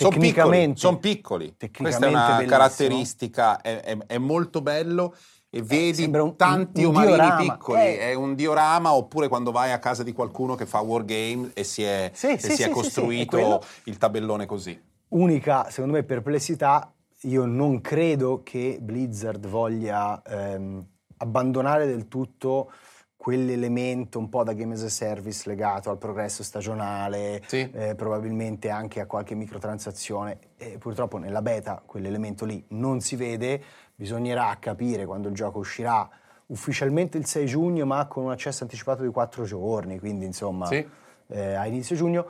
Sono 0.04 0.10
piccoli, 0.10 0.28
tecnicamente, 0.28 0.78
son 0.80 0.98
piccoli. 0.98 1.54
Questa 1.56 2.06
è 2.06 2.08
una 2.08 2.26
bellissimo. 2.36 2.48
caratteristica, 2.48 3.60
è, 3.60 3.80
è- 3.80 3.98
è 4.06 4.18
molto 4.18 4.60
bello 4.62 5.14
e 5.50 5.62
vedi 5.62 6.02
sembra 6.02 6.22
un- 6.22 6.36
tanti 6.36 6.84
un 6.84 6.92
diorama. 6.94 7.36
piccoli, 7.36 7.80
Eh. 7.80 7.98
è 7.98 8.14
un 8.14 8.34
diorama 8.34 8.92
oppure 8.94 9.28
quando 9.28 9.50
vai 9.50 9.72
a 9.72 9.78
casa 9.78 10.02
di 10.02 10.12
qualcuno 10.12 10.54
che 10.54 10.64
fa 10.66 10.78
wargame 10.80 11.50
e 11.54 11.64
si 11.64 11.82
è, 11.82 12.10
Sì, 12.14 12.28
e 12.28 12.38
sì, 12.38 12.50
si 12.50 12.56
sì, 12.56 12.62
è 12.62 12.70
costruito 12.70 13.62
il 13.84 13.98
tabellone 13.98 14.46
così. 14.46 14.80
Unica, 15.08 15.68
secondo 15.70 15.96
me, 15.96 16.04
perplessità, 16.04 16.92
io 17.22 17.44
non 17.44 17.80
credo 17.80 18.42
che 18.44 18.78
Blizzard 18.80 19.46
voglia 19.48 20.22
ehm, 20.22 20.86
abbandonare 21.18 21.86
del 21.86 22.06
tutto 22.08 22.70
quell'elemento 23.20 24.18
un 24.18 24.30
po' 24.30 24.44
da 24.44 24.54
game 24.54 24.72
as 24.72 24.82
a 24.82 24.88
service 24.88 25.46
legato 25.46 25.90
al 25.90 25.98
progresso 25.98 26.42
stagionale, 26.42 27.42
Sì. 27.44 27.68
eh, 27.70 27.94
probabilmente 27.94 28.70
anche 28.70 28.98
a 28.98 29.04
qualche 29.04 29.34
microtransazione. 29.34 30.38
E 30.56 30.78
purtroppo 30.78 31.18
nella 31.18 31.42
beta 31.42 31.82
quell'elemento 31.84 32.46
lì 32.46 32.64
non 32.68 33.00
si 33.02 33.16
vede, 33.16 33.62
bisognerà 33.94 34.56
capire 34.58 35.04
quando 35.04 35.28
il 35.28 35.34
gioco 35.34 35.58
uscirà 35.58 36.08
ufficialmente 36.46 37.18
il 37.18 37.26
6 37.26 37.44
giugno, 37.44 37.84
ma 37.84 38.06
con 38.06 38.24
un 38.24 38.30
accesso 38.30 38.62
anticipato 38.62 39.02
di 39.02 39.10
4 39.10 39.44
giorni, 39.44 39.98
quindi 39.98 40.24
insomma 40.24 40.64
Sì. 40.64 40.88
eh, 41.26 41.52
a 41.52 41.66
inizio 41.66 41.96
giugno, 41.96 42.26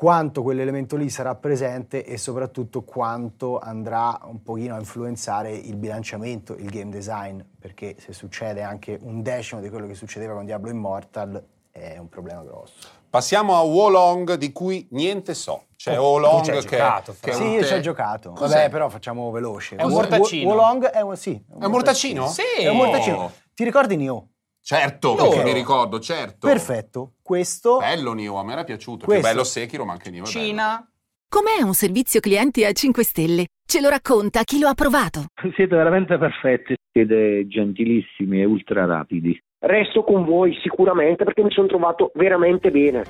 quanto 0.00 0.40
quell'elemento 0.42 0.96
lì 0.96 1.10
sarà 1.10 1.34
presente 1.34 2.06
e 2.06 2.16
soprattutto 2.16 2.84
quanto 2.84 3.58
andrà 3.58 4.18
un 4.24 4.42
pochino 4.42 4.74
a 4.74 4.78
influenzare 4.78 5.52
il 5.52 5.76
bilanciamento, 5.76 6.54
il 6.54 6.70
game 6.70 6.88
design, 6.88 7.38
perché 7.58 7.96
se 7.98 8.14
succede 8.14 8.62
anche 8.62 8.98
un 9.02 9.20
decimo 9.20 9.60
di 9.60 9.68
quello 9.68 9.86
che 9.86 9.94
succedeva 9.94 10.32
con 10.32 10.46
Diablo 10.46 10.70
Immortal 10.70 11.44
è 11.70 11.98
un 11.98 12.08
problema 12.08 12.42
grosso. 12.42 12.88
Passiamo 13.10 13.58
a 13.58 13.60
Wolong 13.60 14.36
di 14.36 14.52
cui 14.52 14.88
niente 14.92 15.34
so. 15.34 15.64
C'è 15.76 15.98
Wolong 15.98 16.44
ci 16.44 16.50
hai 16.50 16.64
che, 16.64 16.78
giocato, 16.78 17.16
che 17.20 17.32
sì, 17.34 17.44
io 17.44 17.62
ci 17.62 17.74
ho 17.74 17.80
giocato. 17.80 18.30
Cos'è? 18.30 18.54
Vabbè, 18.54 18.70
però 18.70 18.88
facciamo 18.88 19.30
veloce. 19.30 19.76
È 19.76 19.82
un 19.82 19.90
mortacino. 19.90 20.48
Wo- 20.48 20.54
Wolong 20.54 20.86
è 20.86 21.02
un, 21.02 21.14
sì, 21.14 21.32
È 21.34 21.62
un 21.66 21.70
mortacino? 21.70 22.26
Sì. 22.26 22.42
È 22.58 22.68
un 22.68 22.76
mortacino. 22.76 23.30
Ti 23.52 23.64
ricordi 23.64 23.96
Nioh? 23.96 24.28
Certo, 24.62 25.14
Loro. 25.16 25.30
perché 25.30 25.44
mi 25.44 25.52
ricordo, 25.52 25.98
certo. 26.00 26.46
Perfetto. 26.46 27.12
Questo 27.22 27.78
Bello 27.78 28.12
Nio, 28.12 28.36
a 28.36 28.44
me 28.44 28.52
era 28.52 28.64
piaciuto. 28.64 29.04
Questo- 29.06 29.22
Più 29.22 29.32
bello 29.32 29.44
Sekiro, 29.44 29.84
ma 29.84 29.92
anche 29.92 30.10
Nio 30.10 30.24
è 30.24 30.30
bello. 30.30 30.44
Cina. 30.44 30.90
Com'è 31.28 31.62
un 31.62 31.74
servizio 31.74 32.20
clienti 32.20 32.64
a 32.64 32.72
5 32.72 33.04
stelle? 33.04 33.46
Ce 33.64 33.80
lo 33.80 33.88
racconta 33.88 34.42
chi 34.42 34.58
lo 34.58 34.66
ha 34.68 34.74
provato. 34.74 35.26
Siete 35.54 35.76
veramente 35.76 36.18
perfetti, 36.18 36.74
siete 36.92 37.46
gentilissimi 37.46 38.40
e 38.40 38.44
ultra 38.44 38.84
rapidi. 38.84 39.40
Resto 39.60 40.02
con 40.02 40.24
voi 40.24 40.58
sicuramente 40.62 41.22
perché 41.24 41.42
mi 41.44 41.52
sono 41.52 41.68
trovato 41.68 42.10
veramente 42.14 42.70
bene. 42.70 43.04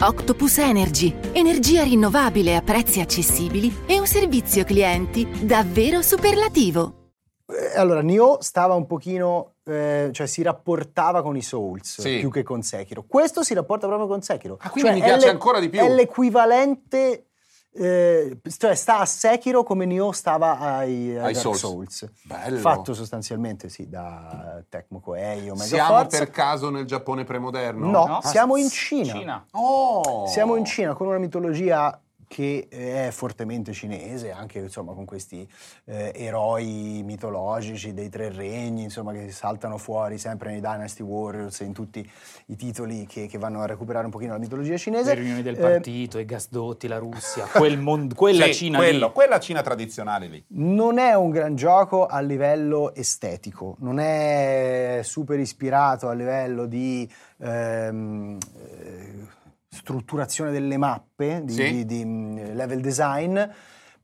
Octopus 0.00 0.58
Energy, 0.58 1.14
energia 1.32 1.84
rinnovabile 1.84 2.56
a 2.56 2.60
prezzi 2.62 3.00
accessibili 3.00 3.72
e 3.86 4.00
un 4.00 4.06
servizio 4.06 4.64
clienti 4.64 5.24
davvero 5.46 6.02
superlativo. 6.02 7.12
Eh, 7.46 7.78
Allora, 7.78 8.00
Nioh 8.02 8.38
stava 8.40 8.74
un 8.74 8.86
pochino, 8.86 9.51
eh, 9.64 10.10
cioè 10.12 10.26
si 10.26 10.42
rapportava 10.42 11.22
con 11.22 11.36
i 11.36 11.42
Souls 11.42 12.00
Sì. 12.00 12.18
più 12.18 12.30
che 12.30 12.42
con 12.42 12.62
Sekiro. 12.62 13.04
Questo 13.06 13.42
si 13.42 13.54
rapporta 13.54 13.86
proprio 13.86 14.08
con 14.08 14.20
Sekiro. 14.22 14.58
Ah, 14.60 14.70
quindi 14.70 14.90
Cioè, 14.90 14.98
mi 15.00 15.04
piace 15.06 15.28
ancora 15.28 15.60
di 15.60 15.68
più. 15.68 15.78
È 15.80 15.88
l'equivalente, 15.88 17.26
eh, 17.74 18.38
cioè 18.58 18.74
sta 18.74 18.98
a 18.98 19.06
Sekiro 19.06 19.62
come 19.62 19.86
Nioh 19.86 20.12
stava 20.12 20.58
ai, 20.58 21.10
ai 21.10 21.16
Ai 21.16 21.32
Dark 21.32 21.36
Souls. 21.36 21.58
Souls. 21.58 22.10
Bello. 22.24 22.58
Fatto 22.58 22.92
sostanzialmente, 22.94 23.68
sì, 23.68 23.88
da 23.88 24.62
Tecmo 24.68 25.00
Koei 25.00 25.48
o 25.48 25.56
Siamo 25.56 26.04
per 26.06 26.30
caso 26.30 26.68
nel 26.70 26.84
Giappone 26.84 27.24
premoderno? 27.24 27.88
No, 27.90 28.06
No? 28.06 28.20
siamo 28.22 28.56
in 28.56 28.66
Ah, 28.66 28.70
Cina. 28.70 29.12
Cina. 29.14 29.46
Oh! 29.52 30.26
Siamo 30.26 30.56
in 30.56 30.64
Cina 30.64 30.94
con 30.94 31.06
una 31.06 31.18
mitologia 31.18 31.98
che 32.32 32.66
è 32.70 33.10
fortemente 33.12 33.74
cinese, 33.74 34.30
anche 34.30 34.60
insomma 34.60 34.94
con 34.94 35.04
questi 35.04 35.46
eh, 35.84 36.12
eroi 36.14 37.02
mitologici 37.04 37.92
dei 37.92 38.08
tre 38.08 38.30
regni, 38.30 38.84
insomma 38.84 39.12
che 39.12 39.30
saltano 39.30 39.76
fuori 39.76 40.16
sempre 40.16 40.50
nei 40.50 40.60
Dynasty 40.60 41.02
Warriors 41.02 41.60
e 41.60 41.64
in 41.66 41.74
tutti 41.74 42.10
i 42.46 42.56
titoli 42.56 43.04
che, 43.04 43.26
che 43.26 43.36
vanno 43.36 43.60
a 43.60 43.66
recuperare 43.66 44.06
un 44.06 44.10
pochino 44.10 44.32
la 44.32 44.38
mitologia 44.38 44.78
cinese. 44.78 45.10
Le 45.12 45.20
riunioni 45.20 45.42
del 45.42 45.56
Eh, 45.56 45.60
partito, 45.60 46.18
i 46.18 46.24
gasdotti, 46.24 46.88
la 46.88 46.96
Russia, 46.96 47.44
quel 47.44 47.78
mon- 47.78 48.14
quella 48.14 48.46
Sì, 48.46 48.54
Cina 48.54 48.78
quello, 48.78 49.08
lì. 49.08 49.12
quella 49.12 49.38
Cina 49.38 49.60
tradizionale 49.60 50.26
lì. 50.28 50.42
non 50.54 50.96
è 50.96 51.12
un 51.12 51.28
gran 51.28 51.54
gioco 51.54 52.06
a 52.06 52.20
livello 52.20 52.94
estetico, 52.94 53.76
non 53.80 53.98
è 53.98 55.00
super 55.02 55.38
ispirato 55.38 56.08
a 56.08 56.14
livello 56.14 56.64
di 56.64 57.06
ehm, 57.40 58.38
eh, 58.56 59.40
strutturazione 59.76 60.50
delle 60.50 60.76
mappe, 60.76 61.40
di, 61.44 61.52
Sì. 61.52 61.70
di- 61.72 61.84
di, 61.86 62.04
mm, 62.04 62.54
level 62.54 62.80
design, 62.80 63.40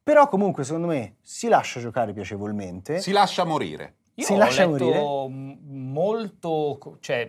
però 0.03 0.27
comunque 0.29 0.65
secondo 0.65 0.87
me 0.87 1.17
si 1.21 1.47
lascia 1.49 1.79
giocare 1.79 2.13
piacevolmente. 2.15 3.01
Si 3.01 3.13
lascia 3.13 3.45
morire. 3.45 3.95
Io 4.15 4.25
Si 4.25 4.33
ho 4.33 4.37
lascia 4.39 4.67
letto 4.67 4.85
morire? 4.85 5.59
molto, 5.69 6.97
cioè 7.01 7.29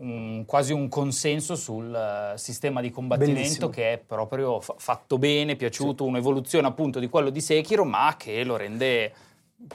un- 0.00 0.44
quasi 0.46 0.72
un 0.72 0.88
consenso 0.88 1.56
sul 1.56 1.92
eh, 1.94 2.36
sistema 2.36 2.80
di 2.80 2.90
combattimento 2.90 3.38
Bellissimo. 3.40 3.68
che 3.70 3.92
è 3.94 3.98
proprio 3.98 4.60
fa- 4.60 4.74
fatto 4.76 5.16
bene, 5.18 5.56
piaciuto, 5.56 6.04
un'evoluzione 6.04 6.66
appunto 6.66 6.98
di 6.98 7.08
quello 7.08 7.30
di 7.30 7.40
Sekiro, 7.40 7.84
ma 7.84 8.14
che 8.18 8.44
lo 8.44 8.56
rende 8.56 9.12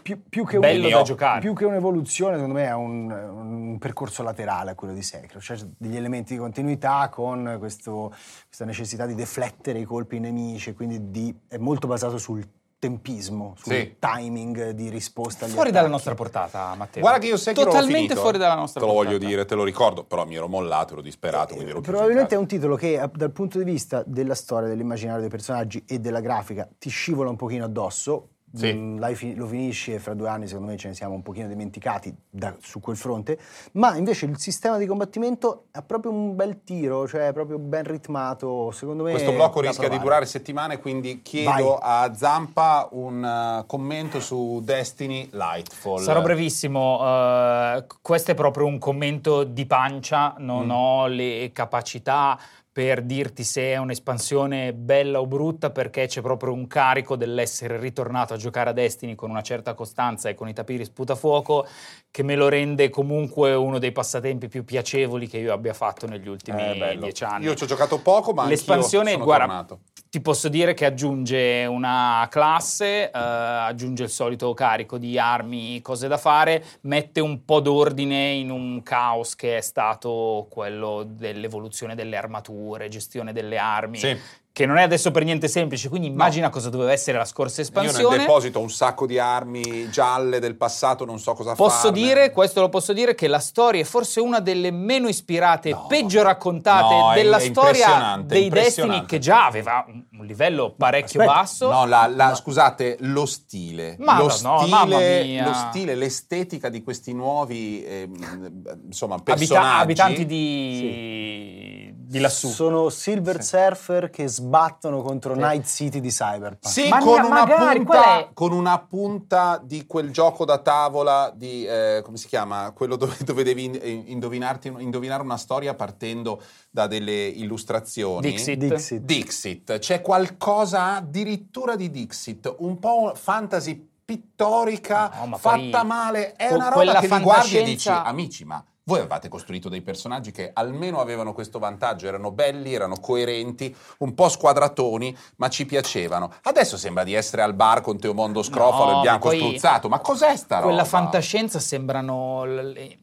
più, 0.01 0.21
più 0.29 0.45
che 0.45 0.59
bello 0.59 0.85
un- 0.87 0.93
da 0.93 1.01
giocare. 1.01 1.39
Più 1.39 1.53
che 1.53 1.65
un'evoluzione, 1.65 2.35
secondo 2.35 2.55
me 2.55 2.65
è 2.65 2.73
un, 2.73 3.11
un 3.11 3.77
percorso 3.79 4.23
laterale 4.23 4.71
a 4.71 4.75
quello 4.75 4.93
di 4.93 5.01
Sekiro, 5.03 5.39
cioè 5.39 5.57
degli 5.77 5.95
elementi 5.97 6.33
di 6.33 6.39
continuità 6.39 7.09
con 7.09 7.55
questo- 7.59 8.13
questa 8.45 8.65
necessità 8.65 9.05
di 9.05 9.15
deflettere 9.15 9.79
i 9.79 9.83
colpi 9.83 10.19
nemici, 10.19 10.73
quindi 10.73 11.11
di- 11.11 11.35
è 11.47 11.57
molto 11.57 11.87
basato 11.87 12.17
sul 12.17 12.47
tempismo, 12.83 13.53
sul 13.57 13.71
Sì. 13.73 13.95
timing 13.97 14.71
di 14.71 14.89
risposta 14.89 15.45
agli 15.45 15.51
fuori 15.51 15.69
dalla 15.69 15.87
attacchi. 15.87 15.91
nostra 15.93 16.15
portata, 16.15 16.75
Matteo. 16.75 17.01
Guarda 17.01 17.19
che 17.19 17.27
io 17.27 17.35
l'ho 17.41 17.51
Totalmente 17.53 18.13
fuori 18.15 18.35
eh. 18.35 18.39
dalla 18.39 18.55
nostra 18.55 18.81
Te 18.81 18.85
lo 18.85 18.91
portata. 18.93 19.15
voglio 19.15 19.25
dire, 19.25 19.45
te 19.45 19.55
lo 19.55 19.63
ricordo, 19.63 20.03
però 20.03 20.25
mi 20.25 20.35
ero 20.35 20.49
mollato, 20.49 20.91
ero 20.93 21.01
disperato, 21.01 21.53
quindi 21.53 21.71
ero 21.71 21.79
Probabilmente 21.79 22.35
è 22.35 22.37
un 22.37 22.45
titolo 22.45 22.75
che 22.75 23.01
eh, 23.01 23.09
dal 23.13 23.31
punto 23.31 23.57
di 23.57 23.63
vista 23.63 24.03
della 24.05 24.35
storia, 24.35 24.67
dell'immaginario 24.67 25.21
dei 25.21 25.29
personaggi 25.29 25.81
e 25.87 25.99
della 25.99 26.19
grafica 26.19 26.67
ti 26.77 26.89
scivola 26.89 27.29
un 27.29 27.37
pochino 27.37 27.63
addosso. 27.63 28.27
Sì. 28.55 28.71
Mm, 28.71 28.99
l'hai 28.99 29.15
fi- 29.15 29.33
lo 29.33 29.47
finisci 29.47 29.93
e 29.93 29.99
fra 29.99 30.13
due 30.13 30.29
anni 30.29 30.45
secondo 30.47 30.69
me 30.69 30.77
ce 30.77 30.87
ne 30.89 30.93
siamo 30.93 31.15
un 31.15 31.23
pochino 31.23 31.47
dimenticati 31.47 32.15
da- 32.29 32.55
su 32.61 32.79
quel 32.79 32.95
fronte, 32.95 33.39
ma 33.73 33.95
invece 33.97 34.25
il 34.27 34.37
sistema 34.37 34.77
di 34.77 34.85
combattimento 34.85 35.65
ha 35.71 35.81
proprio 35.81 36.11
un 36.11 36.35
bel 36.35 36.63
tiro, 36.63 37.07
cioè 37.07 37.29
è 37.29 37.33
proprio 37.33 37.57
ben 37.57 37.83
ritmato, 37.83 38.69
secondo 38.71 39.03
me 39.03 39.11
Questo 39.11 39.31
blocco 39.31 39.59
rischia 39.59 39.89
di 39.89 39.95
provare. 39.95 40.03
durare 40.03 40.25
settimane, 40.27 40.77
quindi 40.79 41.21
chiedo 41.23 41.77
a 41.81 42.13
Zampa 42.13 42.87
un 42.91 43.23
eh, 43.25 43.63
commento 43.65 44.19
su 44.19 44.61
Destiny 44.63 45.29
Lightfall. 45.31 45.97
Sarò 46.01 46.21
brevissimo, 46.21 46.99
eh, 47.01 47.85
questo 48.03 48.31
è 48.31 48.35
proprio 48.35 48.67
un 48.67 48.77
commento 48.77 49.43
di 49.43 49.65
pancia, 49.65 50.35
non 50.37 50.67
Mm. 50.67 50.71
ho 50.71 51.07
le 51.07 51.49
capacità 51.53 52.37
per 52.73 53.03
dirti 53.03 53.43
se 53.43 53.73
è 53.73 53.77
un'espansione 53.77 54.73
bella 54.73 55.19
o 55.19 55.27
brutta 55.27 55.69
perché 55.69 56.07
c'è 56.07 56.21
proprio 56.21 56.53
un 56.53 56.65
carico 56.65 57.15
dell'essere 57.15 57.77
ritornato 57.77 58.33
a 58.33 58.37
giocare 58.37 58.71
a 58.71 58.73
Destiny 58.73 59.13
con 59.13 59.29
una 59.29 59.43
certa 59.43 59.75
costanza 59.75 60.27
e 60.29 60.33
con 60.33 60.47
i 60.49 60.53
tapiri 60.53 60.83
sputafuoco 60.83 61.67
che 62.09 62.23
me 62.23 62.35
lo 62.35 62.49
rende 62.49 62.89
comunque 62.89 63.53
uno 63.53 63.77
dei 63.77 63.91
passatempi 63.91 64.47
più 64.47 64.65
piacevoli 64.65 65.27
che 65.27 65.37
io 65.37 65.53
abbia 65.53 65.73
fatto 65.73 66.07
negli 66.07 66.27
ultimi 66.27 66.61
Eh, 66.61 66.97
dieci 66.99 67.23
anni. 67.23 67.45
Io 67.45 67.53
ci 67.53 67.63
ho 67.63 67.67
giocato 67.67 67.99
poco, 68.01 68.33
ma 68.33 68.47
L'espansione, 68.47 69.11
sono 69.11 69.23
guarda, 69.23 69.45
tornato. 69.45 69.79
ti 70.09 70.21
posso 70.21 70.47
dire 70.49 70.73
che 70.75 70.85
aggiunge 70.85 71.65
una 71.65 72.27
classe, 72.29 73.05
eh, 73.05 73.09
aggiunge 73.11 74.03
il 74.03 74.09
solito 74.09 74.53
carico 74.53 74.97
di 74.99 75.17
armi, 75.17 75.81
cose 75.81 76.07
da 76.07 76.17
fare, 76.17 76.63
mette 76.81 77.19
un 77.19 77.45
po' 77.45 77.59
d'ordine 77.61 78.31
in 78.31 78.51
un 78.51 78.81
caos 78.83 79.35
che 79.35 79.57
è 79.57 79.61
stato 79.61 80.47
quello 80.51 81.03
dell'evoluzione 81.07 81.95
delle 81.95 82.15
armature, 82.17 82.61
gestione 82.89 83.33
delle 83.33 83.57
armi, 83.57 83.97
Sì. 83.97 84.17
che 84.53 84.65
non 84.67 84.77
è 84.77 84.83
adesso 84.83 85.09
per 85.09 85.23
niente 85.23 85.47
semplice, 85.47 85.89
quindi 85.89 86.07
immagina 86.07 86.49
cosa 86.51 86.69
doveva 86.69 86.91
essere 86.91 87.17
la 87.17 87.25
scorsa 87.25 87.61
Io 87.61 87.67
nel 87.73 87.85
espansione. 87.85 88.17
deposito 88.19 88.59
un 88.59 88.69
sacco 88.69 89.07
di 89.07 89.17
armi 89.17 89.89
gialle 89.89 90.37
del 90.39 90.55
passato, 90.55 91.05
non 91.05 91.17
so 91.19 91.33
cosa 91.33 91.55
Posso 91.55 91.87
farne. 91.87 91.97
dire, 92.03 92.31
questo 92.31 92.61
lo 92.61 92.69
posso 92.69 92.93
dire, 92.93 93.15
che 93.15 93.27
la 93.27 93.39
storia 93.39 93.81
è 93.81 93.83
forse 93.83 94.19
una 94.19 94.39
delle 94.39 94.69
meno 94.69 95.07
ispirate, 95.07 95.71
No. 95.71 95.87
peggio 95.87 96.21
raccontate 96.21 96.93
No, 96.93 97.11
è- 97.13 97.15
della 97.15 97.37
è 97.37 97.39
storia 97.41 97.69
impressionante, 97.71 98.25
dei. 98.35 98.49
Destiny, 98.49 99.05
che 99.05 99.17
già 99.17 99.45
aveva 99.47 99.85
un, 99.87 100.03
un 100.19 100.25
livello 100.25 100.75
parecchio 100.77 101.21
Aspetta, 101.21 101.39
basso. 101.39 101.71
No, 101.71 101.85
la, 101.87 102.05
la- 102.07 102.35
scusate, 102.35 102.97
lo 102.99 103.25
stile. 103.25 103.95
Ma 103.99 104.17
lo, 104.19 104.25
no, 104.43 104.59
stile 104.67 105.41
lo 105.41 105.53
stile, 105.53 105.95
l'estetica 105.95 106.69
di 106.69 106.83
questi 106.83 107.11
nuovi 107.13 107.83
ehm, 107.83 108.83
insomma, 108.85 109.15
Abita- 109.15 109.33
personaggi. 109.35 109.81
abitanti 109.81 110.25
di, 110.27 111.82
di 112.13 112.19
lassù. 112.19 112.47
Sono 112.49 112.89
Silver 112.89 113.43
Surfer 113.43 114.11
che 114.11 114.27
sbattono 114.27 115.01
contro 115.01 115.33
Night 115.33 115.65
City 115.65 115.99
di 115.99 116.09
Cyberpunk. 116.09 116.71
Sì, 116.71 116.87
Ma 116.87 116.99
con 116.99 117.23
una, 117.23 117.29
magari, 117.29 117.83
punta, 117.83 118.29
con 118.33 118.51
una 118.51 118.79
punta 118.79 119.59
di 119.63 119.87
quel 119.87 120.11
gioco 120.11 120.45
da 120.45 120.59
tavola 120.59 121.33
di, 121.35 121.65
eh, 121.65 122.01
come 122.03 122.17
si 122.17 122.27
chiama? 122.27 122.71
Quello 122.71 122.97
dove, 122.97 123.15
dove 123.25 123.43
devi 123.43 123.71
eh, 123.71 124.03
indovinarti- 124.05 124.73
indovinare 124.77 125.23
una 125.23 125.37
storia 125.37 125.73
partendo 125.73 126.39
da 126.69 126.85
delle 126.85 127.25
illustrazioni. 127.25 128.29
Dixit. 128.29 128.57
Dixit. 128.59 129.01
Dixit. 129.01 129.79
C'è 129.79 130.01
qualcosa 130.01 130.95
addirittura 130.95 131.75
di 131.75 131.89
Dixit, 131.89 132.53
un 132.59 132.77
po' 132.77 133.13
fantasy 133.15 133.89
pittorica, 134.05 135.11
No, 135.25 135.37
fatta 135.37 135.79
poi 135.79 135.87
male. 135.87 136.33
È 136.33 136.53
una 136.53 136.69
roba 136.69 136.99
che 136.99 137.07
li 137.07 137.19
guardi 137.21 137.57
e 137.57 137.63
dici, 137.63 137.89
amici, 137.89 138.45
ma 138.45 138.63
voi 138.85 138.99
avevate 138.99 139.29
costruito 139.29 139.69
dei 139.69 139.81
personaggi 139.81 140.31
che 140.31 140.51
almeno 140.53 140.99
avevano 140.99 141.33
questo 141.33 141.57
vantaggio, 141.59 142.07
erano 142.07 142.31
belli, 142.31 142.73
erano 142.73 142.95
coerenti, 142.99 143.73
un 143.99 144.13
po' 144.13 144.27
squadratoni, 144.27 145.15
ma 145.37 145.47
ci 145.49 145.65
piacevano. 145.65 146.33
Adesso 146.43 146.77
sembra 146.77 147.03
di 147.03 147.13
essere 147.13 147.43
al 147.43 147.53
bar 147.53 147.81
con 147.81 147.97
Teomondo 147.97 148.43
Scrofalo 148.43 148.91
No, 148.91 148.97
e 148.97 149.01
Bianco 149.01 149.29
poi 149.29 149.39
Spruzzato, 149.39 149.87
ma 149.87 149.99
cos'è 149.99 150.35
sta 150.35 150.55
roba? 150.57 150.67
Quella 150.67 150.85
fantascienza 150.85 151.59
sembrano 151.59 152.43
le 152.43 152.97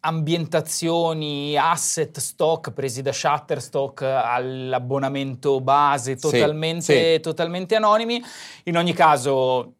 ambientazioni, 0.00 1.56
asset 1.58 2.18
stock 2.18 2.70
presi 2.70 3.02
da 3.02 3.12
Shutterstock 3.12 4.02
all'abbonamento 4.02 5.60
base, 5.60 6.14
Sì, 6.16 6.20
totalmente, 6.20 7.14
sì. 7.14 7.20
totalmente 7.20 7.74
anonimi. 7.74 8.22
In 8.64 8.76
ogni 8.76 8.92
caso, 8.92 9.74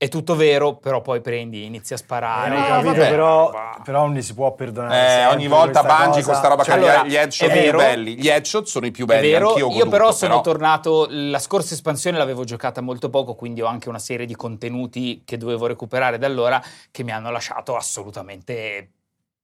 è 0.00 0.06
tutto 0.06 0.36
vero, 0.36 0.76
però 0.76 1.02
poi 1.02 1.20
prendi, 1.20 1.64
inizi 1.64 1.92
a 1.92 1.96
sparare. 1.96 2.54
Eh, 2.54 2.58
no, 2.60 2.66
capito, 2.66 2.92
vabbè. 2.92 3.08
però, 3.10 3.50
Va. 3.50 3.80
però 3.82 4.06
non 4.06 4.14
gli 4.14 4.22
si 4.22 4.32
può 4.32 4.54
perdonare. 4.54 5.22
Eh, 5.22 5.26
ogni 5.26 5.48
volta 5.48 5.80
questa 5.80 6.04
Bungie 6.04 6.22
con 6.22 6.34
sta 6.36 6.46
roba 6.46 6.62
Cioè, 6.62 6.74
che 6.78 6.80
allora, 6.80 7.04
gli 7.04 7.16
headshot 7.16 7.48
è 7.48 7.52
più 7.52 7.60
vero. 7.62 7.78
belli. 7.78 8.16
Gli 8.16 8.28
headshot 8.28 8.64
sono 8.66 8.86
i 8.86 8.92
più 8.92 9.06
belli, 9.06 9.28
vero, 9.28 9.48
anch'io 9.48 9.72
io 9.72 9.88
però 9.88 10.12
sono 10.12 10.40
tornato, 10.40 11.08
la 11.10 11.40
scorsa 11.40 11.74
espansione 11.74 12.16
l'avevo 12.16 12.44
giocata 12.44 12.80
molto 12.80 13.10
poco, 13.10 13.34
quindi 13.34 13.60
ho 13.60 13.66
anche 13.66 13.88
una 13.88 13.98
serie 13.98 14.24
di 14.24 14.36
contenuti 14.36 15.22
che 15.24 15.36
dovevo 15.36 15.66
recuperare 15.66 16.16
da 16.16 16.28
allora 16.28 16.62
che 16.92 17.02
mi 17.02 17.10
hanno 17.10 17.32
lasciato 17.32 17.74
assolutamente, 17.74 18.90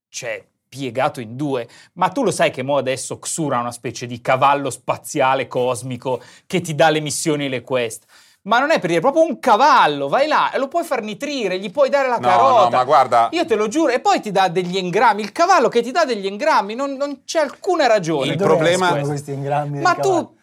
cioè, 0.09 0.41
piegato 0.69 1.21
in 1.21 1.35
due. 1.35 1.69
Ma 1.95 2.11
tu 2.11 2.23
lo 2.23 2.31
sai 2.31 2.53
che 2.53 2.63
mo 2.63 2.77
adesso 2.77 3.19
Xura 3.19 3.57
è 3.57 3.61
una 3.61 3.73
specie 3.73 4.07
di 4.07 4.21
cavallo 4.21 4.71
spaziale 4.71 5.49
cosmico 5.49 6.23
che 6.47 6.61
ti 6.61 6.77
dà 6.77 6.91
le 6.91 7.01
missioni 7.01 7.47
e 7.47 7.49
le 7.49 7.63
quest. 7.63 8.05
Ma 8.47 8.59
non 8.59 8.71
è 8.71 8.79
per 8.79 8.89
dire, 8.89 8.99
è 8.99 9.01
proprio 9.01 9.23
un 9.25 9.39
cavallo, 9.39 10.09
vai 10.09 10.27
là 10.27 10.53
e 10.53 10.59
lo 10.59 10.69
puoi 10.69 10.85
far 10.85 11.01
nitrire, 11.03 11.59
gli 11.59 11.71
puoi 11.71 11.89
dare 11.89 12.09
la 12.09 12.19
No, 12.19 12.29
carota. 12.29 12.63
no, 12.65 12.69
ma 12.71 12.85
guarda- 12.85 13.29
Io 13.33 13.47
te 13.47 13.55
lo 13.55 13.69
giuro, 13.69 13.91
e 13.93 14.01
poi 14.01 14.21
ti 14.21 14.31
dà 14.31 14.49
degli 14.49 14.77
engrammi, 14.77 15.23
il 15.23 15.33
cavallo 15.33 15.69
che 15.69 15.81
ti 15.83 15.91
dà 15.91 16.05
degli 16.05 16.27
engrammi, 16.27 16.75
non, 16.75 16.93
non 16.93 17.23
c'è 17.25 17.41
alcuna 17.41 17.87
ragione. 17.87 18.33
Il 18.33 18.37
Dove 18.37 18.51
problema- 18.51 19.01
questi 19.01 19.33
ingrammi 19.33 19.73
del 19.75 19.83
Ma 19.83 19.95
tu 19.95 20.37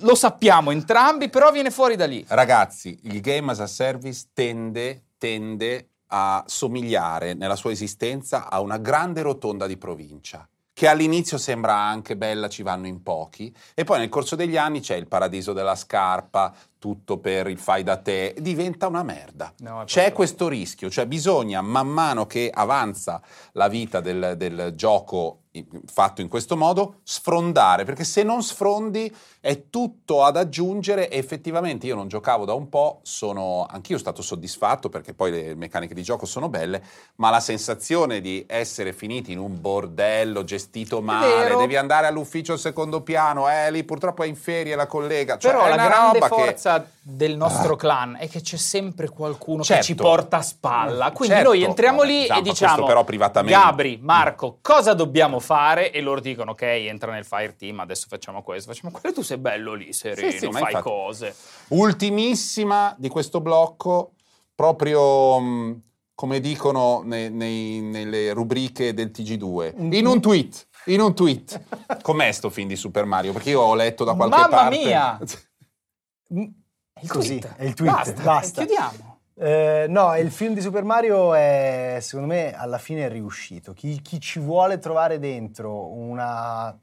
lo 0.00 0.14
sappiamo 0.16 0.72
entrambi, 0.72 1.28
però 1.28 1.52
viene 1.52 1.70
fuori 1.70 1.94
da 1.94 2.06
lì. 2.06 2.24
Ragazzi, 2.26 2.98
il 3.04 3.20
game 3.20 3.52
as 3.52 3.60
a 3.60 3.68
service 3.68 4.30
tende, 4.34 5.04
tende 5.16 5.90
a 6.08 6.42
somigliare 6.46 7.34
nella 7.34 7.54
sua 7.56 7.70
esistenza 7.70 8.48
a 8.50 8.58
una 8.60 8.78
grande 8.78 9.22
rotonda 9.22 9.68
di 9.68 9.76
provincia 9.76 10.44
che 10.74 10.88
all'inizio 10.88 11.38
sembra 11.38 11.76
anche 11.76 12.16
bella, 12.16 12.48
ci 12.48 12.62
vanno 12.62 12.88
in 12.88 13.02
pochi, 13.02 13.54
e 13.74 13.84
poi 13.84 14.00
nel 14.00 14.08
corso 14.08 14.34
degli 14.34 14.56
anni 14.56 14.80
c'è 14.80 14.96
il 14.96 15.06
paradiso 15.06 15.52
della 15.52 15.76
scarpa, 15.76 16.52
tutto 16.78 17.18
per 17.18 17.46
il 17.46 17.58
fai 17.58 17.84
da 17.84 17.96
te, 17.96 18.34
diventa 18.40 18.88
una 18.88 19.04
merda. 19.04 19.54
No, 19.58 19.84
c'è 19.84 20.00
proprio- 20.00 20.14
questo 20.16 20.48
rischio, 20.48 20.90
cioè 20.90 21.06
bisogna 21.06 21.62
man 21.62 21.88
mano 21.88 22.26
che 22.26 22.50
avanza 22.52 23.22
la 23.52 23.68
vita 23.68 24.00
del, 24.00 24.34
del 24.36 24.72
gioco 24.74 25.43
fatto 25.86 26.20
in 26.20 26.28
questo 26.28 26.56
modo, 26.56 26.96
sfrondare, 27.04 27.84
perché 27.84 28.02
se 28.04 28.22
non 28.22 28.42
sfrondi 28.42 29.14
è 29.40 29.68
tutto 29.70 30.24
ad 30.24 30.36
aggiungere 30.36 31.08
e 31.08 31.18
effettivamente 31.18 31.86
io 31.86 31.94
non 31.94 32.08
giocavo 32.08 32.44
da 32.44 32.54
un 32.54 32.68
po', 32.68 33.00
sono 33.02 33.66
anch'io 33.68 33.98
stato 33.98 34.22
soddisfatto 34.22 34.88
perché 34.88 35.12
poi 35.14 35.30
le 35.30 35.54
meccaniche 35.54 35.94
di 35.94 36.02
gioco 36.02 36.26
sono 36.26 36.48
belle, 36.48 36.82
ma 37.16 37.30
la 37.30 37.40
sensazione 37.40 38.20
di 38.20 38.44
essere 38.48 38.92
finiti 38.92 39.32
in 39.32 39.38
un 39.38 39.60
bordello 39.60 40.42
gestito 40.44 41.00
male, 41.00 41.54
devi 41.56 41.76
andare 41.76 42.06
all'ufficio 42.06 42.52
al 42.52 42.58
secondo 42.58 43.02
piano, 43.02 43.48
eh 43.48 43.70
lì 43.70 43.84
purtroppo 43.84 44.22
è 44.22 44.26
in 44.26 44.36
ferie 44.36 44.74
la 44.74 44.86
collega, 44.86 45.36
cioè 45.38 45.52
Però 45.52 45.64
è 45.66 45.68
la 45.68 45.76
grande 45.76 46.18
roba 46.18 46.34
che- 46.34 46.42
forza 46.42 46.88
del 47.06 47.36
nostro 47.36 47.76
clan 47.76 48.16
è 48.18 48.28
che 48.30 48.40
c'è 48.40 48.56
sempre 48.56 49.08
qualcuno 49.10 49.62
Certo. 49.62 49.82
che 49.82 49.86
ci 49.88 49.94
porta 49.94 50.38
a 50.38 50.42
spalla. 50.42 51.12
Quindi 51.12 51.34
Certo. 51.34 51.50
noi 51.50 51.62
entriamo 51.62 52.02
lì 52.02 52.24
Zampa, 52.26 52.38
e 52.38 52.42
diciamo: 52.42 52.86
però 52.86 53.04
privatamente. 53.04 53.58
Gabri, 53.58 53.98
Marco, 54.00 54.58
cosa 54.62 54.94
dobbiamo 54.94 55.38
fare? 55.38 55.42
E 55.90 56.00
loro 56.00 56.20
dicono: 56.20 56.52
Ok, 56.52 56.62
entra 56.62 57.12
nel 57.12 57.24
fire 57.24 57.54
team, 57.56 57.80
adesso 57.80 58.06
facciamo 58.08 58.42
questo, 58.42 58.72
facciamo 58.72 58.90
quello. 58.92 59.08
E 59.08 59.12
tu 59.12 59.22
sei 59.22 59.38
bello 59.38 59.74
lì, 59.74 59.92
sereno, 59.92 60.30
Sì, 60.30 60.38
sì, 60.38 60.50
fai 60.50 60.62
infatti- 60.62 60.82
cose. 60.82 61.34
Ultimissima 61.68 62.94
di 62.98 63.08
questo 63.08 63.40
blocco, 63.40 64.12
proprio 64.54 65.38
mh, 65.40 65.82
come 66.14 66.40
dicono 66.40 67.02
ne- 67.04 67.28
nei- 67.28 67.80
nelle 67.80 68.32
rubriche 68.32 68.94
del 68.94 69.10
TG2, 69.12 69.74
in 69.94 70.06
un 70.06 70.20
tweet. 70.20 70.68
In 70.86 71.00
un 71.00 71.14
tweet. 71.14 71.62
Com'è 72.02 72.30
sto 72.32 72.50
film 72.50 72.68
di 72.68 72.76
Super 72.76 73.04
Mario? 73.06 73.32
Perché 73.32 73.50
io 73.50 73.60
ho 73.62 73.74
letto 73.74 74.04
da 74.04 74.14
qualche 74.14 74.36
Mamma 74.36 74.48
parte. 74.48 74.76
mia! 74.78 75.18
È 76.96 77.00
Il 77.02 77.08
Così, 77.10 77.38
tweet. 77.40 77.56
è 77.56 77.64
il 77.64 77.74
tweet, 77.74 77.92
Basta, 77.92 78.22
basta. 78.22 78.64
chiudiamo. 78.64 79.13
Eh, 79.36 79.86
no, 79.88 80.16
il 80.16 80.30
film 80.30 80.54
di 80.54 80.60
Super 80.60 80.84
Mario 80.84 81.34
è, 81.34 81.98
secondo 82.00 82.32
me, 82.32 82.54
alla 82.54 82.78
fine 82.78 83.06
è 83.06 83.08
riuscito. 83.08 83.72
Chi, 83.72 84.00
chi 84.00 84.20
ci 84.20 84.38
vuole 84.38 84.78
trovare 84.78 85.18
dentro 85.18 85.88
una 85.88 86.76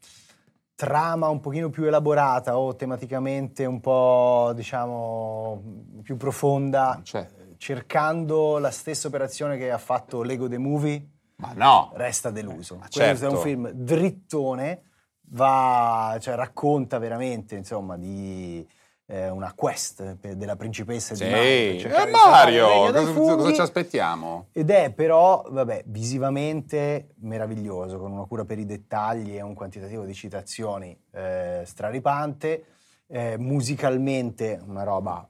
trama 0.76 1.30
un 1.30 1.40
pochino 1.40 1.70
più 1.70 1.84
elaborata 1.86 2.58
o 2.58 2.76
tematicamente 2.76 3.66
un 3.66 3.80
po', 3.80 4.52
diciamo, 4.54 5.62
più 6.04 6.18
profonda, 6.18 7.00
Cioè, 7.04 7.30
cercando 7.58 8.58
la 8.58 8.72
stessa 8.72 9.08
operazione 9.08 9.58
che 9.58 9.72
ha 9.72 9.78
fatto 9.78 10.24
Lego 10.24 10.50
The 10.50 10.58
Movie, 10.58 11.08
ma 11.38 11.54
no! 11.54 11.92
resta 11.94 12.32
deluso. 12.32 12.76
Ma 12.76 12.88
Questo 12.90 13.02
è 13.02 13.16
certo. 13.16 13.36
un 13.36 13.38
film 13.38 13.70
drittone, 13.70 14.82
va, 15.30 16.18
cioè, 16.20 16.36
racconta 16.36 16.98
veramente, 16.98 17.56
insomma, 17.56 17.96
di 17.96 18.68
eh, 19.12 19.30
una 19.30 19.52
quest 19.54 20.16
della 20.36 20.56
principessa 20.56 21.16
Sì, 21.16 21.26
di 21.26 21.30
Mario. 21.30 21.98
Eh, 21.98 22.06
di 22.06 22.12
Mario! 22.12 22.68
regno 22.68 22.92
dei 22.92 23.14
Cosa, 23.14 23.36
cosa 23.36 23.54
ci 23.54 23.60
aspettiamo? 23.62 24.48
Ed 24.54 24.70
è 24.70 24.92
però, 24.92 25.46
vabbè, 25.50 25.84
visivamente 25.88 27.10
meraviglioso, 27.20 28.00
con 28.00 28.12
una 28.14 28.24
cura 28.24 28.46
per 28.46 28.58
i 28.58 28.66
dettagli 28.66 29.36
e 29.36 29.42
un 29.42 29.54
quantitativo 29.54 30.06
di 30.06 30.14
citazioni 30.14 30.98
eh, 31.12 31.64
straripante, 31.66 32.66
eh, 33.08 33.38
musicalmente 33.38 34.62
una 34.66 34.84
roba 34.84 35.28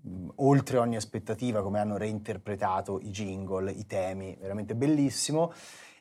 mh, 0.00 0.28
oltre 0.36 0.78
ogni 0.78 0.96
aspettativa, 0.96 1.62
come 1.62 1.78
hanno 1.78 1.98
reinterpretato 1.98 3.00
i 3.00 3.10
jingle, 3.10 3.70
i 3.70 3.84
temi, 3.86 4.34
veramente 4.40 4.74
bellissimo. 4.74 5.52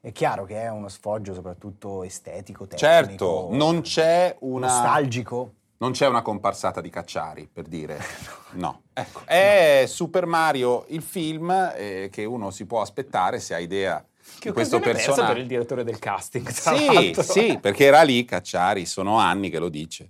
È 0.01 0.13
chiaro 0.13 0.45
che 0.45 0.61
è 0.61 0.69
uno 0.69 0.87
sfoggio 0.87 1.33
soprattutto 1.33 2.03
estetico, 2.03 2.65
tecnico, 2.65 2.77
Certo, 2.77 3.47
non 3.51 3.81
c'è 3.81 4.37
una... 4.39 4.67
nostalgico. 4.67 5.55
Non 5.81 5.91
c'è 5.91 6.07
una 6.07 6.21
comparsata 6.21 6.81
di 6.81 6.89
Cacciari, 6.89 7.49
per 7.51 7.65
dire. 7.65 7.99
No. 8.51 8.81
Ecco. 8.93 9.21
È 9.25 9.83
Super 9.87 10.25
Mario 10.25 10.85
il 10.87 11.03
film 11.03 11.51
eh, 11.75 12.09
che 12.11 12.25
uno 12.25 12.49
si 12.49 12.65
può 12.65 12.81
aspettare 12.81 13.39
se 13.39 13.53
ha 13.53 13.59
idea 13.59 14.03
Che 14.39 14.49
di 14.49 14.53
questo 14.53 14.79
personaggio. 14.79 15.27
per 15.33 15.37
il 15.37 15.45
direttore 15.45 15.83
del 15.83 15.99
casting. 15.99 16.51
tra 16.51 16.75
Sì, 16.75 16.85
l'altro. 16.91 17.21
sì, 17.21 17.59
perché 17.61 17.85
era 17.85 18.01
lì 18.01 18.25
Cacciari, 18.25 18.87
sono 18.87 19.19
anni 19.19 19.51
che 19.51 19.59
lo 19.59 19.69
dice. 19.69 20.09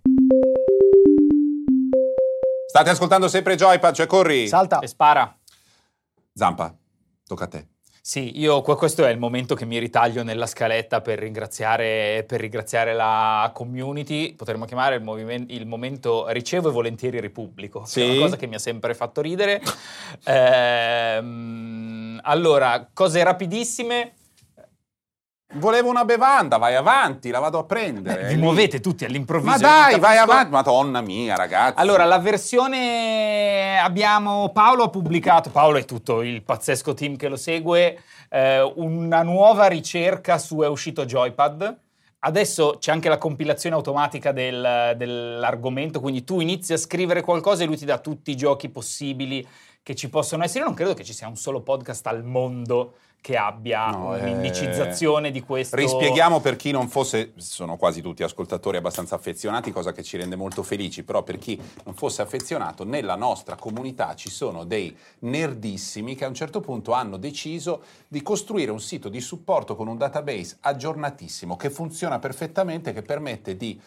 State 2.65 2.89
ascoltando 2.91 3.27
sempre 3.27 3.55
Joypad, 3.55 3.93
cioè 3.93 4.07
corri. 4.07 4.47
Salta. 4.47 4.79
E 4.79 4.87
spara. 4.87 5.37
Zampa, 6.33 6.73
tocca 7.25 7.43
a 7.43 7.47
te. 7.47 7.67
Sì, 8.09 8.39
io 8.39 8.63
que- 8.63 8.73
questo 8.73 9.05
è 9.05 9.11
il 9.11 9.19
momento 9.19 9.53
che 9.53 9.65
mi 9.65 9.77
ritaglio 9.77 10.23
nella 10.23 10.47
scaletta 10.47 10.99
per 10.99 11.19
ringraziare, 11.19 12.23
per 12.27 12.39
ringraziare 12.39 12.95
la 12.95 13.51
community. 13.53 14.33
Potremmo 14.33 14.65
chiamare 14.65 14.95
il, 14.95 15.03
movimen- 15.03 15.45
il 15.49 15.67
momento 15.67 16.25
ricevo 16.29 16.69
e 16.69 16.71
volentieri 16.71 17.19
ripubblico. 17.19 17.81
che 17.81 17.85
è 17.85 17.87
Sì. 17.87 18.09
una 18.09 18.21
cosa 18.21 18.35
che 18.35 18.47
mi 18.47 18.55
ha 18.55 18.59
sempre 18.59 18.95
fatto 18.95 19.21
ridere. 19.21 19.61
Ehm, 20.23 22.19
allora, 22.23 22.89
cose 22.91 23.23
rapidissime. 23.23 24.13
Volevo 25.53 25.89
una 25.89 26.05
bevanda, 26.05 26.57
vai 26.57 26.75
avanti, 26.75 27.31
la 27.31 27.39
vado 27.39 27.57
a 27.57 27.63
prendere. 27.63 28.21
Beh, 28.21 28.27
vi 28.27 28.35
muovete 28.35 28.79
tutti 28.79 29.03
all'improvviso. 29.03 29.49
Ma 29.49 29.57
dai, 29.57 29.99
vai 29.99 30.17
avanti. 30.17 30.51
Madonna 30.51 31.01
mia, 31.01 31.35
ragazzi. 31.35 31.79
Allora, 31.79 32.05
la 32.05 32.19
versione 32.19 33.79
abbiamo 33.79 34.49
Paolo 34.53 34.83
ha 34.83 34.89
pubblicato, 34.89 35.49
Paolo 35.49 35.77
e 35.77 35.85
tutto 35.85 36.21
il 36.21 36.43
pazzesco 36.43 36.93
team 36.93 37.15
che 37.15 37.27
lo 37.29 37.35
segue, 37.35 37.99
eh, 38.29 38.61
una 38.75 39.23
nuova 39.23 39.65
ricerca 39.65 40.37
su 40.37 40.59
è 40.59 40.67
uscito 40.67 41.05
Joypad. 41.05 41.79
Adesso 42.19 42.77
c'è 42.79 42.91
anche 42.91 43.09
la 43.09 43.17
compilazione 43.17 43.75
automatica 43.75 44.31
del- 44.31 44.93
dell'argomento, 44.97 45.99
quindi 45.99 46.23
tu 46.23 46.41
inizi 46.41 46.73
a 46.73 46.77
scrivere 46.77 47.21
qualcosa 47.21 47.63
e 47.63 47.65
lui 47.65 47.77
ti 47.77 47.85
dà 47.85 47.97
tutti 47.97 48.29
i 48.29 48.35
giochi 48.35 48.69
possibili 48.69 49.47
che 49.81 49.95
ci 49.95 50.09
possono 50.09 50.43
essere. 50.43 50.59
Io 50.59 50.65
non 50.65 50.75
credo 50.75 50.93
che 50.93 51.03
ci 51.03 51.13
sia 51.13 51.27
un 51.27 51.37
solo 51.37 51.61
podcast 51.61 52.05
al 52.05 52.23
mondo 52.23 52.93
che 53.21 53.35
abbia 53.35 53.89
No, 53.89 54.15
eh, 54.15 54.21
un'indicizzazione 54.21 55.31
di 55.31 55.41
questo. 55.41 55.75
Rispieghiamo 55.75 56.39
per 56.39 56.55
chi 56.55 56.71
non 56.71 56.87
fosse, 56.87 57.33
sono 57.37 57.77
quasi 57.77 58.01
tutti 58.01 58.23
ascoltatori 58.23 58.77
abbastanza 58.77 59.15
affezionati, 59.15 59.71
cosa 59.71 59.91
che 59.91 60.03
ci 60.03 60.17
rende 60.17 60.35
molto 60.35 60.63
felici, 60.63 61.03
però 61.03 61.23
per 61.23 61.37
chi 61.37 61.59
non 61.83 61.93
fosse 61.93 62.21
affezionato, 62.21 62.85
nella 62.85 63.15
nostra 63.15 63.55
comunità 63.55 64.15
ci 64.15 64.29
sono 64.29 64.63
dei 64.63 64.95
nerdissimi 65.19 66.15
che 66.15 66.25
a 66.25 66.27
un 66.27 66.33
certo 66.33 66.59
punto 66.61 66.93
hanno 66.93 67.17
deciso 67.17 67.83
di 68.07 68.21
costruire 68.21 68.71
un 68.71 68.79
sito 68.79 69.09
di 69.09 69.21
supporto 69.21 69.75
con 69.75 69.87
un 69.87 69.97
database 69.97 70.57
aggiornatissimo 70.61 71.55
che 71.55 71.69
funziona 71.69 72.19
perfettamente, 72.19 72.93
che 72.93 73.01
permette 73.01 73.57
di 73.57 73.79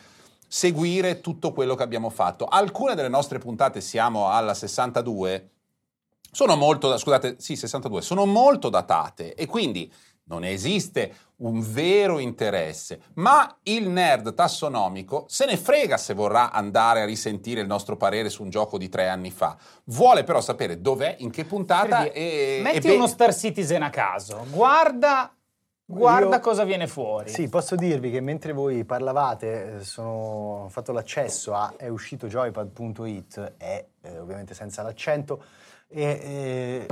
seguire 0.47 1.23
tutto 1.23 1.53
quello 1.53 1.75
che 1.75 1.83
abbiamo 1.83 2.11
fatto. 2.11 2.45
Alcune 2.45 2.95
delle 2.95 3.09
nostre 3.09 3.39
puntate, 3.39 3.81
siamo 3.81 4.29
alla 4.29 4.53
62, 4.53 5.52
sono 6.35 6.57
molto, 6.57 6.97
scusate, 6.97 7.37
sì, 7.39 7.57
62, 7.57 8.01
sono 8.01 8.25
molto 8.25 8.71
datate 8.71 9.35
e 9.35 9.47
quindi 9.47 9.93
non 10.25 10.45
esiste 10.45 11.15
un 11.43 11.61
vero 11.61 12.19
interesse, 12.19 13.01
ma 13.15 13.55
il 13.65 13.89
nerd 13.89 14.33
tassonomico 14.33 15.27
se 15.29 15.45
ne 15.45 15.59
frega 15.59 15.99
se 15.99 16.15
vorrà 16.15 16.51
andare 16.51 17.03
a 17.03 17.05
risentire 17.05 17.61
il 17.61 17.67
nostro 17.67 17.97
parere 17.99 18.31
su 18.31 18.43
un 18.43 18.49
gioco 18.49 18.79
di 18.79 18.89
tre 18.89 19.09
anni 19.09 19.31
fa. 19.31 19.57
Vuole 19.85 20.25
però 20.25 20.41
sapere 20.41 20.81
dov'è, 20.81 21.17
in 21.19 21.31
che 21.31 21.45
puntata 21.45 22.05
dire, 22.05 22.15
e... 22.15 22.61
Metti 22.63 22.77
e 22.79 22.81
be- 22.81 22.95
uno 22.95 23.07
Star 23.09 23.35
Citizen 23.35 23.83
a 23.83 23.91
caso, 23.91 24.47
guarda, 24.51 25.35
guarda 25.85 26.37
Io- 26.37 26.41
cosa 26.41 26.65
viene 26.65 26.87
fuori. 26.87 27.29
Sì, 27.29 27.51
posso 27.51 27.75
dirvi 27.75 28.11
che 28.11 28.21
mentre 28.21 28.53
voi 28.53 28.85
parlavate, 28.85 29.81
eh, 29.81 29.85
sono, 29.85 30.65
ho 30.65 30.69
fatto 30.71 30.93
l'accesso 30.93 31.53
a 31.53 31.75
è 31.77 31.89
uscito 31.89 32.27
joypad.it, 32.27 33.55
è 33.59 33.85
eh, 34.01 34.19
ovviamente 34.19 34.55
senza 34.55 34.83
l'accento. 34.83 35.43
E, 35.93 36.03
e 36.03 36.87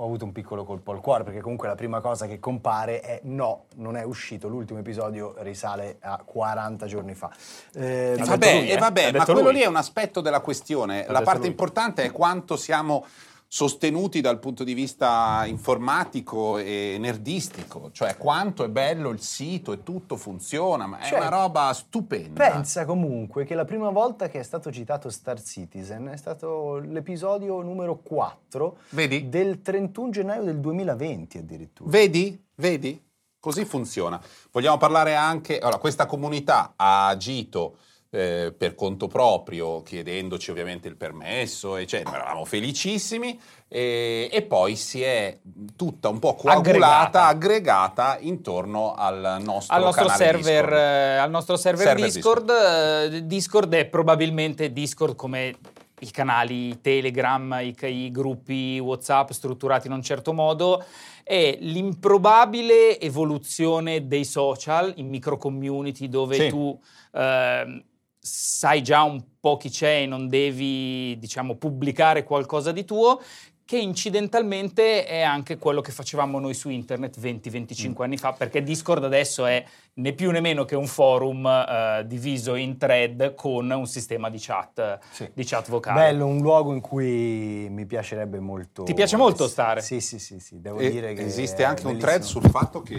ho 0.00 0.04
avuto 0.04 0.24
un 0.24 0.32
piccolo 0.32 0.64
colpo 0.64 0.92
al 0.92 1.00
cuore 1.00 1.24
perché 1.24 1.42
comunque 1.42 1.68
la 1.68 1.74
prima 1.74 2.00
cosa 2.00 2.26
che 2.26 2.38
compare 2.40 3.00
è 3.00 3.20
no, 3.24 3.66
non 3.76 3.98
è 3.98 4.02
uscito, 4.02 4.48
l'ultimo 4.48 4.78
episodio 4.78 5.34
risale 5.40 5.98
a 6.00 6.22
40 6.24 6.86
giorni 6.86 7.14
fa. 7.14 7.30
Eh, 7.74 8.16
Ha 8.18 8.24
Vabbè, 8.24 8.54
lui, 8.60 8.70
eh. 8.70 8.78
vabbè, 8.78 9.04
Ha 9.08 9.12
ma 9.18 9.24
quello 9.26 9.42
lui. 9.42 9.52
lì 9.52 9.60
è 9.60 9.66
un 9.66 9.76
aspetto 9.76 10.22
della 10.22 10.40
questione. 10.40 11.00
La 11.06 11.12
detto 11.12 11.22
parte 11.24 11.40
lui. 11.40 11.48
importante 11.48 12.02
è 12.04 12.10
quanto 12.12 12.56
siamo 12.56 13.04
sostenuti 13.52 14.20
dal 14.20 14.38
punto 14.38 14.62
di 14.62 14.74
vista 14.74 15.42
informatico 15.44 16.58
e 16.58 16.98
nerdistico, 17.00 17.90
cioè 17.90 18.16
quanto 18.16 18.62
è 18.62 18.68
bello 18.68 19.10
il 19.10 19.20
sito 19.20 19.72
e 19.72 19.82
tutto 19.82 20.14
funziona, 20.16 20.86
ma 20.86 20.98
è 21.00 21.06
Cioè, 21.06 21.18
una 21.18 21.30
roba 21.30 21.72
stupenda. 21.72 22.48
Pensa 22.48 22.84
comunque 22.84 23.44
che 23.44 23.56
la 23.56 23.64
prima 23.64 23.90
volta 23.90 24.28
che 24.28 24.38
è 24.38 24.42
stato 24.44 24.70
citato 24.70 25.10
Star 25.10 25.42
Citizen 25.42 26.06
è 26.12 26.16
stato 26.16 26.76
l'episodio 26.76 27.60
numero 27.60 27.96
4 27.96 28.76
Vedi? 28.90 29.28
del 29.28 29.60
31 29.62 30.10
gennaio 30.10 30.44
del 30.44 30.60
2020 30.60 31.38
addirittura. 31.38 31.90
Vedi? 31.90 32.40
Vedi? 32.54 33.04
Così 33.40 33.64
funziona. 33.64 34.20
Vogliamo 34.52 34.76
parlare 34.76 35.16
anche. 35.16 35.58
Allora, 35.58 35.78
questa 35.78 36.06
comunità 36.06 36.74
ha 36.76 37.08
agito 37.08 37.78
eh, 38.10 38.52
per 38.56 38.74
conto 38.74 39.06
proprio, 39.06 39.82
chiedendoci 39.82 40.50
ovviamente 40.50 40.88
il 40.88 40.96
permesso, 40.96 41.76
eccetera. 41.76 42.16
Eravamo 42.16 42.44
felicissimi. 42.44 43.38
E, 43.72 44.28
e 44.32 44.42
poi 44.42 44.74
si 44.74 45.00
è 45.02 45.38
tutta 45.76 46.08
un 46.08 46.18
po' 46.18 46.34
coagulata, 46.34 47.26
Aggregata. 47.26 47.26
aggregata, 47.26 48.18
intorno 48.20 48.94
al 48.94 49.36
nostro, 49.40 49.76
al 49.76 49.82
nostro 49.82 50.08
server, 50.08 50.64
Discord. 50.64 50.72
eh, 50.72 51.16
al 51.16 51.30
nostro 51.30 51.56
server, 51.56 51.86
Server 51.86 52.04
Discord. 52.10 52.50
eh, 52.50 53.26
Discord 53.26 53.72
è 53.74 53.84
probabilmente 53.84 54.72
Discord 54.72 55.14
come 55.14 55.54
i 56.00 56.10
canali 56.10 56.80
Telegram, 56.80 57.58
i, 57.62 57.76
i 57.86 58.10
gruppi 58.10 58.80
WhatsApp 58.80 59.30
strutturati 59.30 59.86
in 59.86 59.92
un 59.92 60.02
certo 60.02 60.32
modo, 60.32 60.82
è 61.22 61.56
l'improbabile 61.60 62.98
evoluzione 62.98 64.08
dei 64.08 64.24
social 64.24 64.92
in 64.96 65.08
micro 65.08 65.36
community 65.36 66.08
dove 66.08 66.34
Sì. 66.36 66.48
tu 66.48 66.76
ehm, 67.12 67.84
sai 68.20 68.82
già 68.82 69.02
un 69.02 69.22
po' 69.40 69.56
chi 69.56 69.70
c'è 69.70 70.02
e 70.02 70.06
non 70.06 70.28
devi, 70.28 71.18
diciamo, 71.18 71.56
pubblicare 71.56 72.22
qualcosa 72.22 72.70
di 72.72 72.84
tuo 72.84 73.20
che 73.64 73.78
incidentalmente 73.78 75.06
è 75.06 75.20
anche 75.20 75.56
quello 75.56 75.80
che 75.80 75.92
facevamo 75.92 76.40
noi 76.40 76.54
su 76.54 76.70
internet 76.70 77.20
20-25 77.20 78.02
anni 78.02 78.16
fa, 78.16 78.32
perché 78.32 78.64
Discord 78.64 79.04
adesso 79.04 79.46
è 79.46 79.64
né 79.94 80.12
più 80.12 80.32
né 80.32 80.40
meno 80.40 80.64
che 80.64 80.74
un 80.74 80.88
forum 80.88 81.46
eh, 81.46 82.02
diviso 82.04 82.56
in 82.56 82.76
thread 82.78 83.34
con 83.36 83.70
un 83.70 83.86
sistema 83.86 84.28
di 84.28 84.38
chat, 84.40 84.98
Sì. 85.12 85.30
di 85.32 85.44
chat 85.44 85.68
vocale. 85.70 86.00
Bello, 86.00 86.26
un 86.26 86.38
luogo 86.40 86.72
in 86.72 86.80
cui 86.80 87.68
mi 87.70 87.86
piacerebbe 87.86 88.40
molto. 88.40 88.82
Ti 88.82 88.92
piace 88.92 89.16
molto 89.16 89.46
stare? 89.46 89.82
Sì, 89.82 90.00
sì, 90.00 90.18
sì, 90.18 90.40
sì, 90.40 90.60
devo 90.60 90.80
E 90.80 90.90
dire 90.90 91.12
che 91.14 91.22
esiste 91.24 91.62
è 91.62 91.64
anche 91.64 91.86
un 91.86 91.96
thread 91.96 92.22
sul 92.22 92.42
fatto 92.50 92.82
che. 92.82 92.96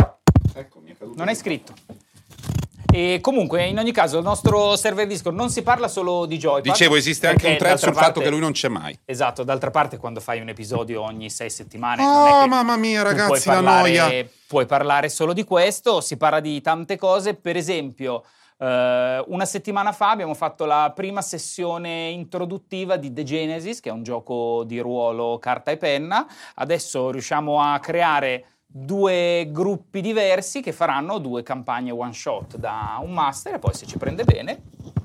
Ecco, 0.53 0.79
mi 0.79 0.91
è 0.91 0.97
caduto 0.97 1.17
Non 1.17 1.27
hai 1.27 1.33
il- 1.33 1.39
scritto. 1.39 1.73
E 2.93 3.19
comunque, 3.21 3.65
in 3.67 3.79
ogni 3.79 3.93
caso, 3.93 4.17
il 4.17 4.23
nostro 4.23 4.75
server 4.75 5.07
Discord 5.07 5.35
non 5.35 5.49
si 5.49 5.61
parla 5.61 5.87
solo 5.87 6.25
di 6.25 6.37
Joypad. 6.37 6.71
Dicevo, 6.71 6.95
esiste 6.95 7.27
anche 7.27 7.47
un 7.47 7.57
thread 7.57 7.77
sul 7.77 7.93
fatto 7.93 8.01
parte- 8.01 8.21
che 8.21 8.29
lui 8.29 8.39
non 8.39 8.51
c'è 8.51 8.67
mai. 8.67 8.99
Esatto, 9.05 9.43
d'altra 9.43 9.71
parte 9.71 9.97
quando 9.97 10.19
fai 10.19 10.41
un 10.41 10.49
episodio 10.49 11.01
ogni 11.01 11.29
sei 11.29 11.49
settimane... 11.49 12.03
Oh, 12.03 12.47
mamma 12.47 12.75
mia, 12.75 13.01
ragazzi, 13.01 13.27
puoi 13.27 13.39
la 13.45 13.53
parlare, 13.53 13.89
noia. 13.89 14.29
Puoi 14.45 14.65
parlare 14.65 15.07
solo 15.07 15.31
di 15.31 15.45
questo, 15.45 16.01
si 16.01 16.17
parla 16.17 16.41
di 16.41 16.59
tante 16.59 16.97
cose, 16.97 17.33
per 17.35 17.55
esempio... 17.55 18.23
eh, 18.61 19.23
una 19.27 19.45
settimana 19.45 19.91
fa 19.91 20.11
abbiamo 20.11 20.33
fatto 20.33 20.65
la 20.65 20.91
prima 20.93 21.21
sessione 21.21 22.09
introduttiva 22.09 22.97
di 22.97 23.11
The 23.11 23.23
Genesis, 23.23 23.79
che 23.79 23.89
è 23.89 23.91
un 23.91 24.03
gioco 24.03 24.63
di 24.65 24.79
ruolo 24.79 25.39
carta 25.39 25.71
e 25.71 25.77
penna. 25.77 26.27
Adesso 26.55 27.09
riusciamo 27.09 27.61
a 27.61 27.79
creare 27.79 28.45
due 28.73 29.49
gruppi 29.51 29.99
diversi 29.99 30.61
che 30.61 30.71
faranno 30.71 31.17
due 31.17 31.43
campagne 31.43 31.91
one 31.91 32.13
shot 32.13 32.55
da 32.55 32.99
un 33.01 33.11
master 33.11 33.55
e 33.55 33.59
poi 33.59 33.73
se 33.73 33.85
ci 33.85 33.97
prende 33.97 34.23
bene 34.23 34.61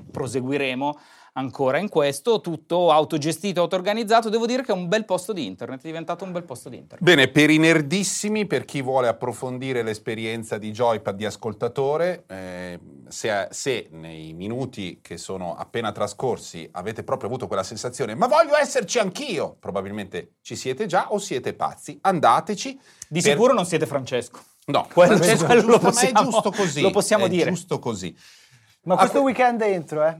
proseguiremo 0.09 0.97
ancora 1.37 1.77
in 1.77 1.87
questo, 1.87 2.41
tutto 2.41 2.91
autogestito, 2.91 3.61
auto-organizzato. 3.61 4.29
Devo 4.29 4.45
dire 4.47 4.63
che 4.63 4.71
è 4.71 4.75
un 4.75 4.87
bel 4.87 5.05
posto 5.05 5.33
di 5.33 5.45
internet, 5.45 5.79
è 5.81 5.85
diventato 5.85 6.23
un 6.23 6.31
bel 6.31 6.43
posto 6.43 6.67
di 6.67 6.77
internet. 6.77 7.03
Bene, 7.03 7.27
per 7.27 7.49
i 7.51 7.57
nerdissimi, 7.59 8.45
per 8.47 8.65
chi 8.65 8.81
vuole 8.81 9.07
approfondire 9.07 9.83
l'esperienza 9.83 10.57
di 10.57 10.71
Joypad 10.71 11.15
di 11.15 11.25
ascoltatore, 11.25 12.23
eh, 12.27 12.79
se, 13.07 13.47
se 13.51 13.87
nei 13.91 14.33
minuti 14.33 14.99
che 15.01 15.17
sono 15.17 15.55
appena 15.55 15.91
trascorsi 15.91 16.67
avete 16.73 17.03
proprio 17.03 17.29
avuto 17.29 17.47
quella 17.47 17.63
sensazione, 17.63 18.15
ma 18.15 18.27
voglio 18.27 18.55
esserci 18.57 18.97
anch'io, 18.99 19.55
probabilmente 19.59 20.33
ci 20.41 20.55
siete 20.55 20.87
già 20.87 21.11
o 21.11 21.19
siete 21.19 21.53
pazzi, 21.53 21.97
andateci. 22.01 22.79
Di 23.07 23.21
per- 23.21 23.31
sicuro 23.33 23.53
non 23.53 23.65
siete 23.65 23.85
Francesco. 23.85 24.39
No, 24.65 24.87
Quello- 24.91 25.15
Francesco, 25.17 25.45
quello 25.45 25.61
lo 25.61 25.67
giusto, 25.79 25.81
ma 25.85 25.91
possiamo- 25.91 26.19
è 26.19 26.23
giusto 26.23 26.51
così. 26.51 26.81
lo 26.81 26.89
possiamo 26.89 27.25
è 27.25 27.29
dire. 27.29 27.49
giusto 27.51 27.79
così. 27.79 28.17
Ma 28.83 28.95
A 28.95 28.97
questo 28.97 29.21
que- 29.21 29.25
weekend 29.31 29.61
entro, 29.61 30.03
eh. 30.05 30.17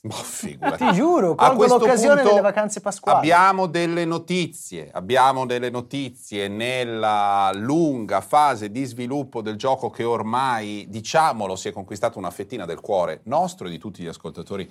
Boh, 0.08 0.14
figurati. 0.14 0.82
Ti 0.82 0.92
giuro, 0.92 1.34
colgo 1.34 1.66
l'occasione 1.66 2.22
punto 2.22 2.28
delle 2.30 2.40
vacanze 2.40 2.80
pasquali. 2.80 3.18
Abbiamo 3.18 3.66
delle 3.66 4.06
notizie, 4.06 4.88
abbiamo 4.90 5.44
delle 5.44 5.68
notizie 5.68 6.48
nella 6.48 7.50
lunga 7.52 8.22
fase 8.22 8.70
di 8.70 8.84
sviluppo 8.84 9.42
del 9.42 9.56
gioco 9.56 9.90
che 9.90 10.04
ormai, 10.04 10.86
diciamolo, 10.88 11.54
si 11.54 11.68
è 11.68 11.72
conquistato 11.72 12.18
una 12.18 12.30
fettina 12.30 12.64
del 12.64 12.80
cuore 12.80 13.20
nostro 13.24 13.66
e 13.66 13.70
di 13.70 13.76
tutti 13.76 14.02
gli 14.02 14.06
ascoltatori 14.06 14.70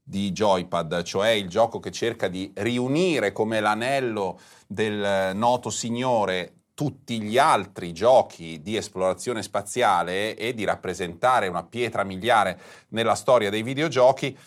di 0.00 0.30
Joypad, 0.30 1.02
cioè 1.02 1.30
il 1.30 1.48
gioco 1.48 1.80
che 1.80 1.90
cerca 1.90 2.28
di 2.28 2.52
riunire 2.54 3.32
come 3.32 3.58
l'anello 3.58 4.38
del 4.66 5.34
noto 5.34 5.70
signore 5.70 6.52
tutti 6.72 7.20
gli 7.20 7.38
altri 7.38 7.92
giochi 7.92 8.62
di 8.62 8.76
esplorazione 8.76 9.42
spaziale 9.42 10.36
e 10.36 10.54
di 10.54 10.62
rappresentare 10.62 11.48
una 11.48 11.64
pietra 11.64 12.04
miliare 12.04 12.56
nella 12.90 13.16
storia 13.16 13.50
dei 13.50 13.64
videogiochi. 13.64 14.38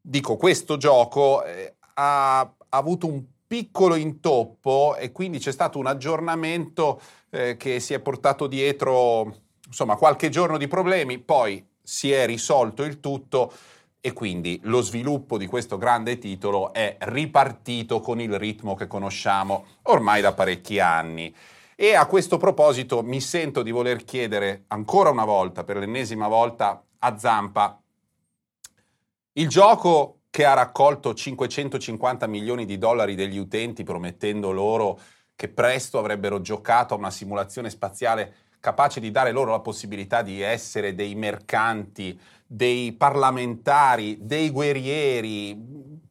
Dico, 0.00 0.36
questo 0.36 0.76
gioco 0.76 1.44
eh, 1.44 1.76
ha, 1.94 2.40
ha 2.40 2.54
avuto 2.68 3.06
un 3.06 3.22
piccolo 3.46 3.96
intoppo 3.96 4.96
e 4.96 5.10
quindi 5.12 5.38
c'è 5.38 5.52
stato 5.52 5.78
un 5.78 5.86
aggiornamento 5.86 7.00
eh, 7.30 7.56
che 7.56 7.80
si 7.80 7.94
è 7.94 8.00
portato 8.00 8.46
dietro 8.46 9.34
insomma 9.66 9.96
qualche 9.96 10.28
giorno 10.28 10.56
di 10.56 10.68
problemi, 10.68 11.18
poi 11.18 11.64
si 11.82 12.12
è 12.12 12.26
risolto 12.26 12.82
il 12.82 13.00
tutto 13.00 13.52
e 14.00 14.12
quindi 14.12 14.58
lo 14.64 14.80
sviluppo 14.80 15.36
di 15.36 15.46
questo 15.46 15.76
grande 15.76 16.18
titolo 16.18 16.72
è 16.72 16.96
ripartito 17.00 18.00
con 18.00 18.20
il 18.20 18.38
ritmo 18.38 18.74
che 18.74 18.86
conosciamo 18.86 19.64
ormai 19.82 20.20
da 20.22 20.32
parecchi 20.32 20.78
anni. 20.78 21.34
E 21.76 21.94
a 21.94 22.06
questo 22.06 22.36
proposito 22.36 23.02
mi 23.02 23.20
sento 23.20 23.62
di 23.62 23.70
voler 23.70 24.04
chiedere 24.04 24.64
ancora 24.68 25.10
una 25.10 25.24
volta, 25.24 25.64
per 25.64 25.76
l'ennesima 25.76 26.28
volta, 26.28 26.82
a 26.98 27.18
Zampa, 27.18 27.79
il 29.34 29.48
gioco 29.48 30.22
che 30.30 30.44
ha 30.44 30.54
raccolto 30.54 31.14
550 31.14 32.26
milioni 32.26 32.64
di 32.64 32.78
dollari 32.78 33.14
degli 33.14 33.38
utenti 33.38 33.82
promettendo 33.82 34.50
loro 34.50 34.98
che 35.34 35.48
presto 35.48 35.98
avrebbero 35.98 36.40
giocato 36.40 36.94
a 36.94 36.98
una 36.98 37.10
simulazione 37.10 37.70
spaziale 37.70 38.34
capace 38.60 39.00
di 39.00 39.10
dare 39.10 39.32
loro 39.32 39.52
la 39.52 39.60
possibilità 39.60 40.22
di 40.22 40.40
essere 40.42 40.94
dei 40.94 41.14
mercanti, 41.14 42.18
dei 42.46 42.92
parlamentari, 42.92 44.18
dei 44.20 44.50
guerrieri, 44.50 45.58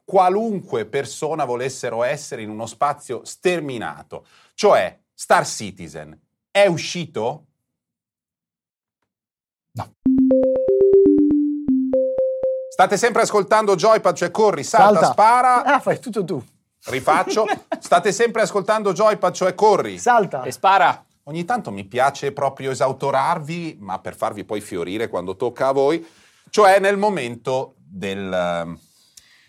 qualunque 0.04 0.86
persona 0.88 1.46
volessero 1.46 2.04
essere 2.04 2.42
in 2.42 2.50
uno 2.50 2.66
spazio 2.66 3.24
sterminato. 3.24 4.26
Cioè, 4.56 5.00
Star 5.14 5.46
Citizen 5.46 6.20
è 6.50 6.66
uscito? 6.66 7.49
State 12.80 12.96
sempre 12.96 13.24
ascoltando 13.24 13.76
Joypad, 13.76 14.16
cioè 14.16 14.32
corri, 14.32 14.64
salta, 14.64 15.00
Salta. 15.02 15.12
spara, 15.12 15.64
Ah, 15.66 15.80
fai 15.82 16.00
tutto 16.00 16.24
tu. 16.24 16.42
rifaccio. 16.86 17.46
State 17.78 18.14
sempre 18.14 18.42
ascoltando 18.44 18.94
Joypad, 18.94 19.34
cioè 19.34 19.54
corri. 19.54 19.98
Salta. 20.00 20.44
E 20.44 20.52
spara. 20.54 21.04
Ogni 21.24 21.44
tanto 21.44 21.72
mi 21.72 21.84
piace 21.84 22.32
proprio 22.32 22.72
esautorarvi, 22.72 23.80
ma 23.82 24.00
per 24.00 24.16
farvi 24.16 24.46
poi 24.46 24.62
fiorire 24.62 25.10
quando 25.10 25.36
tocca 25.36 25.68
a 25.68 25.72
voi, 25.74 26.08
cioè 26.50 26.80
nel 26.80 26.96
momento 26.96 27.74
del, 27.78 28.32
ehm, 28.32 28.80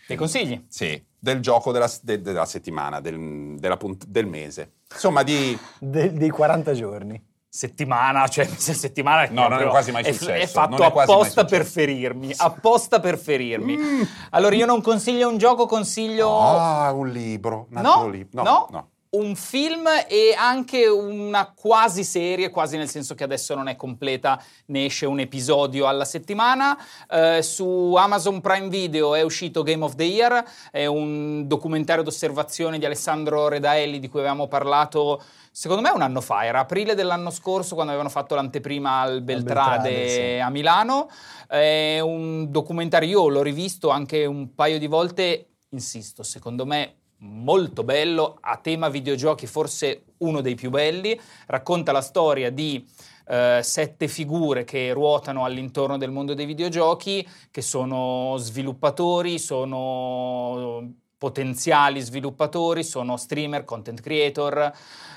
Dei 0.09 0.17
consigli. 0.17 0.65
sì, 0.69 1.01
del 1.17 1.39
gioco 1.39 1.71
della, 1.71 1.89
de- 2.03 2.21
della 2.21 2.45
settimana, 2.47 2.99
del, 3.01 3.55
della 3.61 3.77
punt- 3.77 4.07
del 4.07 4.27
mese. 4.27 4.73
Insomma, 4.93 5.23
di... 5.23 5.57
De- 5.79 6.13
dei 6.13 6.31
40 6.31 6.73
giorni. 6.75 7.29
Settimana, 7.53 8.29
cioè 8.29 8.47
se 8.57 8.73
settimana 8.75 9.29
No, 9.31 9.49
non 9.49 9.61
è 9.61 9.67
quasi 9.67 9.91
mai 9.91 10.05
successo, 10.05 10.31
È 10.31 10.47
fatto 10.47 10.85
apposta 10.85 11.45
per 11.45 11.65
ferirmi, 11.67 12.33
apposta 12.37 13.01
per 13.01 13.19
ferirmi. 13.19 13.77
Mm. 13.77 14.03
Allora 14.31 14.55
io 14.55 14.67
non 14.67 14.81
consiglio 14.81 15.29
un 15.29 15.37
gioco, 15.37 15.67
consiglio 15.67 16.39
Ah, 16.39 16.93
un 16.93 17.09
libro. 17.09 17.67
Un 17.73 17.81
No, 17.83 18.09
libro. 18.09 18.43
no. 18.45 18.69
no. 18.71 18.89
Un 19.11 19.35
film 19.35 19.89
e 20.09 20.35
anche 20.39 20.87
una 20.87 21.53
quasi 21.53 22.05
serie, 22.05 22.51
quasi 22.51 22.77
nel 22.77 22.89
senso 22.89 23.15
che 23.17 23.25
adesso 23.25 23.55
non 23.57 23.67
è 23.67 23.75
completa, 23.75 24.41
ne 24.67 24.85
esce 24.85 25.05
un 25.07 25.19
episodio 25.19 25.89
alla 25.89 26.05
settimana. 26.05 26.79
Eh, 27.11 27.43
su 27.43 27.95
Amazon 27.97 28.41
Prime 28.41 28.69
Video 28.69 29.17
è 29.17 29.23
uscito 29.23 29.65
Game 29.65 29.83
of 29.83 29.97
the 29.97 30.05
Year, 30.05 30.45
è 30.71 30.87
un 30.87 31.47
documentario 31.49 32.05
d'osservazione 32.05 32.79
di 32.79 32.85
Alessandro 32.85 33.49
Redaelli 33.49 33.99
di 33.99 34.09
cui 34.09 34.21
avevamo 34.21 34.47
parlato 34.47 35.21
secondo 35.51 35.83
me 35.83 35.91
un 35.91 36.03
anno 36.03 36.21
fa, 36.21 36.45
era 36.45 36.61
aprile 36.61 36.95
dell'anno 36.95 37.31
scorso 37.31 37.75
quando 37.75 37.91
avevano 37.91 38.13
fatto 38.13 38.37
l'anteprima 38.37 39.01
al 39.01 39.23
Beltrade, 39.23 39.91
Beltrade, 39.91 40.09
sì. 40.09 40.39
a 40.39 40.51
Milano. 40.51 41.11
È 41.49 41.99
un 41.99 42.49
documentario, 42.49 43.09
io 43.09 43.29
l'ho 43.29 43.43
rivisto 43.43 43.89
anche 43.89 44.25
un 44.25 44.55
paio 44.55 44.79
di 44.79 44.87
volte, 44.87 45.47
insisto, 45.71 46.23
secondo 46.23 46.65
me 46.65 47.00
molto 47.21 47.85
bello, 47.85 48.39
a 48.41 48.57
tema 48.59 48.89
videogiochi 48.89 49.47
forse 49.47 50.05
uno 50.19 50.41
dei 50.41 50.55
più 50.55 50.71
belli, 50.71 51.19
racconta 51.47 51.93
la 51.93 52.01
storia 52.01 52.51
di 52.51 52.87
eh, 53.27 53.61
sette 53.63 54.09
figure 54.09 54.65
che 54.65 54.93
ruotano 54.93 55.45
all'intorno 55.45 55.97
del 55.97 56.11
mondo 56.11 56.35
dei 56.35 56.47
videogiochi, 56.47 57.27
che 57.51 57.63
sono 57.63 58.37
sviluppatori, 58.39 59.39
sono 59.39 60.93
potenziali 61.19 62.01
sviluppatori, 62.01 62.83
sono 62.83 63.17
streamer, 63.17 63.65
content 63.65 64.01
creator. 64.01 64.73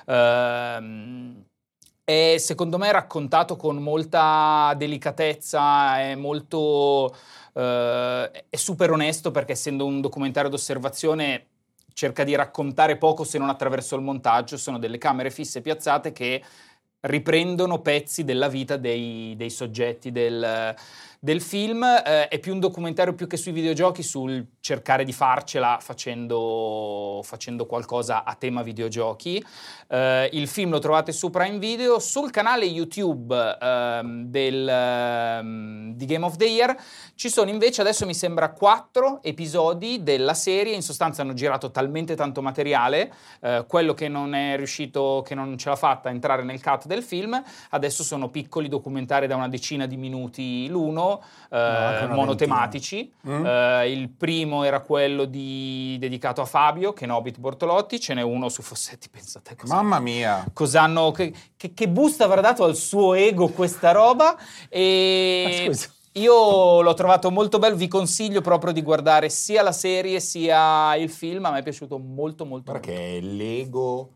ehm, 0.06 1.44
è 2.06 2.36
secondo 2.38 2.78
me 2.78 2.92
raccontato 2.92 3.56
con 3.56 3.78
molta 3.78 4.74
delicatezza, 4.76 6.00
è 6.00 6.16
molto... 6.16 7.16
eh, 7.54 8.46
è 8.50 8.56
super 8.58 8.92
onesto 8.92 9.32
perché 9.32 9.54
essendo 9.54 9.86
un 9.86 10.02
documentario 10.02 10.50
d'osservazione 10.50 11.48
cerca 11.94 12.24
di 12.24 12.36
raccontare 12.36 12.98
poco 12.98 13.24
se 13.24 13.38
non 13.38 13.50
attraverso 13.50 13.96
il 13.96 14.02
montaggio, 14.02 14.58
sono 14.58 14.80
delle 14.80 14.98
camere 14.98 15.30
fisse 15.30 15.62
piazzate 15.62 16.12
che 16.12 16.44
riprendono 17.02 17.82
pezzi 17.82 18.24
della 18.24 18.48
vita 18.48 18.78
dei, 18.78 19.34
dei 19.36 19.50
soggetti 19.50 20.12
del, 20.12 20.74
del 21.24 21.42
film. 21.42 21.84
Eh, 21.84 22.28
è 22.28 22.38
più 22.40 22.52
un 22.52 22.60
documentario 22.60 23.14
più 23.14 23.28
che 23.28 23.38
sui 23.38 23.54
videogiochi, 23.54 24.04
sul 24.04 24.46
cercare 24.60 25.06
di 25.06 25.14
farcela 25.14 25.78
facendo, 25.80 27.22
facendo 27.24 27.66
qualcosa 27.66 28.26
a 28.26 28.36
tema 28.36 28.62
videogiochi. 28.62 29.42
Eh, 29.88 30.30
il 30.34 30.50
film 30.50 30.72
lo 30.72 30.80
trovate 30.80 31.14
su 31.14 31.30
Prime 31.30 31.60
Video, 31.60 32.00
sul 32.00 32.30
canale 32.30 32.66
YouTube 32.66 33.58
ehm, 33.62 34.26
del, 34.26 34.68
ehm, 34.68 35.94
di 35.94 36.06
Game 36.06 36.26
of 36.26 36.36
the 36.36 36.46
Year 36.46 36.76
ci 37.16 37.30
sono 37.30 37.50
invece 37.50 37.82
adesso 37.82 38.06
mi 38.06 38.14
sembra 38.14 38.52
quattro 38.52 39.22
episodi 39.22 40.02
della 40.02 40.34
serie, 40.34 40.74
in 40.74 40.82
sostanza 40.82 41.22
hanno 41.22 41.34
girato 41.34 41.70
talmente 41.72 42.16
tanto 42.16 42.42
materiale, 42.42 43.14
eh, 43.40 43.66
quello 43.68 43.94
che 43.94 44.08
non 44.08 44.34
è 44.34 44.58
riuscito, 44.58 45.24
che 45.26 45.36
non 45.36 45.58
ce 45.58 45.70
l'ha 45.70 45.76
fatta 45.76 46.10
entrare 46.10 46.44
nel 46.44 46.62
cut 46.62 46.86
del 46.86 47.04
film, 47.04 47.42
adesso 47.70 48.04
sono 48.04 48.30
piccoli 48.30 48.68
documentari 48.68 49.28
da 49.28 49.36
una 49.36 49.48
decina 49.48 49.86
di 49.86 49.96
minuti 49.96 50.68
l'uno, 50.68 51.13
eh, 51.50 52.08
monotematici. 52.10 53.12
Mm. 53.28 53.46
Eh, 53.46 53.92
il 53.92 54.10
primo 54.10 54.64
era 54.64 54.80
quello 54.82 55.26
di- 55.26 55.98
dedicato 56.00 56.42
a 56.42 56.46
Fabio, 56.46 56.94
Kenobit 56.94 57.40
Bortolotti, 57.40 58.00
ce 58.00 58.14
n'è 58.14 58.22
uno 58.22 58.50
su 58.50 58.62
Fossetti, 58.62 59.10
pensate 59.12 59.56
cosa 59.56 59.76
Mamma 59.76 60.00
mia. 60.00 60.46
cos'hanno, 60.54 61.12
che, 61.12 61.34
che, 61.58 61.74
che 61.74 61.88
busta 61.90 62.26
avrà 62.26 62.42
dato 62.42 62.64
al 62.64 62.76
suo 62.76 63.14
ego 63.14 63.48
questa 63.50 63.92
roba 63.92 64.36
Ma 64.36 64.44
e 64.70 65.66
scusa. 65.68 65.90
io 66.14 66.82
l'ho 66.82 66.94
trovato 66.94 67.32
molto 67.32 67.60
bello, 67.60 67.76
vi 67.76 67.88
consiglio 67.88 68.42
proprio 68.42 68.72
di 68.72 68.82
guardare 68.82 69.30
sia 69.30 69.62
la 69.64 69.72
serie 69.72 70.20
sia 70.20 70.96
il 70.96 71.10
film, 71.10 71.46
a 71.46 71.52
me 71.52 71.60
è 71.60 71.64
piaciuto 71.64 71.98
molto 71.98 72.46
molto. 72.46 72.72
Guarda 72.72 72.88
molto. 72.88 73.02
che 73.04 73.20
l'ego 73.22 74.10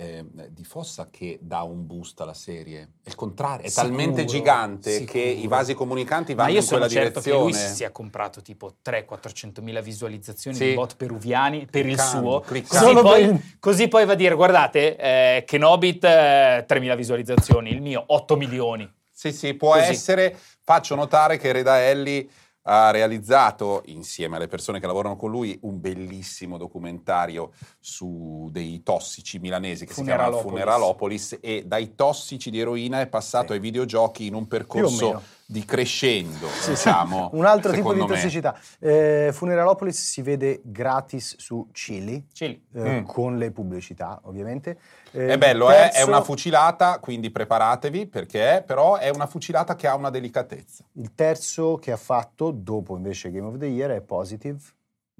eh, 0.00 0.24
di 0.50 0.62
Fossa 0.64 1.08
che 1.10 1.38
dà 1.42 1.62
un 1.62 1.84
boost 1.84 2.20
alla 2.20 2.32
serie. 2.34 2.92
È 3.02 3.08
il 3.08 3.16
contrario, 3.16 3.66
è 3.66 3.68
Sicuro, 3.68 3.88
talmente 3.88 4.24
gigante 4.24 4.90
sicuro. 4.92 5.12
che 5.12 5.18
i 5.18 5.46
vasi 5.48 5.74
comunicanti 5.74 6.34
Ma 6.36 6.42
vanno 6.44 6.54
io 6.54 6.60
in 6.60 6.66
quella 6.66 6.88
sono 6.88 7.02
certo 7.02 7.20
che 7.20 7.30
direzione. 7.30 7.50
lui 7.52 7.52
si 7.68 7.74
sia 7.74 7.90
comprato 7.90 8.40
tipo 8.40 8.76
300-400 8.84 9.60
mila 9.62 9.80
visualizzazioni 9.80 10.56
Sì. 10.56 10.64
di 10.66 10.74
bot 10.74 10.94
peruviani 10.96 11.66
per 11.68 11.84
il 11.84 11.96
Cliccando, 11.96 12.30
suo. 12.30 12.40
cliccando. 12.40 12.86
Così 12.92 13.02
poi, 13.02 13.22
il- 13.24 13.56
così 13.58 13.88
poi 13.88 14.04
va 14.06 14.12
a 14.12 14.16
dire, 14.16 14.34
guardate, 14.36 14.96
eh, 14.96 15.44
Kenobit 15.46 16.04
eh, 16.04 16.64
3.000 16.68 16.94
visualizzazioni, 16.94 17.70
il 17.70 17.80
mio 17.82 18.04
8 18.06 18.36
milioni. 18.36 18.88
Sì, 19.10 19.32
sì, 19.32 19.54
può 19.54 19.72
Così. 19.72 19.90
essere. 19.90 20.38
Faccio 20.62 20.94
notare 20.94 21.38
che 21.38 21.50
Redaelli 21.50 22.30
ha 22.70 22.90
realizzato, 22.90 23.82
insieme 23.86 24.36
alle 24.36 24.46
persone 24.46 24.78
che 24.78 24.86
lavorano 24.86 25.16
con 25.16 25.30
lui, 25.30 25.58
un 25.62 25.80
bellissimo 25.80 26.58
documentario 26.58 27.52
su 27.80 28.48
dei 28.52 28.82
tossici 28.82 29.38
milanesi 29.38 29.86
che 29.86 29.94
si 29.94 30.02
chiama 30.02 30.24
Funeralopolis. 30.42 31.38
E 31.40 31.64
dai 31.66 31.94
tossici 31.94 32.50
di 32.50 32.60
eroina 32.60 33.00
è 33.00 33.06
passato 33.06 33.48
Sì. 33.48 33.52
ai 33.54 33.60
videogiochi 33.60 34.26
in 34.26 34.34
un 34.34 34.46
percorso. 34.46 35.22
Di 35.50 35.64
crescendo, 35.64 36.46
Sì, 36.48 36.60
sì. 36.62 36.70
diciamo. 36.72 37.30
Un 37.32 37.46
altro 37.46 37.72
tipo 37.72 37.94
di 37.94 38.04
tossicità. 38.04 38.54
Eh, 38.78 39.30
Funeralopolis 39.32 39.98
si 39.98 40.20
vede 40.20 40.60
gratis 40.62 41.36
su 41.38 41.68
Chili. 41.72 42.26
Cili. 42.34 42.62
eh, 42.74 43.00
Mm. 43.00 43.04
con 43.04 43.38
le 43.38 43.50
pubblicità 43.50 44.20
ovviamente 44.24 44.78
Eh, 45.12 45.28
È 45.28 45.38
bello, 45.38 45.68
il 45.68 45.72
eh? 45.72 45.88
è 45.88 45.90
terzo- 45.92 46.06
una 46.08 46.20
fucilata, 46.20 46.98
quindi 46.98 47.30
preparatevi 47.30 48.06
perché 48.08 48.62
però 48.66 48.96
è 48.96 49.08
una 49.08 49.24
fucilata 49.26 49.74
che 49.74 49.86
ha 49.86 49.94
una 49.94 50.10
delicatezza. 50.10 50.84
il 50.92 51.14
terzo 51.14 51.76
che 51.76 51.92
ha 51.92 51.96
fatto 51.96 52.50
dopo 52.50 52.94
invece 52.94 53.30
Game 53.30 53.46
of 53.46 53.56
the 53.56 53.64
Year 53.66 53.92
è 53.92 54.02
Positive 54.02 54.58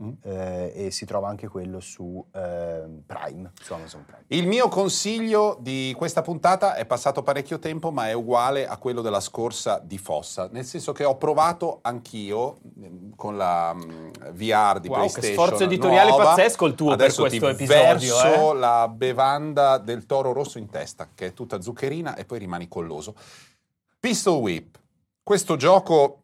Mm. 0.00 0.10
eh, 0.22 0.72
e 0.76 0.90
si 0.92 1.04
trova 1.06 1.28
anche 1.28 1.48
quello 1.48 1.80
su 1.80 2.24
eh, 2.32 2.84
Prime 3.04 3.50
su 3.60 3.72
Amazon 3.72 4.04
Prime 4.04 4.22
Il 4.28 4.46
mio 4.46 4.68
consiglio 4.68 5.56
di 5.60 5.92
questa 5.96 6.22
puntata 6.22 6.76
è 6.76 6.86
passato 6.86 7.24
parecchio 7.24 7.58
tempo, 7.58 7.90
ma 7.90 8.06
è 8.06 8.12
uguale 8.12 8.68
a 8.68 8.76
quello 8.76 9.00
della 9.02 9.18
scorsa 9.18 9.80
di 9.82 9.98
Fossa, 9.98 10.48
nel 10.52 10.64
senso 10.64 10.92
che 10.92 11.02
ho 11.02 11.16
provato 11.16 11.80
anch'io 11.82 12.58
mm, 12.78 13.10
con 13.16 13.36
la 13.36 13.74
mm, 13.74 14.10
VR 14.34 14.78
di 14.78 14.86
Wow, 14.86 15.06
che 15.06 15.10
PlayStation. 15.10 15.32
sforzo 15.32 15.64
editoriale 15.64 16.10
nuova. 16.10 16.24
pazzesco 16.26 16.66
il 16.66 16.74
tuo 16.76 16.86
per 16.90 16.94
Adesso 16.94 17.22
questo 17.22 17.46
ti 17.46 17.52
episodio, 17.52 18.16
Verso 18.16 18.52
eh. 18.52 18.56
la 18.56 18.88
bevanda 18.88 19.78
del 19.78 20.06
toro 20.06 20.32
rosso 20.32 20.58
in 20.58 20.70
testa, 20.70 21.08
che 21.12 21.26
è 21.26 21.32
tutta 21.32 21.60
zuccherina, 21.60 22.14
e 22.14 22.24
poi 22.24 22.38
rimani 22.38 22.68
colloso. 22.68 23.16
Pistol 23.98 24.38
Whip, 24.38 24.78
questo 25.24 25.56
gioco, 25.56 26.22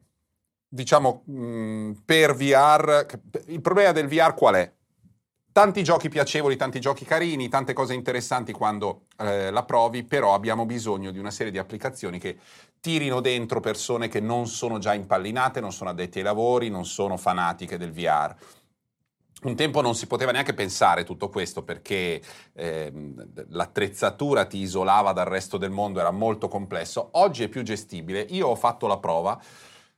diciamo, 0.75 1.22
mh, 1.25 2.03
per 2.05 2.35
VR, 2.35 3.07
il 3.47 3.61
problema 3.61 3.93
del 3.93 4.09
VR 4.09 4.35
qual 4.35 4.57
è? 4.57 4.72
Tanti 5.53 5.85
giochi 5.85 6.09
piacevoli, 6.09 6.57
tanti 6.57 6.81
giochi 6.81 7.05
carini, 7.05 7.49
tante 7.49 7.72
cose 7.72 7.95
interessanti 7.95 8.53
quando 8.53 9.07
eh, 9.18 9.53
la 9.53 9.62
provi, 9.62 10.03
però 10.03 10.35
abbiamo 10.35 10.66
bisogno 10.66 11.12
di 11.12 11.20
una 11.20 11.31
serie 11.31 11.53
di 11.53 11.59
applicazioni 11.59 12.18
che 12.18 12.37
tirino 12.81 13.20
dentro 13.20 13.61
persone 13.61 14.09
che 14.09 14.18
non 14.18 14.49
sono 14.49 14.79
già 14.79 14.95
impallinate, 14.95 15.61
non 15.61 15.72
sono 15.72 15.91
addetti 15.91 16.18
ai 16.18 16.25
lavori, 16.25 16.70
non 16.70 16.85
sono 16.85 17.16
fanatiche 17.16 17.79
del 17.79 17.93
VR. 17.93 18.35
Un 19.45 19.55
tempo 19.55 19.81
non 19.81 19.95
si 19.95 20.09
poteva 20.09 20.33
neanche 20.33 20.55
pensare 20.55 21.05
tutto 21.05 21.29
questo 21.29 21.62
perché 21.62 22.20
ehm, 22.53 23.47
l'attrezzatura 23.51 24.47
ti 24.47 24.59
isolava 24.59 25.12
dal 25.12 25.27
resto 25.27 25.57
del 25.57 25.70
mondo, 25.70 26.01
era 26.01 26.11
molto 26.11 26.49
complesso. 26.49 27.11
Oggi 27.12 27.45
è 27.45 27.49
più 27.49 27.62
gestibile. 27.62 28.27
Io 28.31 28.49
ho 28.49 28.55
fatto 28.57 28.87
la 28.89 28.99
prova, 28.99 29.41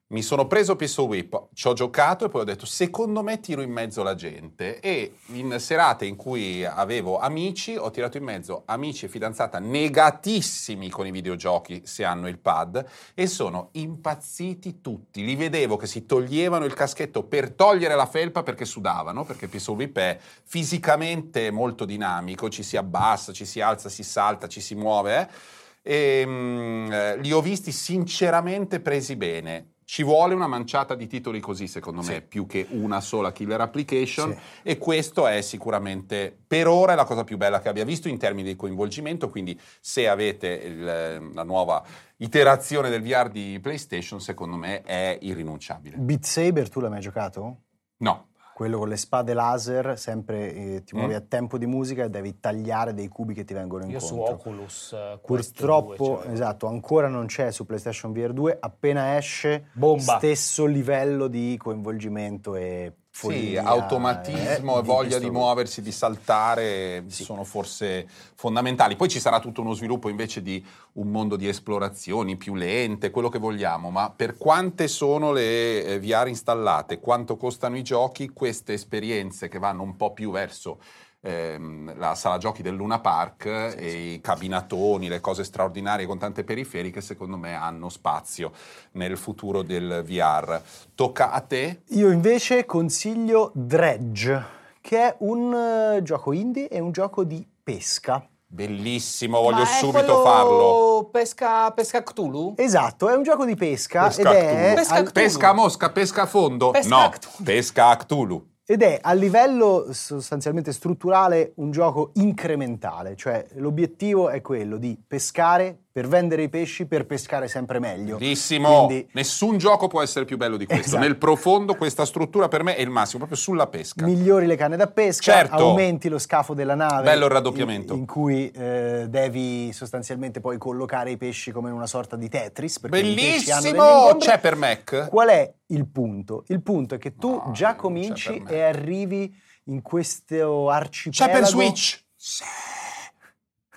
mi 0.08 0.22
sono 0.22 0.46
preso 0.46 0.76
Pistol 0.76 1.08
Whip, 1.08 1.48
ci 1.52 1.66
ho 1.66 1.72
giocato 1.72 2.26
e 2.26 2.28
poi 2.28 2.42
ho 2.42 2.44
detto 2.44 2.64
secondo 2.64 3.24
me 3.24 3.40
tiro 3.40 3.60
in 3.60 3.72
mezzo 3.72 4.04
la 4.04 4.14
gente 4.14 4.78
e 4.78 5.16
in 5.32 5.58
serate 5.58 6.04
in 6.04 6.14
cui 6.14 6.64
avevo 6.64 7.18
amici 7.18 7.74
ho 7.74 7.90
tirato 7.90 8.16
in 8.16 8.22
mezzo 8.22 8.62
amici 8.66 9.06
e 9.06 9.08
fidanzata 9.08 9.58
negatissimi 9.58 10.90
con 10.90 11.08
i 11.08 11.10
videogiochi 11.10 11.82
se 11.84 12.04
hanno 12.04 12.28
il 12.28 12.38
pad 12.38 12.86
e 13.14 13.26
sono 13.26 13.70
impazziti 13.72 14.80
tutti. 14.80 15.24
Li 15.24 15.34
vedevo 15.34 15.76
che 15.76 15.88
si 15.88 16.06
toglievano 16.06 16.66
il 16.66 16.74
caschetto 16.74 17.24
per 17.24 17.50
togliere 17.50 17.96
la 17.96 18.06
felpa 18.06 18.44
perché 18.44 18.64
sudavano, 18.64 19.24
perché 19.24 19.48
Pistol 19.48 19.74
Whip 19.74 19.98
è 19.98 20.18
fisicamente 20.44 21.50
molto 21.50 21.84
dinamico, 21.84 22.48
ci 22.48 22.62
si 22.62 22.76
abbassa, 22.76 23.32
ci 23.32 23.44
si 23.44 23.60
alza, 23.60 23.88
si 23.88 24.04
salta, 24.04 24.46
ci 24.46 24.60
si 24.60 24.76
muove. 24.76 25.20
eh. 25.20 25.54
E, 25.82 26.24
mm, 26.26 26.92
eh, 26.92 27.16
li 27.18 27.32
ho 27.32 27.40
visti 27.40 27.72
sinceramente 27.72 28.80
presi 28.80 29.16
bene. 29.16 29.74
Ci 29.88 30.02
vuole 30.02 30.34
una 30.34 30.48
manciata 30.48 30.96
di 30.96 31.06
titoli 31.06 31.38
così, 31.38 31.68
secondo 31.68 32.00
me, 32.02 32.14
Sì. 32.14 32.20
più 32.22 32.44
che 32.46 32.66
una 32.70 33.00
sola 33.00 33.30
killer 33.30 33.60
application. 33.60 34.32
Sì. 34.32 34.38
E 34.64 34.78
questo 34.78 35.28
è 35.28 35.40
sicuramente, 35.42 36.36
per 36.44 36.66
ora, 36.66 36.96
la 36.96 37.04
cosa 37.04 37.22
più 37.22 37.36
bella 37.36 37.60
che 37.60 37.68
abbia 37.68 37.84
visto 37.84 38.08
in 38.08 38.18
termini 38.18 38.48
di 38.48 38.56
coinvolgimento. 38.56 39.28
Quindi, 39.30 39.56
se 39.80 40.08
avete 40.08 40.48
il- 40.48 41.30
la 41.32 41.42
nuova 41.44 41.84
iterazione 42.16 42.90
del 42.90 43.00
VR 43.00 43.28
di 43.28 43.60
PlayStation, 43.62 44.20
secondo 44.20 44.56
me 44.56 44.82
è 44.82 45.18
irrinunciabile. 45.20 45.96
Beat 45.98 46.24
Saber 46.24 46.68
tu 46.68 46.80
l'hai 46.80 46.90
mai 46.90 47.00
giocato? 47.00 47.58
No, 47.98 48.30
quello 48.56 48.78
con 48.78 48.88
le 48.88 48.96
spade 48.96 49.34
laser 49.34 49.98
sempre 49.98 50.54
eh, 50.54 50.82
ti 50.82 50.96
muovi 50.96 51.12
Mm. 51.12 51.16
a 51.16 51.20
tempo 51.20 51.58
di 51.58 51.66
musica 51.66 52.04
e 52.04 52.08
devi 52.08 52.40
tagliare 52.40 52.94
dei 52.94 53.06
cubi 53.08 53.34
che 53.34 53.44
ti 53.44 53.52
vengono 53.52 53.84
Io 53.84 54.00
su 54.00 54.14
incontro 54.14 54.34
Oculus 54.36 54.92
eh, 54.94 55.18
questi 55.20 55.52
Purtroppo, 55.52 55.94
due, 55.94 56.22
cioè, 56.22 56.32
esatto, 56.32 56.66
ancora 56.66 57.08
non 57.08 57.26
c'è 57.26 57.50
su 57.50 57.66
PlayStation 57.66 58.12
VR 58.12 58.32
2, 58.32 58.56
appena 58.58 59.18
esce 59.18 59.66
Bomba. 59.72 60.16
stesso 60.16 60.64
livello 60.64 61.26
di 61.28 61.54
coinvolgimento 61.58 62.54
e 62.54 62.94
follia, 63.18 63.62
automatismo 63.64 64.76
eh, 64.76 64.80
e 64.80 64.82
voglia 64.82 65.08
questo- 65.08 65.18
di 65.20 65.30
muoversi, 65.30 65.80
di 65.80 65.90
saltare 65.92 67.04
Sì. 67.06 67.24
sono 67.24 67.44
forse 67.44 68.06
fondamentali. 68.34 68.94
Poi 68.96 69.08
ci 69.08 69.20
sarà 69.20 69.40
tutto 69.40 69.62
uno 69.62 69.72
sviluppo 69.72 70.08
invece 70.10 70.42
di 70.42 70.62
un 70.94 71.08
mondo 71.10 71.36
di 71.36 71.48
esplorazioni 71.48 72.36
più 72.36 72.54
lente, 72.54 73.10
quello 73.10 73.28
che 73.30 73.38
vogliamo, 73.38 73.90
ma 73.90 74.10
per 74.14 74.36
quante 74.36 74.86
sono 74.86 75.32
le 75.32 75.84
eh, 75.84 75.98
VR 76.00 76.28
installate, 76.28 77.00
quanto 77.00 77.36
costano 77.36 77.76
i 77.78 77.82
giochi, 77.82 78.28
queste 78.28 78.74
esperienze 78.74 79.48
che 79.48 79.58
vanno 79.58 79.82
un 79.82 79.96
po' 79.96 80.12
più 80.12 80.30
verso 80.30 80.78
ehm, 81.26 81.98
la 81.98 82.14
sala 82.14 82.38
giochi 82.38 82.62
del 82.62 82.74
Luna 82.74 83.00
Park 83.00 83.46
e 83.76 84.12
i 84.12 84.20
cabinatoni, 84.20 85.08
le 85.08 85.20
cose 85.20 85.44
straordinarie 85.44 86.06
con 86.06 86.18
tante 86.18 86.44
periferiche, 86.44 87.00
secondo 87.00 87.36
me 87.36 87.54
hanno 87.54 87.88
spazio 87.88 88.52
nel 88.92 89.16
futuro 89.16 89.62
del 89.62 90.02
VR. 90.06 90.60
Tocca 90.94 91.32
a 91.32 91.40
te? 91.40 91.82
Io 91.88 92.10
invece 92.10 92.64
consiglio 92.64 93.50
Dredge, 93.54 94.44
che 94.80 94.98
è 94.98 95.16
un 95.20 95.52
eh, 95.96 96.02
gioco 96.02 96.32
indie 96.32 96.68
e 96.68 96.78
un 96.78 96.92
gioco 96.92 97.24
di 97.24 97.44
pesca. 97.62 98.26
Bellissimo, 98.48 99.40
voglio 99.40 99.64
Ma 99.64 99.70
è 99.70 99.78
subito 99.80 100.22
farlo. 100.22 101.08
Pesca, 101.10 101.72
pesca 101.72 102.02
Cthulhu? 102.02 102.54
Esatto, 102.56 103.08
è 103.08 103.14
un 103.14 103.24
gioco 103.24 103.44
di 103.44 103.56
pesca, 103.56 104.04
Pesca 104.06 104.20
ed, 104.20 104.26
a 104.26 104.70
è. 104.70 104.74
Pesca 104.74 104.94
Cthulhu. 104.94 105.12
Pesca 105.12 105.48
a 105.48 105.52
mosca, 105.52 105.90
pesca 105.90 106.22
a 106.22 106.26
fondo? 106.26 106.70
Pesca 106.70 106.88
no, 106.88 107.08
Cthulhu. 107.08 107.42
pesca 107.42 107.88
a 107.88 107.96
Cthulhu. 107.96 108.46
Ed 108.66 108.82
è 108.82 108.98
a 109.00 109.12
livello 109.12 109.92
sostanzialmente 109.92 110.72
strutturale 110.72 111.52
un 111.56 111.70
gioco 111.70 112.10
incrementale, 112.14 113.14
cioè 113.14 113.46
l'obiettivo 113.54 114.28
è 114.28 114.40
quello 114.42 114.76
di 114.76 115.00
pescare 115.06 115.85
per 115.96 116.08
vendere 116.08 116.42
i 116.42 116.50
pesci 116.50 116.84
per 116.84 117.06
pescare 117.06 117.48
sempre 117.48 117.78
meglio. 117.78 118.18
Bellissimo. 118.18 118.84
Quindi 118.84 119.08
Nessun 119.12 119.56
gioco 119.56 119.88
può 119.88 120.02
essere 120.02 120.26
più 120.26 120.36
bello 120.36 120.58
di 120.58 120.66
questo. 120.66 120.88
Esatto. 120.88 121.02
Nel 121.02 121.16
profondo 121.16 121.74
questa 121.74 122.04
struttura 122.04 122.48
per 122.48 122.62
me 122.62 122.76
è 122.76 122.82
il 122.82 122.90
massimo, 122.90 123.20
proprio 123.24 123.38
sulla 123.38 123.66
pesca. 123.66 124.04
migliori 124.04 124.44
le 124.44 124.56
canne 124.56 124.76
da 124.76 124.88
pesca, 124.88 125.32
Certo. 125.32 125.54
aumenti 125.54 126.10
lo 126.10 126.18
scafo 126.18 126.52
della 126.52 126.74
nave. 126.74 127.02
Bello 127.02 127.24
il 127.24 127.30
raddoppiamento. 127.30 127.94
In, 127.94 128.00
in 128.00 128.04
cui 128.04 128.50
eh, 128.50 129.06
devi 129.08 129.72
sostanzialmente 129.72 130.40
poi 130.40 130.58
collocare 130.58 131.12
i 131.12 131.16
pesci 131.16 131.50
come 131.50 131.70
in 131.70 131.74
una 131.74 131.86
sorta 131.86 132.14
di 132.16 132.28
Tetris. 132.28 132.78
Bellissimo! 132.80 134.16
C'è 134.18 134.38
per 134.38 134.54
Mac? 134.54 135.08
Qual 135.08 135.28
è 135.28 135.50
il 135.68 135.88
punto? 135.88 136.44
Il 136.48 136.60
punto 136.60 136.96
è 136.96 136.98
che 136.98 137.14
tu 137.16 137.30
No, 137.30 137.52
già 137.54 137.68
non 137.68 137.74
c'è 137.74 137.80
cominci 137.80 138.42
e 138.46 138.60
arrivi 138.60 139.34
in 139.64 139.80
questo 139.80 140.68
arcipelago. 140.68 141.32
C'è 141.32 141.38
per 141.40 141.48
Switch? 141.48 142.04
Sì. 142.14 142.44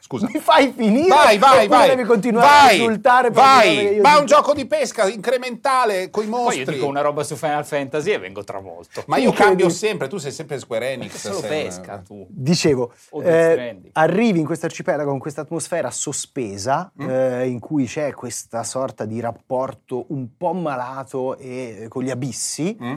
Scusa. 0.10 0.28
Mi 0.34 0.40
fai 0.40 0.74
finire? 0.76 1.08
Vai, 1.08 1.38
vai, 1.38 1.68
vai. 1.68 1.90
devi 1.90 2.04
continuare 2.04 2.48
vai, 2.48 2.70
a 2.70 2.74
insultare 2.82 3.30
per 3.30 3.44
vai. 3.44 4.00
Ma 4.02 4.16
è 4.16 4.20
un 4.20 4.26
gioco 4.26 4.56
di 4.56 4.66
pesca 4.66 5.08
incrementale 5.08 6.10
con 6.10 6.24
i 6.24 6.28
Poi 6.28 6.40
mostri. 6.42 6.64
io 6.64 6.72
dico 6.72 6.88
una 6.88 7.02
roba 7.02 7.24
su 7.24 7.36
Final 7.36 7.64
Fantasy 7.64 8.12
e 8.14 8.18
vengo 8.18 8.44
travolto. 8.44 9.04
Ma 9.06 9.18
io 9.18 9.32
cambio 9.32 9.66
credi- 9.68 9.80
sempre, 9.80 10.08
tu 10.08 10.18
sei 10.18 10.32
sempre 10.32 10.58
Square 10.58 10.94
Enix. 10.94 11.16
solo 11.16 11.40
sei- 11.42 11.50
pesca 11.66 12.02
tu. 12.04 12.26
Dicevo, 12.28 12.92
eh, 13.24 13.82
arrivi 13.94 14.40
in 14.40 14.46
questo 14.48 14.66
arcipelago 14.66 15.12
con 15.12 15.20
questa 15.20 15.42
atmosfera 15.42 15.92
sospesa 15.92 16.92
Mm. 17.00 17.08
eh, 17.10 17.46
in 17.48 17.60
cui 17.60 17.86
c'è 17.86 18.12
questa 18.14 18.64
sorta 18.64 19.06
di 19.06 19.20
rapporto 19.20 20.06
un 20.08 20.28
po' 20.36 20.54
malato 20.54 21.38
e, 21.38 21.86
con 21.88 22.02
gli 22.02 22.10
abissi 22.10 22.76
Mm? 22.82 22.96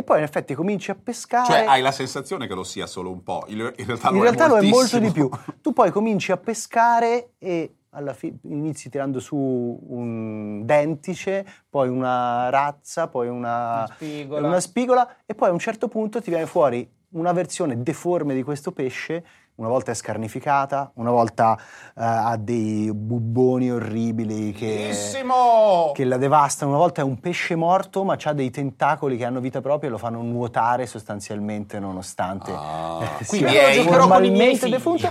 E 0.00 0.02
poi 0.02 0.18
in 0.18 0.24
effetti 0.24 0.54
cominci 0.54 0.90
a 0.90 0.94
pescare. 0.94 1.46
Cioè 1.46 1.64
hai 1.66 1.80
la 1.82 1.92
sensazione 1.92 2.46
che 2.46 2.54
lo 2.54 2.64
sia 2.64 2.86
solo 2.86 3.10
un 3.10 3.22
po', 3.22 3.44
in 3.48 3.58
in 3.76 3.86
realtà, 3.86 4.08
in 4.08 4.16
lo, 4.16 4.22
realtà 4.22 4.46
è 4.46 4.48
lo 4.48 4.58
è 4.58 4.62
molto 4.68 4.98
di 4.98 5.10
più. 5.10 5.28
Tu 5.60 5.72
poi 5.72 5.90
cominci 5.90 6.32
a 6.32 6.36
pescare 6.36 7.32
e 7.38 7.74
alla 7.90 8.14
fine 8.14 8.38
inizi 8.44 8.88
tirando 8.88 9.20
su 9.20 9.36
un 9.36 10.64
dentice, 10.64 11.44
poi 11.68 11.88
una 11.88 12.48
razza, 12.48 13.08
poi 13.08 13.28
una, 13.28 13.84
Una 13.84 13.86
spigola. 13.94 14.46
una 14.48 14.60
spigola 14.60 15.16
e 15.26 15.34
poi 15.34 15.48
a 15.48 15.52
un 15.52 15.58
certo 15.58 15.88
punto 15.88 16.20
ti 16.22 16.30
viene 16.30 16.46
fuori 16.46 16.88
una 17.10 17.32
versione 17.32 17.82
deforme 17.82 18.34
di 18.34 18.42
questo 18.42 18.72
pesce. 18.72 19.24
Una 19.60 19.68
volta 19.68 19.90
è 19.90 19.94
scarnificata, 19.94 20.90
una 20.94 21.10
volta 21.10 21.54
eh, 21.58 21.92
ha 22.02 22.34
dei 22.38 22.90
bubboni 22.94 23.70
orribili 23.70 24.52
che, 24.52 24.88
che 25.92 26.04
la 26.04 26.16
devastano, 26.16 26.70
una 26.70 26.80
volta 26.80 27.02
è 27.02 27.04
un 27.04 27.20
pesce 27.20 27.56
morto 27.56 28.02
ma 28.02 28.16
ha 28.22 28.32
dei 28.32 28.48
tentacoli 28.50 29.18
che 29.18 29.26
hanno 29.26 29.38
vita 29.38 29.60
propria 29.60 29.90
e 29.90 29.92
lo 29.92 29.98
fanno 29.98 30.22
nuotare 30.22 30.86
sostanzialmente 30.86 31.78
nonostante 31.78 32.50
Ah, 32.54 33.00
quindi 33.28 33.50
sia 33.50 33.68
è 33.68 33.72
figli. 34.60 34.70
defunto. 34.70 35.10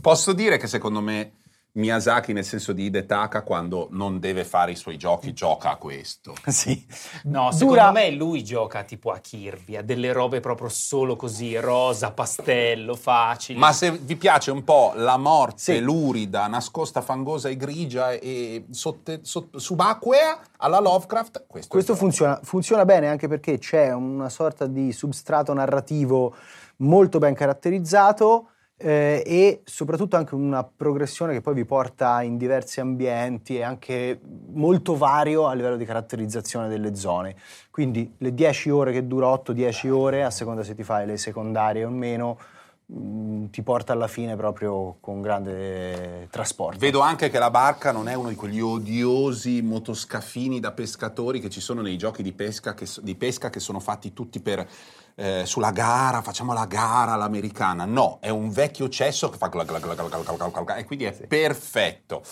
Posso 0.00 0.32
dire 0.32 0.56
che 0.56 0.68
secondo 0.68 1.02
me 1.02 1.32
Miyazaki, 1.74 2.34
nel 2.34 2.44
senso 2.44 2.72
di 2.74 2.84
Hidetaka, 2.84 3.42
quando 3.42 3.88
non 3.92 4.20
deve 4.20 4.44
fare 4.44 4.72
i 4.72 4.76
suoi 4.76 4.98
giochi, 4.98 5.32
gioca 5.32 5.70
a 5.70 5.76
questo. 5.76 6.34
Sì. 6.52 6.86
No, 7.24 7.50
secondo 7.50 7.74
Dura- 7.74 7.92
me 7.92 8.10
lui 8.10 8.44
gioca 8.44 8.82
tipo 8.84 9.10
a 9.10 9.18
Kirby, 9.18 9.76
a 9.76 9.82
delle 9.82 10.12
robe 10.12 10.40
proprio 10.40 10.68
solo 10.68 11.16
così, 11.16 11.56
rosa, 11.56 12.12
pastello, 12.12 12.94
facili. 12.94 13.58
Ma 13.58 13.72
se 13.72 13.90
vi 13.90 14.16
piace 14.16 14.50
un 14.50 14.64
po' 14.64 14.92
la 14.96 15.16
morte 15.16 15.74
Sì. 15.76 15.80
lurida, 15.80 16.46
nascosta, 16.46 17.00
fangosa 17.00 17.48
e 17.48 17.56
grigia 17.56 18.12
e 18.12 18.66
sotte- 18.70 19.20
sot- 19.22 19.56
subacquea 19.56 20.40
alla 20.58 20.78
Lovecraft, 20.78 21.44
questo, 21.46 21.70
Questo 21.72 21.94
funziona, 21.96 22.38
funziona 22.42 22.84
bene 22.84 23.08
anche 23.08 23.28
perché 23.28 23.56
c'è 23.58 23.92
una 23.92 24.28
sorta 24.28 24.66
di 24.66 24.92
substrato 24.92 25.54
narrativo 25.54 26.34
molto 26.76 27.18
ben 27.18 27.34
caratterizzato 27.34 28.48
eh, 28.82 29.22
e 29.24 29.60
soprattutto 29.64 30.16
anche 30.16 30.34
una 30.34 30.64
progressione 30.64 31.32
che 31.32 31.40
poi 31.40 31.54
vi 31.54 31.64
porta 31.64 32.20
in 32.22 32.36
diversi 32.36 32.80
ambienti 32.80 33.56
e 33.56 33.62
anche 33.62 34.20
molto 34.52 34.96
vario 34.96 35.46
a 35.46 35.54
livello 35.54 35.76
di 35.76 35.84
caratterizzazione 35.84 36.68
delle 36.68 36.96
zone. 36.96 37.36
Quindi 37.70 38.14
le 38.18 38.34
10 38.34 38.70
ore 38.70 38.92
che 38.92 39.06
dura 39.06 39.28
8-10 39.28 39.88
ore, 39.90 40.24
a 40.24 40.30
seconda 40.30 40.64
se 40.64 40.74
ti 40.74 40.82
fai 40.82 41.06
le 41.06 41.16
secondarie 41.16 41.84
o 41.84 41.90
meno, 41.90 42.38
mh, 42.86 43.46
ti 43.50 43.62
porta 43.62 43.92
alla 43.92 44.08
fine 44.08 44.34
proprio 44.34 44.96
con 44.98 45.22
grande 45.22 46.26
trasporto. 46.30 46.78
Vedo 46.80 47.00
anche 47.00 47.30
che 47.30 47.38
la 47.38 47.50
barca 47.50 47.92
non 47.92 48.08
è 48.08 48.14
uno 48.14 48.30
di 48.30 48.34
quegli 48.34 48.60
odiosi 48.60 49.62
motoscafini 49.62 50.58
da 50.58 50.72
pescatori 50.72 51.38
che 51.38 51.50
ci 51.50 51.60
sono 51.60 51.82
nei 51.82 51.96
giochi 51.96 52.24
di 52.24 52.32
pesca 52.32 52.74
che, 52.74 52.88
di 53.00 53.14
pesca 53.14 53.48
che 53.48 53.60
sono 53.60 53.78
fatti 53.78 54.12
tutti 54.12 54.40
per 54.40 54.66
eh, 55.14 55.42
sulla 55.46 55.70
gara, 55.70 56.22
facciamo 56.22 56.52
la 56.52 56.66
gara 56.66 57.12
all'americana. 57.12 57.84
No, 57.84 58.18
è 58.20 58.28
un 58.28 58.50
vecchio 58.50 58.88
cesso 58.88 59.28
che 59.28 59.36
fa 59.36 59.48
gla 59.48 59.64
gla 59.64 59.78
gla 59.78 59.94
gla 59.94 60.08
gla 60.08 60.22
gla 60.22 60.48
gla 60.48 60.62
gla, 60.62 60.76
e 60.76 60.84
quindi 60.84 61.04
è 61.04 61.12
perfetto. 61.12 62.22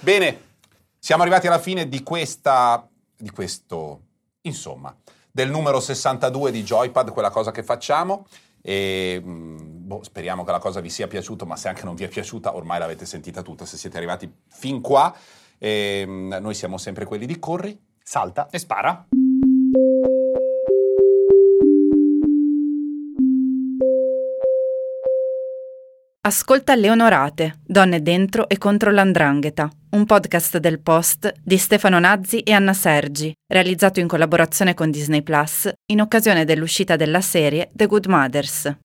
Bene, 0.00 0.46
siamo 0.98 1.22
arrivati 1.22 1.46
alla 1.46 1.58
fine 1.58 1.88
di 1.88 2.02
questa 2.02 2.88
di 3.18 3.30
questo, 3.30 4.02
insomma, 4.42 4.94
del 5.30 5.50
numero 5.50 5.80
62 5.80 6.50
di 6.50 6.62
Joypad, 6.62 7.10
quella 7.10 7.30
cosa 7.30 7.50
che 7.50 7.62
facciamo. 7.62 8.26
E 8.62 9.20
mh, 9.22 9.86
boh, 9.86 10.02
speriamo 10.02 10.44
che 10.44 10.50
la 10.50 10.58
cosa 10.58 10.80
vi 10.80 10.90
sia 10.90 11.06
piaciuta, 11.06 11.44
ma 11.44 11.56
se 11.56 11.68
anche 11.68 11.84
non 11.84 11.94
vi 11.94 12.04
è 12.04 12.08
piaciuta, 12.08 12.54
ormai 12.54 12.78
l'avete 12.78 13.06
sentita 13.06 13.42
tutta. 13.42 13.64
Se 13.64 13.76
siete 13.76 13.96
arrivati 13.96 14.32
fin 14.48 14.80
qua, 14.80 15.14
e, 15.58 16.04
mh, 16.06 16.38
noi 16.40 16.54
siamo 16.54 16.78
sempre 16.78 17.04
quelli 17.04 17.26
di 17.26 17.38
Corri. 17.38 17.78
Salta. 18.02 18.48
E 18.50 18.58
spara. 18.58 19.08
Ascolta 26.28 26.74
Le 26.74 26.90
Onorate, 26.90 27.60
Donne 27.64 28.02
dentro 28.02 28.50
e 28.50 28.58
contro 28.58 28.90
l'andrangheta, 28.90 29.66
un 29.92 30.04
podcast 30.04 30.58
del 30.58 30.78
Post 30.78 31.32
di 31.42 31.56
Stefano 31.56 31.98
Nazzi 31.98 32.40
e 32.40 32.52
Anna 32.52 32.74
Sergi, 32.74 33.32
realizzato 33.50 33.98
in 33.98 34.08
collaborazione 34.08 34.74
con 34.74 34.90
Disney 34.90 35.22
Plus 35.22 35.72
in 35.86 36.02
occasione 36.02 36.44
dell'uscita 36.44 36.96
della 36.96 37.22
serie 37.22 37.70
The 37.72 37.86
Good 37.86 38.04
Mothers. 38.08 38.78